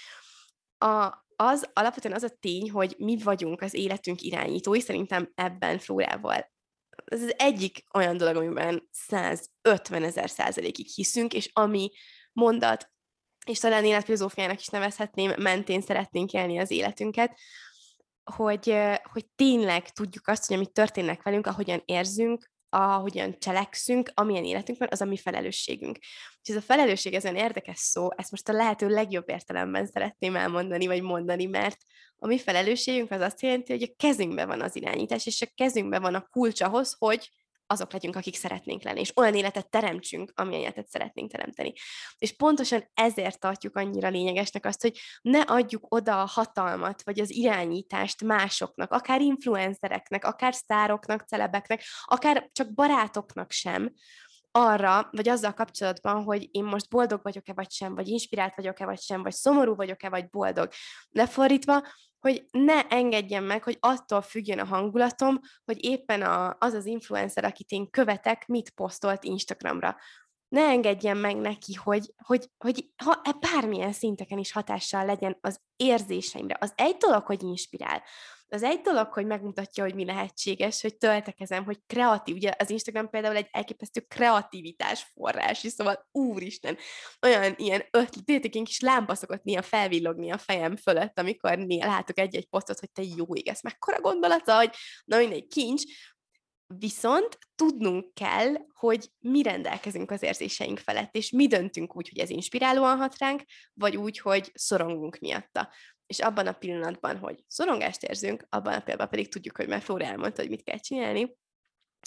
A, 0.79 1.25
az 1.37 1.71
alapvetően 1.73 2.15
az 2.15 2.23
a 2.23 2.37
tény, 2.41 2.71
hogy 2.71 2.95
mi 2.99 3.17
vagyunk 3.17 3.61
az 3.61 3.75
életünk 3.75 4.23
irányítói, 4.23 4.81
szerintem 4.81 5.33
ebben 5.35 5.79
Flórával 5.79 6.55
ez 7.05 7.23
az 7.23 7.35
egyik 7.39 7.85
olyan 7.95 8.17
dolog, 8.17 8.37
amiben 8.37 8.89
150 8.91 10.03
ezer 10.03 10.31
százalékig 10.31 10.87
hiszünk, 10.95 11.33
és 11.35 11.51
ami 11.53 11.91
mondat, 12.33 12.91
és 13.47 13.59
talán 13.59 13.85
életfilozófiának 13.85 14.61
is 14.61 14.67
nevezhetném, 14.67 15.33
mentén 15.37 15.81
szeretnénk 15.81 16.33
élni 16.33 16.59
az 16.59 16.71
életünket, 16.71 17.39
hogy, 18.35 18.77
hogy 19.13 19.27
tényleg 19.35 19.91
tudjuk 19.91 20.29
azt, 20.29 20.47
hogy 20.47 20.57
amit 20.57 20.73
történnek 20.73 21.23
velünk, 21.23 21.47
ahogyan 21.47 21.83
érzünk, 21.85 22.51
ahogyan 22.69 23.39
cselekszünk, 23.39 24.11
amilyen 24.15 24.45
életünk 24.45 24.79
van, 24.79 24.89
az 24.91 25.01
a 25.01 25.05
mi 25.05 25.17
felelősségünk. 25.17 25.99
És 26.43 26.49
ez 26.49 26.57
a 26.57 26.61
felelősség, 26.61 27.15
ez 27.15 27.25
olyan 27.25 27.37
érdekes 27.37 27.79
szó, 27.79 28.09
ezt 28.17 28.31
most 28.31 28.49
a 28.49 28.53
lehető 28.53 28.89
legjobb 28.89 29.29
értelemben 29.29 29.87
szeretném 29.87 30.37
elmondani, 30.37 30.87
vagy 30.87 31.03
mondani, 31.03 31.47
mert 31.47 31.79
a 32.17 32.27
mi 32.27 32.39
felelősségünk 32.39 33.11
az 33.11 33.21
azt 33.21 33.43
jelenti, 33.43 33.73
hogy 33.73 33.83
a 33.83 33.95
kezünkben 33.97 34.47
van 34.47 34.61
az 34.61 34.77
irányítás, 34.77 35.27
és 35.27 35.43
a 35.43 35.53
kezünkben 35.55 36.03
van 36.03 36.15
a 36.15 36.29
kulcs 36.31 36.61
ahhoz, 36.61 36.97
hogy 36.99 37.31
azok 37.67 37.93
legyünk, 37.93 38.17
akik 38.17 38.35
szeretnénk 38.35 38.83
lenni, 38.83 39.01
és 39.01 39.17
olyan 39.17 39.35
életet 39.35 39.71
teremtsünk, 39.71 40.33
amilyen 40.35 40.61
életet 40.61 40.89
szeretnénk 40.89 41.31
teremteni. 41.31 41.73
És 42.19 42.37
pontosan 42.37 42.91
ezért 42.95 43.41
tartjuk 43.41 43.77
annyira 43.77 44.09
lényegesnek 44.09 44.67
azt, 44.67 44.83
hogy 44.83 44.99
ne 45.23 45.41
adjuk 45.41 45.95
oda 45.95 46.21
a 46.21 46.27
hatalmat, 46.27 47.03
vagy 47.03 47.21
az 47.21 47.31
irányítást 47.31 48.25
másoknak, 48.25 48.93
akár 48.93 49.21
influencereknek, 49.21 50.25
akár 50.25 50.55
sztároknak, 50.55 51.27
celebeknek, 51.27 51.83
akár 52.05 52.49
csak 52.53 52.75
barátoknak 52.75 53.53
sem, 53.53 53.93
arra, 54.57 55.09
vagy 55.11 55.29
azzal 55.29 55.53
kapcsolatban, 55.53 56.23
hogy 56.23 56.49
én 56.51 56.65
most 56.65 56.89
boldog 56.89 57.21
vagyok-e 57.23 57.53
vagy 57.53 57.71
sem, 57.71 57.95
vagy 57.95 58.09
inspirált 58.09 58.55
vagyok-e 58.57 58.85
vagy 58.85 59.01
sem, 59.01 59.23
vagy 59.23 59.33
szomorú 59.33 59.75
vagyok-e 59.75 60.09
vagy 60.09 60.29
boldog. 60.29 60.69
Lefordítva, 61.11 61.83
hogy 62.21 62.47
ne 62.51 62.87
engedjem 62.87 63.45
meg, 63.45 63.63
hogy 63.63 63.77
attól 63.81 64.23
függjön 64.23 64.59
a 64.59 64.65
hangulatom, 64.65 65.41
hogy 65.65 65.85
éppen 65.85 66.23
a, 66.23 66.57
az 66.59 66.73
az 66.73 66.87
influencer, 66.87 67.45
akit 67.45 67.71
én 67.71 67.91
követek, 67.91 68.47
mit 68.47 68.71
posztolt 68.71 69.25
Instagramra. 69.25 69.97
Ne 70.49 70.63
engedjem 70.63 71.19
meg 71.19 71.37
neki, 71.37 71.75
hogy, 71.75 72.15
hogy, 72.25 72.51
hogy 72.59 72.91
ha 73.05 73.21
e 73.25 73.33
bármilyen 73.33 73.93
szinteken 73.93 74.39
is 74.39 74.53
hatással 74.53 75.05
legyen 75.05 75.39
az 75.41 75.61
érzéseimre. 75.77 76.57
Az 76.61 76.73
egy 76.77 76.97
dolog, 76.97 77.23
hogy 77.23 77.43
inspirál. 77.43 78.03
Az 78.49 78.63
egy 78.63 78.81
dolog, 78.81 79.13
hogy 79.13 79.27
megmutatja, 79.27 79.85
hogy 79.85 79.95
mi 79.95 80.05
lehetséges, 80.05 80.83
hogy 80.83 80.97
töltekezem, 80.97 81.65
hogy 81.65 81.81
kreatív. 81.87 82.35
Ugye 82.35 82.53
az 82.59 82.71
Instagram 82.71 83.11
például 83.11 83.37
egy 83.37 83.49
elképesztő 83.51 84.01
kreativitás 84.01 85.03
forrás, 85.15 85.65
és 85.65 85.73
szóval 85.73 86.09
úristen, 86.13 86.77
olyan 87.23 87.55
ilyen 87.57 87.83
ötlet, 87.91 88.45
én 88.45 88.65
kis 88.65 88.81
lámpa 88.81 89.15
szokott 89.15 89.43
néha 89.43 89.63
felvillogni 89.63 90.31
a 90.31 90.39
fejem 90.39 90.77
fölött, 90.77 91.19
amikor 91.19 91.59
néha 91.59 91.87
látok 91.87 92.19
egy-egy 92.19 92.49
posztot, 92.49 92.81
hogy 92.81 92.91
te 92.93 93.03
jó 93.17 93.35
ég, 93.35 93.49
ez 93.49 93.61
mekkora 93.63 94.01
gondolata, 94.01 94.57
hogy 94.57 94.71
na 95.05 95.17
mindegy, 95.17 95.47
kincs, 95.47 95.83
Viszont 96.79 97.39
tudnunk 97.55 98.15
kell, 98.15 98.55
hogy 98.73 99.11
mi 99.19 99.43
rendelkezünk 99.43 100.11
az 100.11 100.23
érzéseink 100.23 100.79
felett, 100.79 101.15
és 101.15 101.31
mi 101.31 101.47
döntünk 101.47 101.97
úgy, 101.97 102.09
hogy 102.09 102.19
ez 102.19 102.31
inspirálóan 102.31 102.97
hat 102.97 103.19
ránk, 103.19 103.43
vagy 103.75 103.97
úgy, 103.97 104.19
hogy 104.19 104.51
szorongunk 104.55 105.19
miatta 105.19 105.73
és 106.07 106.19
abban 106.19 106.47
a 106.47 106.53
pillanatban, 106.53 107.19
hogy 107.19 107.45
szorongást 107.47 108.03
érzünk, 108.03 108.47
abban 108.49 108.73
a 108.73 108.81
pillanatban 108.81 109.09
pedig 109.09 109.29
tudjuk, 109.29 109.57
hogy 109.57 109.69
már 109.69 109.83
Flóra 109.83 110.05
elmondta, 110.05 110.41
hogy 110.41 110.51
mit 110.51 110.63
kell 110.63 110.79
csinálni, 110.79 111.37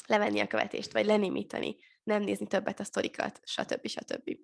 levenni 0.07 0.39
a 0.39 0.47
követést, 0.47 0.91
vagy 0.91 1.05
lenémítani, 1.05 1.75
nem 2.03 2.21
nézni 2.21 2.47
többet 2.47 2.79
a 2.79 2.83
sztorikat, 2.83 3.39
stb. 3.43 3.87
stb. 3.87 4.37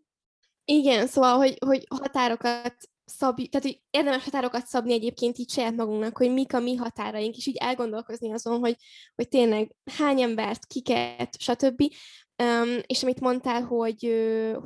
Igen, 0.66 1.08
szóval, 1.08 1.38
hogy, 1.38 1.58
hogy 1.66 1.86
határokat 1.90 2.76
szabj, 3.06 3.46
tehát 3.46 3.66
hogy 3.66 3.82
érdemes 3.90 4.24
határokat 4.24 4.66
szabni 4.66 4.94
egyébként 4.94 5.38
így 5.38 5.50
saját 5.50 5.76
magunknak, 5.76 6.18
hogy 6.18 6.34
mik 6.34 6.54
a 6.54 6.60
mi 6.60 6.76
határaink, 6.76 7.36
és 7.36 7.46
így 7.46 7.58
elgondolkozni 7.58 8.34
azon, 8.34 8.60
hogy, 8.60 8.76
hogy 9.16 9.28
tényleg 9.28 9.76
hány 9.98 10.22
embert, 10.22 10.66
kiket, 10.66 11.36
stb. 11.40 11.82
Um, 12.44 12.80
és 12.86 13.04
amit 13.04 13.20
mondtál, 13.20 13.62
hogy, 13.62 14.14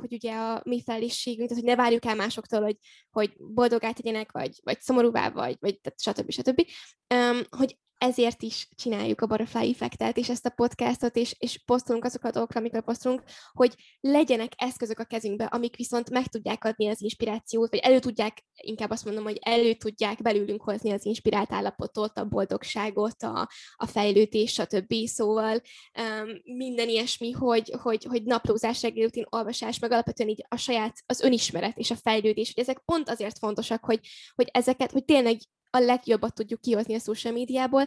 hogy 0.00 0.12
ugye 0.12 0.34
a 0.34 0.60
mi 0.64 0.82
felelősségünk, 0.82 1.48
tehát 1.48 1.62
hogy 1.62 1.72
ne 1.74 1.82
várjuk 1.82 2.04
el 2.04 2.14
másoktól, 2.14 2.62
hogy, 2.62 2.76
hogy 3.10 3.32
boldogát 3.38 3.94
tegyenek, 3.94 4.32
vagy, 4.32 4.60
vagy 4.62 4.80
szomorúvá, 4.80 5.30
vagy, 5.30 5.56
vagy 5.60 5.80
tehát 5.80 6.00
stb. 6.00 6.30
stb. 6.30 6.66
Um, 7.14 7.40
hogy 7.50 7.76
ezért 8.00 8.42
is 8.42 8.68
csináljuk 8.74 9.20
a 9.20 9.26
Butterfly 9.26 9.68
Effectet, 9.68 10.16
és 10.16 10.28
ezt 10.28 10.46
a 10.46 10.50
podcastot, 10.50 11.16
és, 11.16 11.34
és 11.38 11.58
posztolunk 11.64 12.04
azokat 12.04 12.30
a 12.30 12.32
dolgokra, 12.32 12.60
amikor 12.60 12.84
posztolunk, 12.84 13.22
hogy 13.52 13.74
legyenek 14.00 14.52
eszközök 14.56 14.98
a 14.98 15.04
kezünkbe, 15.04 15.44
amik 15.44 15.76
viszont 15.76 16.10
meg 16.10 16.26
tudják 16.26 16.64
adni 16.64 16.88
az 16.88 17.02
inspirációt, 17.02 17.70
vagy 17.70 17.78
elő 17.78 17.98
tudják, 17.98 18.44
inkább 18.54 18.90
azt 18.90 19.04
mondom, 19.04 19.24
hogy 19.24 19.38
elő 19.40 19.74
tudják 19.74 20.22
belülünk 20.22 20.62
hozni 20.62 20.90
az 20.90 21.04
inspirált 21.04 21.52
állapotot, 21.52 22.18
a 22.18 22.24
boldogságot, 22.24 23.22
a, 23.22 23.48
a 23.76 23.86
fejlődést, 23.86 24.54
stb. 24.54 24.94
Szóval 25.04 25.60
um, 26.00 26.54
minden 26.56 26.88
ilyesmi, 26.88 27.30
hogy, 27.30 27.74
hogy, 27.82 28.04
hogy 28.04 28.22
naplózás, 28.22 28.82
reggeli 28.82 29.04
rutin, 29.04 29.26
olvasás, 29.30 29.78
meg 29.78 29.92
alapvetően 29.92 30.28
így 30.28 30.44
a 30.48 30.56
saját, 30.56 30.96
az 31.06 31.20
önismeret 31.20 31.78
és 31.78 31.90
a 31.90 31.96
fejlődés, 31.96 32.52
hogy 32.54 32.62
ezek 32.62 32.82
pont 32.84 33.08
azért 33.08 33.38
fontosak, 33.38 33.84
hogy, 33.84 34.00
hogy 34.34 34.48
ezeket, 34.52 34.90
hogy 34.90 35.04
tényleg 35.04 35.38
a 35.70 35.78
legjobbat 35.78 36.34
tudjuk 36.34 36.60
kihozni 36.60 36.94
a 36.94 36.98
social 36.98 37.32
médiából. 37.32 37.86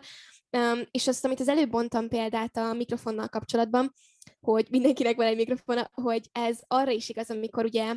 Um, 0.58 0.82
és 0.92 1.08
azt, 1.08 1.26
amit 1.26 1.40
az 1.40 1.48
előbb 1.48 1.72
mondtam 1.72 2.08
példát 2.08 2.58
a 2.58 2.74
mikrofonnal 2.74 3.28
kapcsolatban, 3.28 3.94
hogy 4.40 4.68
mindenkinek 4.70 5.16
van 5.16 5.26
egy 5.26 5.36
mikrofon, 5.36 5.90
hogy 5.92 6.30
ez 6.32 6.60
arra 6.68 6.92
is 6.92 7.10
igaz, 7.10 7.30
amikor 7.30 7.66
ugye 7.66 7.96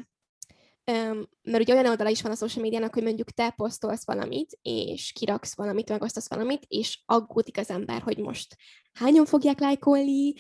mert 1.42 1.60
ugye 1.60 1.72
olyan 1.72 1.86
oldala 1.86 2.10
is 2.10 2.22
van 2.22 2.32
a 2.32 2.34
social 2.34 2.62
médiának, 2.62 2.94
hogy 2.94 3.02
mondjuk 3.02 3.30
te 3.30 3.50
posztolsz 3.50 4.06
valamit, 4.06 4.58
és 4.62 5.12
kiraksz 5.12 5.56
valamit, 5.56 5.88
megosztasz 5.88 6.28
valamit, 6.28 6.64
és 6.68 7.02
aggódik 7.04 7.58
az 7.58 7.70
ember, 7.70 8.02
hogy 8.02 8.18
most 8.18 8.56
hányan 8.92 9.26
fogják 9.26 9.60
lájkolni, 9.60 10.34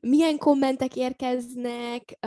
milyen 0.00 0.38
kommentek 0.38 0.96
érkeznek, 0.96 2.18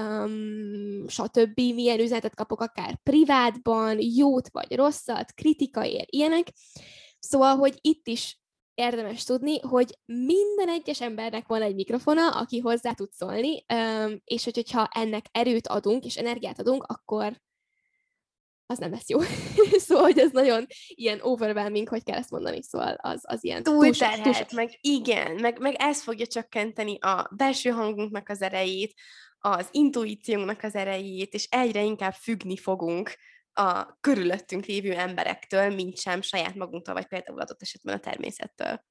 stb., 1.08 1.56
milyen 1.56 2.00
üzenetet 2.00 2.36
kapok 2.36 2.62
akár 2.62 3.00
privátban, 3.04 3.98
jót 4.00 4.50
vagy 4.50 4.76
rosszat, 4.76 5.34
kritika 5.34 5.86
ér, 5.86 6.06
ilyenek. 6.10 6.48
Szóval, 7.20 7.56
hogy 7.56 7.78
itt 7.82 8.08
is 8.08 8.39
érdemes 8.78 9.24
tudni, 9.24 9.60
hogy 9.60 9.98
minden 10.06 10.70
egyes 10.70 11.02
embernek 11.02 11.48
van 11.48 11.62
egy 11.62 11.76
mikrofona, 11.76 12.30
aki 12.30 12.60
hozzá 12.60 12.92
tud 12.92 13.12
szólni, 13.12 13.66
és 14.24 14.44
hogy, 14.44 14.56
hogyha 14.56 14.90
ennek 14.94 15.26
erőt 15.32 15.68
adunk, 15.68 16.06
és 16.06 16.16
energiát 16.16 16.60
adunk, 16.60 16.84
akkor 16.84 17.42
az 18.66 18.78
nem 18.78 18.92
lesz 18.92 19.10
jó. 19.10 19.20
szóval, 19.88 20.04
hogy 20.04 20.20
ez 20.20 20.32
nagyon 20.32 20.66
ilyen 20.88 21.20
overwhelming, 21.22 21.88
hogy 21.88 22.04
kell 22.04 22.18
ezt 22.18 22.32
mondani, 22.32 22.64
szóval 22.64 22.98
az, 23.02 23.22
az 23.24 23.44
ilyen 23.44 23.64
túlterhelt, 23.64 24.48
túl, 24.48 24.60
meg 24.60 24.78
igen, 24.82 25.36
meg, 25.36 25.60
meg 25.60 25.76
ez 25.78 26.02
fogja 26.02 26.26
csökkenteni 26.26 26.98
a 27.00 27.32
belső 27.36 27.70
hangunknak 27.70 28.30
az 28.30 28.42
erejét, 28.42 28.94
az 29.40 29.68
intuíciónknak 29.72 30.64
az 30.64 30.76
erejét, 30.76 31.34
és 31.34 31.48
egyre 31.50 31.84
inkább 31.84 32.14
függni 32.14 32.58
fogunk 32.58 33.16
a 33.58 33.97
körülöttünk 34.01 34.66
lévő 34.66 34.93
emberektől, 34.93 35.70
mint 35.70 35.97
sem 35.97 36.22
saját 36.22 36.55
magunktól, 36.55 36.93
vagy 36.93 37.08
például 37.08 37.39
adott 37.39 37.62
esetben 37.62 37.95
a 37.95 37.99
természettől. 37.99 38.84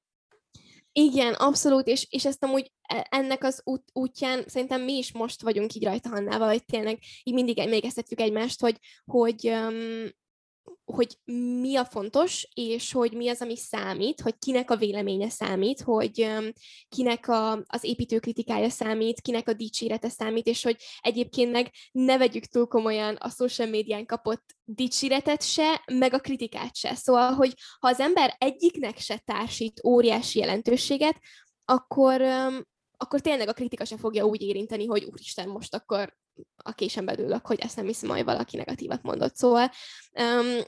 Igen, 0.91 1.33
abszolút, 1.33 1.87
és, 1.87 2.07
és 2.09 2.25
ezt 2.25 2.43
amúgy 2.43 2.71
e, 2.81 3.07
ennek 3.09 3.43
az 3.43 3.61
út, 3.63 3.83
útján 3.93 4.43
szerintem 4.47 4.81
mi 4.81 4.97
is 4.97 5.11
most 5.11 5.41
vagyunk 5.41 5.73
így 5.73 5.83
rajta 5.83 6.09
Hannával, 6.09 6.47
hogy 6.47 6.65
tényleg 6.65 6.99
így 7.23 7.33
mindig 7.33 7.59
emlékeztetjük 7.59 8.19
egymást, 8.19 8.61
hogy, 8.61 8.77
hogy 9.05 9.47
um, 9.47 10.09
hogy 10.85 11.17
mi 11.61 11.75
a 11.75 11.85
fontos, 11.85 12.47
és 12.53 12.91
hogy 12.91 13.13
mi 13.13 13.29
az, 13.29 13.41
ami 13.41 13.57
számít, 13.57 14.21
hogy 14.21 14.37
kinek 14.37 14.71
a 14.71 14.75
véleménye 14.75 15.29
számít, 15.29 15.81
hogy 15.81 16.29
kinek 16.89 17.27
a, 17.27 17.51
az 17.51 17.83
építőkritikája 17.83 18.69
számít, 18.69 19.21
kinek 19.21 19.47
a 19.47 19.53
dicsérete 19.53 20.09
számít, 20.09 20.47
és 20.47 20.63
hogy 20.63 20.77
egyébként 21.01 21.51
meg 21.51 21.71
ne 21.91 22.17
vegyük 22.17 22.45
túl 22.45 22.67
komolyan 22.67 23.15
a 23.15 23.29
social 23.29 23.67
médián 23.67 24.05
kapott 24.05 24.55
dicséretet 24.63 25.43
se, 25.43 25.83
meg 25.93 26.13
a 26.13 26.19
kritikát 26.19 26.75
se. 26.75 26.95
Szóval, 26.95 27.31
hogy 27.31 27.53
ha 27.79 27.87
az 27.87 27.99
ember 27.99 28.35
egyiknek 28.37 28.97
se 28.97 29.17
társít 29.17 29.81
óriási 29.83 30.39
jelentőséget, 30.39 31.19
akkor, 31.65 32.21
akkor 32.97 33.21
tényleg 33.21 33.47
a 33.47 33.53
kritika 33.53 33.85
se 33.85 33.97
fogja 33.97 34.25
úgy 34.25 34.41
érinteni, 34.41 34.85
hogy 34.85 35.03
úristen, 35.03 35.49
most 35.49 35.75
akkor 35.75 36.17
a 36.55 36.71
késembe 36.71 37.15
dőlök, 37.15 37.47
hogy 37.47 37.59
ezt 37.59 37.75
nem 37.75 37.85
hiszem, 37.85 38.09
hogy 38.09 38.23
valaki 38.23 38.57
negatívat 38.57 39.03
mondott. 39.03 39.35
Szóval 39.35 39.71
um, 40.11 40.61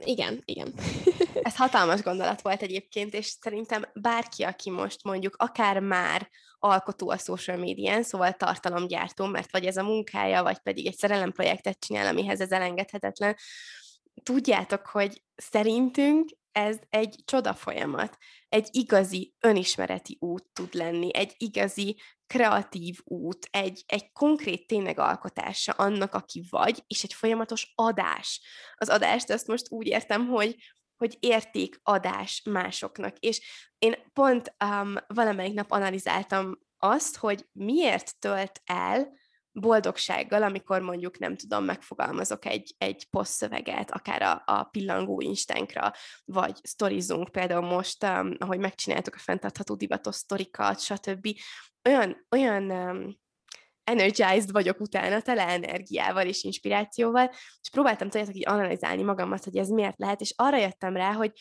igen, 0.00 0.42
igen. 0.44 0.74
Ez 1.42 1.56
hatalmas 1.56 2.02
gondolat 2.02 2.42
volt 2.42 2.62
egyébként, 2.62 3.14
és 3.14 3.26
szerintem 3.26 3.84
bárki, 3.94 4.42
aki 4.42 4.70
most 4.70 5.04
mondjuk 5.04 5.34
akár 5.36 5.80
már 5.80 6.28
alkotó 6.58 7.10
a 7.10 7.18
social 7.18 7.56
médián, 7.56 8.02
szóval 8.02 8.32
tartalomgyártó, 8.32 9.26
mert 9.26 9.52
vagy 9.52 9.66
ez 9.66 9.76
a 9.76 9.82
munkája, 9.82 10.42
vagy 10.42 10.58
pedig 10.58 10.86
egy 10.86 10.96
szerelemprojektet 10.96 11.78
csinál, 11.78 12.06
amihez 12.06 12.40
ez 12.40 12.52
elengedhetetlen, 12.52 13.36
tudjátok, 14.22 14.86
hogy 14.86 15.22
szerintünk 15.36 16.28
ez 16.54 16.78
egy 16.90 17.22
csoda 17.24 17.54
folyamat, 17.54 18.18
egy 18.48 18.68
igazi 18.70 19.34
önismereti 19.40 20.16
út 20.20 20.44
tud 20.52 20.74
lenni, 20.74 21.14
egy 21.14 21.34
igazi 21.36 22.00
kreatív 22.26 22.98
út, 23.04 23.48
egy, 23.50 23.84
egy 23.86 24.12
konkrét 24.12 24.66
tényleg 24.66 24.98
alkotása 24.98 25.72
annak, 25.72 26.14
aki 26.14 26.44
vagy, 26.50 26.84
és 26.86 27.02
egy 27.02 27.14
folyamatos 27.14 27.72
adás. 27.74 28.40
Az 28.74 28.88
adást 28.88 29.30
azt 29.30 29.46
most 29.46 29.70
úgy 29.70 29.86
értem, 29.86 30.26
hogy, 30.26 30.56
hogy 30.96 31.16
értékadás 31.20 32.42
másoknak. 32.44 33.18
És 33.18 33.40
én 33.78 33.94
pont 34.12 34.54
um, 34.64 34.94
valamelyik 35.06 35.54
nap 35.54 35.70
analizáltam 35.70 36.58
azt, 36.78 37.16
hogy 37.16 37.48
miért 37.52 38.18
tölt 38.18 38.62
el 38.64 39.12
boldogsággal, 39.54 40.42
amikor 40.42 40.80
mondjuk, 40.80 41.18
nem 41.18 41.36
tudom, 41.36 41.64
megfogalmazok 41.64 42.44
egy, 42.44 42.74
egy 42.78 43.06
posztszöveget, 43.10 43.90
akár 43.90 44.22
a, 44.22 44.42
a 44.46 44.64
pillangó 44.64 45.20
instánkra, 45.20 45.92
vagy 46.24 46.58
sztorizunk, 46.62 47.28
például 47.28 47.66
most, 47.66 48.04
um, 48.04 48.36
ahogy 48.38 48.58
megcsináltuk 48.58 49.14
a 49.14 49.18
fenntartható 49.18 49.74
divatos 49.74 50.14
sztorikat, 50.14 50.80
stb. 50.80 51.28
Olyan, 51.88 52.26
olyan 52.30 52.70
um, 52.70 53.18
energized 53.84 54.50
vagyok 54.50 54.80
utána, 54.80 55.20
tele 55.20 55.48
energiával 55.48 56.26
és 56.26 56.42
inspirációval, 56.42 57.30
és 57.60 57.70
próbáltam 57.70 58.08
tudjátok 58.08 58.36
így 58.36 58.48
analizálni 58.48 59.02
magamat, 59.02 59.44
hogy 59.44 59.56
ez 59.56 59.68
miért 59.68 59.98
lehet, 59.98 60.20
és 60.20 60.32
arra 60.36 60.56
jöttem 60.56 60.96
rá, 60.96 61.12
hogy, 61.12 61.32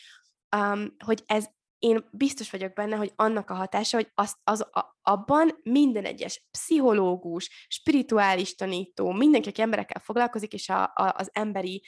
um, 0.55 0.95
hogy 1.05 1.24
ez 1.26 1.45
én 1.84 2.09
biztos 2.11 2.51
vagyok 2.51 2.73
benne, 2.73 2.95
hogy 2.95 3.11
annak 3.15 3.49
a 3.49 3.53
hatása, 3.53 3.97
hogy 3.97 4.11
az, 4.13 4.36
az, 4.43 4.61
a, 4.61 4.99
abban 5.01 5.59
minden 5.63 6.05
egyes 6.05 6.47
pszichológus, 6.51 7.65
spirituális 7.67 8.55
tanító, 8.55 9.11
mindenki, 9.11 9.49
aki 9.49 9.61
emberekkel 9.61 10.01
foglalkozik, 10.01 10.53
és 10.53 10.69
a, 10.69 10.84
a, 10.84 11.13
az 11.17 11.29
emberi 11.34 11.84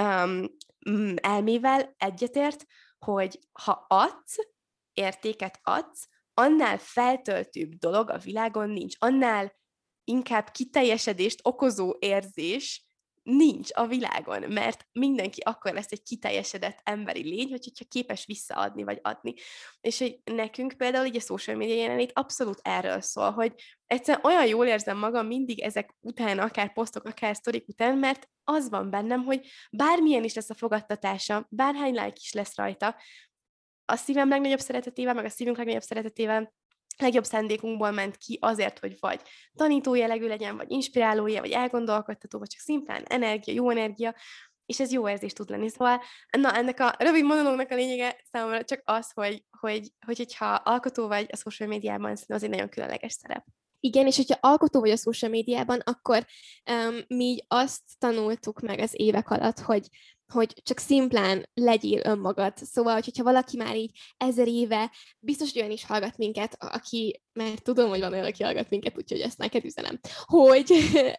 um, 0.00 0.44
elmével 1.14 1.94
egyetért, 1.98 2.64
hogy 2.98 3.38
ha 3.52 3.86
adsz, 3.88 4.36
értéket 4.92 5.60
adsz, 5.62 6.08
annál 6.34 6.78
feltöltőbb 6.78 7.72
dolog 7.72 8.10
a 8.10 8.18
világon 8.18 8.70
nincs, 8.70 8.94
annál 8.98 9.56
inkább 10.04 10.50
kiteljesedést 10.50 11.40
okozó 11.42 11.96
érzés 11.98 12.87
nincs 13.28 13.68
a 13.72 13.86
világon, 13.86 14.52
mert 14.52 14.86
mindenki 14.92 15.40
akkor 15.40 15.72
lesz 15.72 15.90
egy 15.92 16.02
kiteljesedett 16.02 16.80
emberi 16.82 17.22
lény, 17.22 17.50
hogyha 17.50 17.84
képes 17.88 18.26
visszaadni 18.26 18.82
vagy 18.82 18.98
adni. 19.02 19.34
És 19.80 19.98
hogy 19.98 20.20
nekünk 20.24 20.72
például 20.76 21.06
így 21.06 21.16
a 21.16 21.20
social 21.20 21.56
media 21.56 21.74
jelenlét 21.74 22.12
abszolút 22.14 22.60
erről 22.62 23.00
szól, 23.00 23.30
hogy 23.30 23.52
egyszerűen 23.86 24.24
olyan 24.24 24.46
jól 24.46 24.66
érzem 24.66 24.98
magam 24.98 25.26
mindig 25.26 25.60
ezek 25.60 25.94
után, 26.00 26.38
akár 26.38 26.72
posztok, 26.72 27.04
akár 27.04 27.36
sztorik 27.36 27.68
után, 27.68 27.98
mert 27.98 28.28
az 28.44 28.68
van 28.68 28.90
bennem, 28.90 29.24
hogy 29.24 29.46
bármilyen 29.70 30.24
is 30.24 30.34
lesz 30.34 30.50
a 30.50 30.54
fogadtatása, 30.54 31.46
bárhány 31.50 31.92
like 31.92 32.16
is 32.20 32.32
lesz 32.32 32.56
rajta, 32.56 32.96
a 33.84 33.96
szívem 33.96 34.28
legnagyobb 34.28 34.58
szeretetével, 34.58 35.14
meg 35.14 35.24
a 35.24 35.28
szívünk 35.28 35.56
legnagyobb 35.56 35.82
szeretetével 35.82 36.52
legjobb 36.98 37.24
szándékunkból 37.24 37.90
ment 37.90 38.16
ki 38.16 38.38
azért, 38.40 38.78
hogy 38.78 38.96
vagy 39.00 39.20
tanító 39.54 39.94
jellegű 39.94 40.26
legyen, 40.26 40.56
vagy 40.56 40.70
inspirálója, 40.70 41.40
vagy 41.40 41.50
elgondolkodtató, 41.50 42.38
vagy 42.38 42.48
csak 42.48 42.60
szimplán 42.60 43.02
energia, 43.08 43.54
jó 43.54 43.70
energia, 43.70 44.14
és 44.66 44.80
ez 44.80 44.92
jó 44.92 45.08
érzés 45.08 45.32
tud 45.32 45.50
lenni. 45.50 45.68
Szóval, 45.68 46.02
na, 46.38 46.56
ennek 46.56 46.80
a 46.80 46.94
rövid 46.98 47.24
monológnak 47.24 47.70
a 47.70 47.74
lényege 47.74 48.20
számomra 48.32 48.64
csak 48.64 48.82
az, 48.84 49.12
hogy, 49.12 49.44
hogy, 49.60 49.92
hogy 50.06 50.16
hogyha 50.16 50.46
alkotó 50.46 51.06
vagy 51.06 51.26
a 51.32 51.36
social 51.36 51.68
médiában, 51.68 52.10
az 52.10 52.42
egy 52.42 52.50
nagyon 52.50 52.68
különleges 52.68 53.12
szerep. 53.12 53.44
Igen, 53.80 54.06
és 54.06 54.16
hogyha 54.16 54.38
alkotó 54.40 54.80
vagy 54.80 54.90
a 54.90 54.96
social 54.96 55.30
médiában, 55.30 55.80
akkor 55.84 56.26
um, 56.70 56.98
mi 57.06 57.38
azt 57.48 57.82
tanultuk 57.98 58.60
meg 58.60 58.78
az 58.78 58.90
évek 58.92 59.30
alatt, 59.30 59.58
hogy 59.58 59.88
hogy 60.32 60.62
csak 60.62 60.78
szimplán 60.78 61.48
legyél 61.54 62.00
önmagad. 62.04 62.56
Szóval, 62.56 62.94
hogyha 62.94 63.22
valaki 63.22 63.56
már 63.56 63.76
így 63.76 63.90
ezer 64.16 64.48
éve, 64.48 64.92
biztos, 65.18 65.52
hogy 65.52 65.60
olyan 65.60 65.72
is 65.72 65.84
hallgat 65.84 66.16
minket, 66.16 66.56
aki, 66.58 67.22
mert 67.32 67.62
tudom, 67.62 67.88
hogy 67.88 68.00
van 68.00 68.12
olyan, 68.12 68.24
aki 68.24 68.42
hallgat 68.42 68.70
minket, 68.70 68.96
úgyhogy 68.96 69.20
ezt 69.20 69.38
neked 69.38 69.64
üzenem, 69.64 70.00
hogy, 70.24 70.72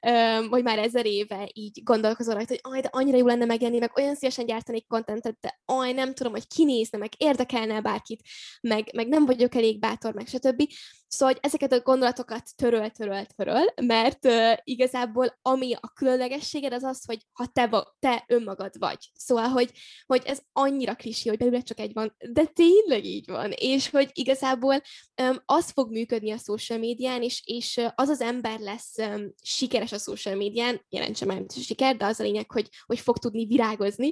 hogy 0.50 0.64
már 0.64 0.80
ezer 0.80 1.06
éve 1.06 1.50
így 1.54 1.84
gondolkozol 1.84 2.34
rajta, 2.34 2.50
hogy 2.50 2.74
aj, 2.74 2.82
de 2.82 2.90
annyira 2.92 3.18
jó 3.18 3.26
lenne 3.26 3.46
megjelenni, 3.46 3.80
meg 3.80 3.92
olyan 3.96 4.16
szívesen 4.16 4.46
gyártanék 4.46 4.88
kontentet, 4.88 5.38
de 5.42 5.60
aj, 5.66 5.92
nem 5.92 6.14
tudom, 6.14 6.32
hogy 6.32 6.48
kinézne, 6.48 6.98
meg 6.98 7.12
érdekelne 7.18 7.82
bárkit, 7.82 8.22
meg, 8.62 8.90
meg 8.94 9.08
nem 9.08 9.26
vagyok 9.26 9.56
elég 9.56 9.80
bátor, 9.80 10.14
meg 10.14 10.28
stb. 10.28 10.64
Szóval, 11.08 11.34
hogy 11.34 11.44
ezeket 11.44 11.72
a 11.72 11.82
gondolatokat 11.82 12.56
töröl, 12.56 12.90
töröl, 12.90 13.26
töröl, 13.26 13.66
mert 13.82 14.26
uh, 14.26 14.54
igazából 14.64 15.38
ami 15.42 15.74
a 15.74 15.92
különlegességed 15.94 16.74
az 16.74 16.84
az, 16.84 17.06
hogy 17.06 17.26
ha 17.32 17.46
te, 17.46 17.70
te 18.00 18.24
önmagad 18.28 18.78
vagy. 18.80 18.99
Szóval, 19.14 19.48
hogy, 19.48 19.72
hogy 20.06 20.22
ez 20.26 20.40
annyira 20.52 20.96
klisé, 20.96 21.30
hogy 21.30 21.38
belőle 21.38 21.62
csak 21.62 21.80
egy 21.80 21.94
van, 21.94 22.16
de 22.32 22.46
tényleg 22.46 23.06
így 23.06 23.28
van, 23.28 23.52
és 23.52 23.90
hogy 23.90 24.10
igazából 24.14 24.82
um, 25.22 25.42
az 25.46 25.72
fog 25.72 25.92
működni 25.92 26.32
a 26.32 26.38
social 26.38 26.80
médián, 26.80 27.22
és, 27.22 27.42
és 27.46 27.82
az 27.96 28.10
az 28.10 28.22
ember 28.22 28.60
lesz 28.60 28.98
um, 28.98 29.34
sikeres 29.42 29.92
a 29.92 29.98
social 29.98 30.36
médián, 30.36 30.86
jelentse 30.90 31.26
már, 31.26 31.44
a 31.48 31.60
siker, 31.60 31.98
de 31.98 32.06
az 32.06 32.20
a 32.20 32.24
lényeg, 32.24 32.52
hogy, 32.52 32.70
hogy 32.86 33.00
fog 33.00 33.18
tudni 33.18 33.46
virágozni, 33.46 34.12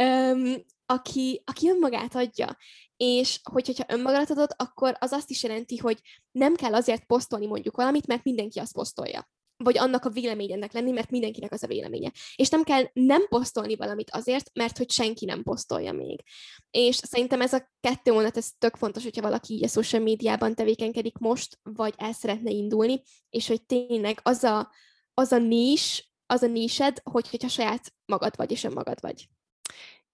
um, 0.00 0.54
aki, 0.86 1.42
aki 1.44 1.68
önmagát 1.68 2.14
adja. 2.14 2.56
És 2.96 3.40
hogy, 3.50 3.66
hogyha 3.66 3.84
önmagadat 3.88 4.30
adod, 4.30 4.50
akkor 4.56 4.96
az 4.98 5.12
azt 5.12 5.30
is 5.30 5.42
jelenti, 5.42 5.76
hogy 5.76 6.00
nem 6.30 6.54
kell 6.54 6.74
azért 6.74 7.04
posztolni 7.04 7.46
mondjuk 7.46 7.76
valamit, 7.76 8.06
mert 8.06 8.24
mindenki 8.24 8.58
azt 8.58 8.72
posztolja 8.72 9.28
vagy 9.56 9.78
annak 9.78 10.04
a 10.04 10.10
véleményednek 10.10 10.72
lenni, 10.72 10.90
mert 10.90 11.10
mindenkinek 11.10 11.52
az 11.52 11.62
a 11.62 11.66
véleménye. 11.66 12.12
És 12.36 12.48
nem 12.48 12.62
kell 12.62 12.84
nem 12.92 13.26
posztolni 13.28 13.76
valamit 13.76 14.10
azért, 14.10 14.50
mert 14.54 14.76
hogy 14.76 14.90
senki 14.90 15.24
nem 15.24 15.42
posztolja 15.42 15.92
még. 15.92 16.22
És 16.70 16.96
szerintem 16.96 17.40
ez 17.40 17.52
a 17.52 17.70
kettő 17.80 18.12
mondat, 18.12 18.36
ez 18.36 18.50
tök 18.58 18.76
fontos, 18.76 19.02
hogyha 19.02 19.22
valaki 19.22 19.54
így 19.54 19.64
a 19.64 19.68
social 19.68 20.02
médiában 20.02 20.54
tevékenykedik 20.54 21.18
most, 21.18 21.58
vagy 21.62 21.94
el 21.96 22.12
szeretne 22.12 22.50
indulni, 22.50 23.02
és 23.30 23.46
hogy 23.48 23.62
tényleg 23.62 24.20
az 24.22 24.44
a, 24.44 24.72
az 25.14 25.32
a 25.32 25.38
nis, 25.38 26.12
az 26.26 26.42
a 26.42 26.46
nised, 26.46 27.00
hogy, 27.02 27.28
hogyha 27.28 27.48
saját 27.48 27.94
magad 28.04 28.36
vagy, 28.36 28.50
és 28.50 28.64
önmagad 28.64 29.00
vagy 29.00 29.28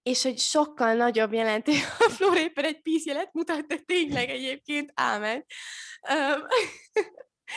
és 0.02 0.22
hogy 0.22 0.38
sokkal 0.38 0.94
nagyobb 0.94 1.32
jelentő, 1.32 1.72
a 1.98 2.10
Flóra 2.10 2.40
éppen 2.40 2.64
egy 2.64 2.80
jelet 3.04 3.32
mutat, 3.32 3.66
de 3.66 3.76
tényleg 3.76 4.30
egyébként, 4.30 4.92
ámen. 4.94 5.44
Um, 6.10 6.46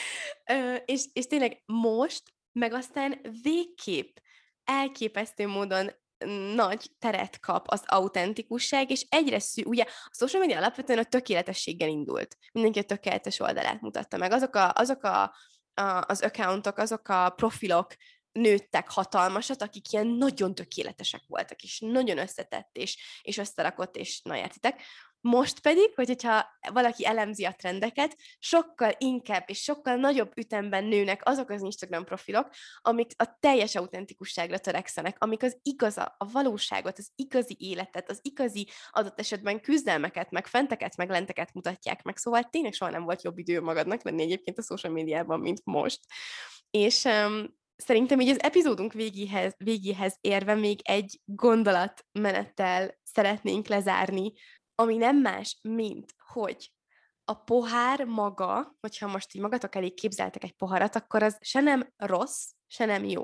és, 0.85 1.05
és 1.13 1.25
tényleg 1.25 1.61
most, 1.65 2.23
meg 2.51 2.73
aztán 2.73 3.21
végképp 3.41 4.17
elképesztő 4.63 5.47
módon 5.47 5.91
nagy 6.55 6.91
teret 6.99 7.39
kap 7.39 7.67
az 7.67 7.83
autentikusság, 7.85 8.91
és 8.91 9.05
egyre 9.09 9.39
szű, 9.39 9.63
ugye 9.63 9.83
a 9.83 10.15
social 10.15 10.41
media 10.41 10.57
alapvetően 10.57 10.99
a 10.99 11.03
tökéletességgel 11.03 11.89
indult. 11.89 12.37
Mindenki 12.51 12.79
a 12.79 12.83
tökéletes 12.83 13.39
oldalát 13.39 13.81
mutatta 13.81 14.17
meg. 14.17 14.31
Azok, 14.31 14.55
a, 14.55 14.71
azok 14.73 15.03
a, 15.03 15.23
a, 15.73 16.03
az 16.07 16.21
accountok, 16.21 16.77
azok 16.77 17.07
a 17.07 17.29
profilok 17.29 17.95
nőttek 18.31 18.91
hatalmasat, 18.91 19.61
akik 19.61 19.91
ilyen 19.91 20.07
nagyon 20.07 20.55
tökéletesek 20.55 21.21
voltak, 21.27 21.63
és 21.63 21.79
nagyon 21.79 22.17
összetett, 22.17 22.77
és, 22.77 23.21
és 23.21 23.37
összerakott, 23.37 23.95
és 23.95 24.21
na 24.21 24.37
értitek. 24.37 24.81
Most 25.27 25.59
pedig, 25.59 25.95
hogy 25.95 26.07
hogyha 26.07 26.45
valaki 26.73 27.05
elemzi 27.05 27.45
a 27.45 27.55
trendeket, 27.57 28.17
sokkal 28.39 28.91
inkább 28.97 29.43
és 29.47 29.61
sokkal 29.61 29.95
nagyobb 29.95 30.31
ütemben 30.37 30.83
nőnek 30.83 31.21
azok 31.23 31.49
az 31.49 31.61
Instagram 31.61 32.03
profilok, 32.03 32.49
amik 32.81 33.11
a 33.17 33.37
teljes 33.39 33.75
autentikusságra 33.75 34.57
törekszenek, 34.57 35.15
amik 35.19 35.43
az 35.43 35.57
igaza, 35.61 36.15
a 36.17 36.31
valóságot, 36.31 36.97
az 36.97 37.11
igazi 37.15 37.55
életet, 37.59 38.09
az 38.09 38.19
igazi 38.21 38.67
adott 38.91 39.19
esetben 39.19 39.61
küzdelmeket, 39.61 40.31
meg 40.31 40.47
fenteket, 40.47 40.97
meg 40.97 41.09
lenteket 41.09 41.53
mutatják 41.53 42.03
meg. 42.03 42.17
Szóval 42.17 42.43
tényleg 42.43 42.73
soha 42.73 42.91
nem 42.91 43.03
volt 43.03 43.23
jobb 43.23 43.37
idő 43.37 43.61
magadnak 43.61 44.03
lenni 44.03 44.21
egyébként 44.21 44.57
a 44.57 44.63
social 44.63 44.93
médiában, 44.93 45.39
mint 45.39 45.61
most. 45.63 45.99
És 46.69 47.03
um, 47.03 47.55
szerintem 47.75 48.19
így 48.19 48.29
az 48.29 48.41
epizódunk 48.41 48.93
végéhez, 48.93 49.55
végéhez 49.57 50.17
érve 50.21 50.55
még 50.55 50.79
egy 50.83 51.21
gondolatmenettel 51.25 52.99
szeretnénk 53.03 53.67
lezárni, 53.67 54.33
ami 54.75 54.97
nem 54.97 55.17
más, 55.17 55.57
mint 55.61 56.15
hogy 56.33 56.71
a 57.23 57.33
pohár 57.33 58.03
maga, 58.03 58.75
hogyha 58.79 59.07
most 59.07 59.35
így 59.35 59.41
magatok 59.41 59.75
elé 59.75 59.89
képzeltek 59.89 60.43
egy 60.43 60.55
poharat, 60.55 60.95
akkor 60.95 61.23
az 61.23 61.37
se 61.41 61.59
nem 61.59 61.93
rossz, 61.97 62.49
se 62.67 62.85
nem 62.85 63.03
jó. 63.03 63.23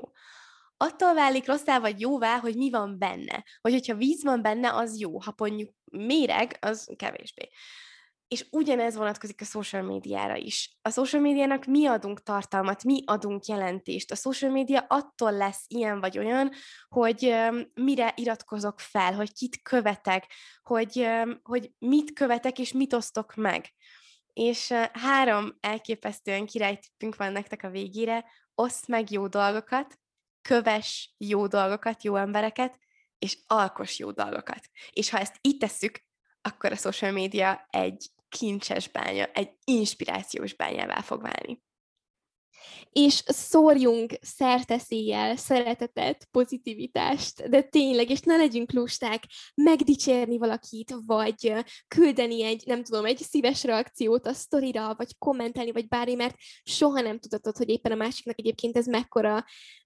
Attól 0.76 1.14
válik 1.14 1.46
rosszá 1.46 1.78
vagy 1.78 2.00
jóvá, 2.00 2.38
hogy 2.38 2.56
mi 2.56 2.70
van 2.70 2.98
benne. 2.98 3.44
Vagy 3.60 3.72
hogyha 3.72 3.94
víz 3.94 4.24
van 4.24 4.42
benne, 4.42 4.74
az 4.74 5.00
jó. 5.00 5.20
Ha 5.20 5.34
mondjuk 5.36 5.70
méreg, 5.84 6.56
az 6.60 6.92
kevésbé. 6.96 7.48
És 8.32 8.46
ugyanez 8.50 8.96
vonatkozik 8.96 9.40
a 9.40 9.44
social 9.44 9.82
médiára 9.82 10.36
is. 10.36 10.76
A 10.82 10.90
social 10.90 11.22
médiának 11.22 11.64
mi 11.64 11.86
adunk 11.86 12.22
tartalmat, 12.22 12.84
mi 12.84 13.02
adunk 13.04 13.46
jelentést. 13.46 14.10
A 14.10 14.14
social 14.14 14.50
média 14.50 14.84
attól 14.88 15.32
lesz 15.32 15.64
ilyen 15.68 16.00
vagy 16.00 16.18
olyan, 16.18 16.52
hogy 16.88 17.34
mire 17.74 18.12
iratkozok 18.16 18.80
fel, 18.80 19.14
hogy 19.14 19.32
kit 19.32 19.62
követek, 19.62 20.32
hogy, 20.62 21.08
hogy 21.42 21.70
mit 21.78 22.12
követek 22.12 22.58
és 22.58 22.72
mit 22.72 22.92
osztok 22.92 23.34
meg. 23.34 23.72
És 24.32 24.72
három 24.92 25.56
elképesztően 25.60 26.46
királytippünk 26.46 27.16
van 27.16 27.32
nektek 27.32 27.62
a 27.62 27.70
végére. 27.70 28.24
Oszd 28.54 28.88
meg 28.88 29.10
jó 29.10 29.26
dolgokat, 29.26 29.98
kövess 30.42 31.08
jó 31.16 31.46
dolgokat, 31.46 32.04
jó 32.04 32.16
embereket, 32.16 32.78
és 33.18 33.38
alkos 33.46 33.98
jó 33.98 34.10
dolgokat. 34.10 34.70
És 34.90 35.10
ha 35.10 35.18
ezt 35.18 35.38
így 35.40 35.56
tesszük, 35.56 36.02
akkor 36.42 36.72
a 36.72 36.76
social 36.76 37.12
média 37.12 37.66
egy 37.70 38.10
kincses 38.38 38.88
bánya, 38.88 39.24
egy 39.24 39.50
inspirációs 39.64 40.54
bányává 40.54 41.00
fog 41.00 41.22
válni 41.22 41.62
és 42.92 43.22
szórjunk 43.26 44.12
szerteszéjjel 44.20 45.36
szeretetet, 45.36 46.28
pozitivitást, 46.30 47.48
de 47.48 47.62
tényleg, 47.62 48.10
és 48.10 48.20
ne 48.20 48.36
legyünk 48.36 48.72
lusták 48.72 49.24
megdicsérni 49.54 50.38
valakit, 50.38 50.94
vagy 51.06 51.52
küldeni 51.88 52.42
egy, 52.42 52.62
nem 52.66 52.82
tudom, 52.82 53.04
egy 53.04 53.18
szíves 53.18 53.64
reakciót 53.64 54.26
a 54.26 54.32
sztorira, 54.32 54.94
vagy 54.96 55.18
kommentelni, 55.18 55.72
vagy 55.72 55.88
bármi, 55.88 56.14
mert 56.14 56.36
soha 56.62 57.00
nem 57.00 57.18
tudhatod, 57.18 57.56
hogy 57.56 57.68
éppen 57.68 57.92
a 57.92 57.94
másiknak 57.94 58.38
egyébként 58.38 58.76
ez 58.76 58.86
mekkora, 58.86 59.44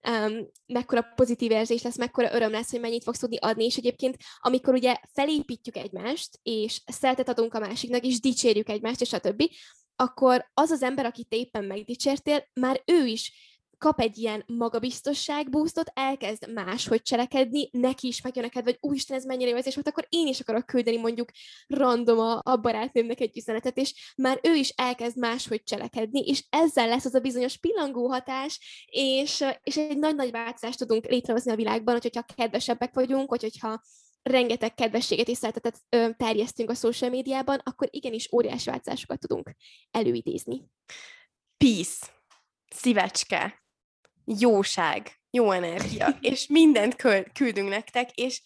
um, 0.09 0.49
mekkora 0.67 1.03
pozitív 1.15 1.51
érzés 1.51 1.83
lesz, 1.83 1.99
mekkora 1.99 2.35
öröm 2.35 2.51
lesz, 2.51 2.71
hogy 2.71 2.81
mennyit 2.81 3.05
fogsz 3.05 3.19
tudni 3.19 3.37
adni, 3.37 3.65
és 3.65 3.77
egyébként 3.77 4.17
amikor 4.41 4.75
ugye 4.75 4.97
felépítjük 5.13 5.77
egymást, 5.77 6.39
és 6.43 6.83
szeretet 6.87 7.29
adunk 7.29 7.55
a 7.55 7.59
másiknak, 7.59 8.05
és 8.05 8.21
dicsérjük 8.21 8.69
egymást, 8.69 9.01
és 9.01 9.13
a 9.13 9.19
többi, 9.19 9.51
akkor 9.97 10.51
az 10.55 10.71
az 10.71 10.83
ember, 10.83 11.07
akit 11.07 11.33
éppen 11.33 11.65
megdicsértél, 11.65 12.45
már 12.53 12.83
ő 12.85 13.07
is 13.07 13.33
kap 13.79 14.01
egy 14.01 14.19
ilyen 14.19 14.45
magabiztosság 14.47 15.51
boostot, 15.51 15.91
elkezd 15.95 16.53
máshogy 16.53 17.03
cselekedni, 17.03 17.69
neki 17.73 18.07
is 18.07 18.21
megjön 18.21 18.45
neked, 18.45 18.65
vagy 18.65 18.79
úristen, 18.81 19.17
ez 19.17 19.25
mennyire 19.25 19.51
jó, 19.51 19.57
és 19.57 19.75
volt, 19.75 19.89
akkor 19.89 20.07
én 20.09 20.27
is 20.27 20.41
akarok 20.41 20.67
küldeni 20.67 20.97
mondjuk 20.97 21.29
random 21.67 22.19
a, 22.19 22.41
a 22.43 22.57
barátnőmnek 22.57 23.21
egy 23.21 23.37
üzenetet, 23.37 23.77
és 23.77 24.13
már 24.17 24.41
ő 24.43 24.55
is 24.55 24.69
elkezd 24.69 25.19
máshogy 25.19 25.63
cselekedni, 25.63 26.21
és 26.21 26.45
ezzel 26.51 26.89
lesz 26.89 27.05
az 27.05 27.15
a 27.15 27.21
bizonyos 27.21 27.57
pillangó 27.57 28.09
hatás, 28.09 28.85
és, 28.91 29.45
és 29.63 29.77
egy 29.77 29.99
nagy-nagy 29.99 30.31
változást 30.31 30.79
tudunk 30.79 31.07
létrehozni 31.07 31.51
a 31.51 31.57
világban, 31.57 31.99
hogyha 32.01 32.27
kedvesebbek 32.37 32.95
vagyunk, 32.95 33.31
vagy 33.31 33.43
hogyha 33.43 33.83
rengeteg 34.27 34.75
kedvességet 34.75 35.29
és 35.29 35.37
szeretetet 35.37 35.81
terjesztünk 36.17 36.71
a 36.71 36.75
social 36.75 37.11
médiában, 37.11 37.61
akkor 37.65 37.89
igenis 37.91 38.33
óriási 38.33 38.71
változásokat 38.71 39.19
tudunk 39.21 39.51
előidézni. 39.91 40.65
Peace, 41.57 42.07
szívecske, 42.75 43.65
jóság, 44.25 45.21
jó 45.31 45.51
energia, 45.51 46.19
és 46.31 46.47
mindent 46.47 46.97
küldünk 47.33 47.69
nektek, 47.69 48.11
és, 48.11 48.43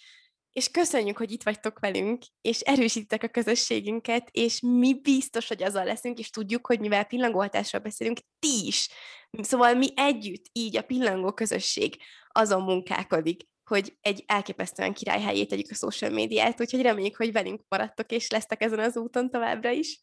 és 0.53 0.71
köszönjük, 0.71 1.17
hogy 1.17 1.33
itt 1.33 1.43
vagytok 1.43 1.79
velünk, 1.79 2.23
és 2.41 2.61
erősítek 2.61 3.23
a 3.23 3.29
közösségünket, 3.29 4.29
és 4.31 4.61
mi 4.61 5.01
biztos, 5.01 5.49
hogy 5.49 5.63
azzal 5.63 5.85
leszünk, 5.85 6.19
és 6.19 6.31
tudjuk, 6.31 6.67
hogy 6.67 6.81
mivel 6.81 7.05
pillangóhatásról 7.05 7.83
beszélünk, 7.83 8.19
ti 8.39 8.67
is. 8.67 8.89
Szóval 9.31 9.75
mi 9.75 9.89
együtt, 9.95 10.45
így 10.53 10.77
a 10.77 10.83
pillangó 10.83 11.33
közösség 11.33 11.97
azon 12.29 12.63
munkálkodik, 12.63 13.49
hogy 13.71 13.97
egy 14.01 14.25
elképesztően 14.27 14.93
királyhelyét 14.93 15.49
tegyük 15.49 15.71
a 15.71 15.75
social 15.75 16.11
médiát, 16.11 16.61
úgyhogy 16.61 16.83
reméljük, 16.83 17.17
hogy 17.17 17.33
velünk 17.33 17.61
maradtok, 17.69 18.11
és 18.11 18.31
lesztek 18.31 18.63
ezen 18.63 18.79
az 18.79 18.97
úton 18.97 19.31
továbbra 19.31 19.71
is. 19.71 20.01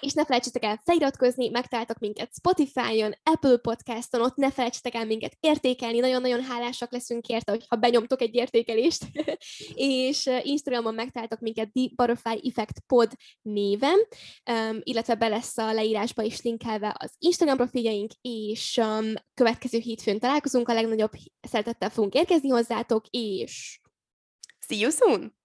És 0.00 0.12
ne 0.12 0.24
felejtsétek 0.24 0.64
el 0.64 0.80
feliratkozni, 0.84 1.48
megtaláltok 1.48 1.98
minket 1.98 2.34
Spotify-on, 2.34 3.14
Apple 3.22 3.56
Podcast-on, 3.56 4.20
ott 4.20 4.36
ne 4.36 4.50
felejtsétek 4.50 4.94
el 4.94 5.06
minket 5.06 5.36
értékelni, 5.40 5.98
nagyon-nagyon 5.98 6.42
hálásak 6.42 6.92
leszünk 6.92 7.26
érte, 7.26 7.52
hogyha 7.52 7.76
benyomtok 7.76 8.20
egy 8.20 8.34
értékelést, 8.34 9.04
és 9.74 10.30
Instagramon 10.42 10.94
megtaláltok 10.94 11.40
minket 11.40 11.72
The 11.72 11.88
Butterfly 11.94 12.48
Effect 12.48 12.80
Pod 12.86 13.12
néven, 13.42 13.98
um, 14.50 14.80
illetve 14.82 15.14
be 15.14 15.28
lesz 15.28 15.58
a 15.58 15.72
leírásba 15.72 16.22
is 16.22 16.42
linkelve 16.42 16.94
az 16.98 17.14
Instagram 17.18 17.56
profiljaink, 17.56 18.10
és 18.20 18.76
um, 18.76 19.12
következő 19.34 19.78
hétfőn 19.78 20.18
találkozunk, 20.18 20.68
a 20.68 20.74
legnagyobb 20.74 21.12
szeretettel 21.40 21.90
fogunk 21.90 22.14
érkezni 22.14 22.48
hozzátok, 22.48 23.06
és 23.10 23.80
See 24.68 24.78
you 24.78 24.90
soon! 24.90 25.35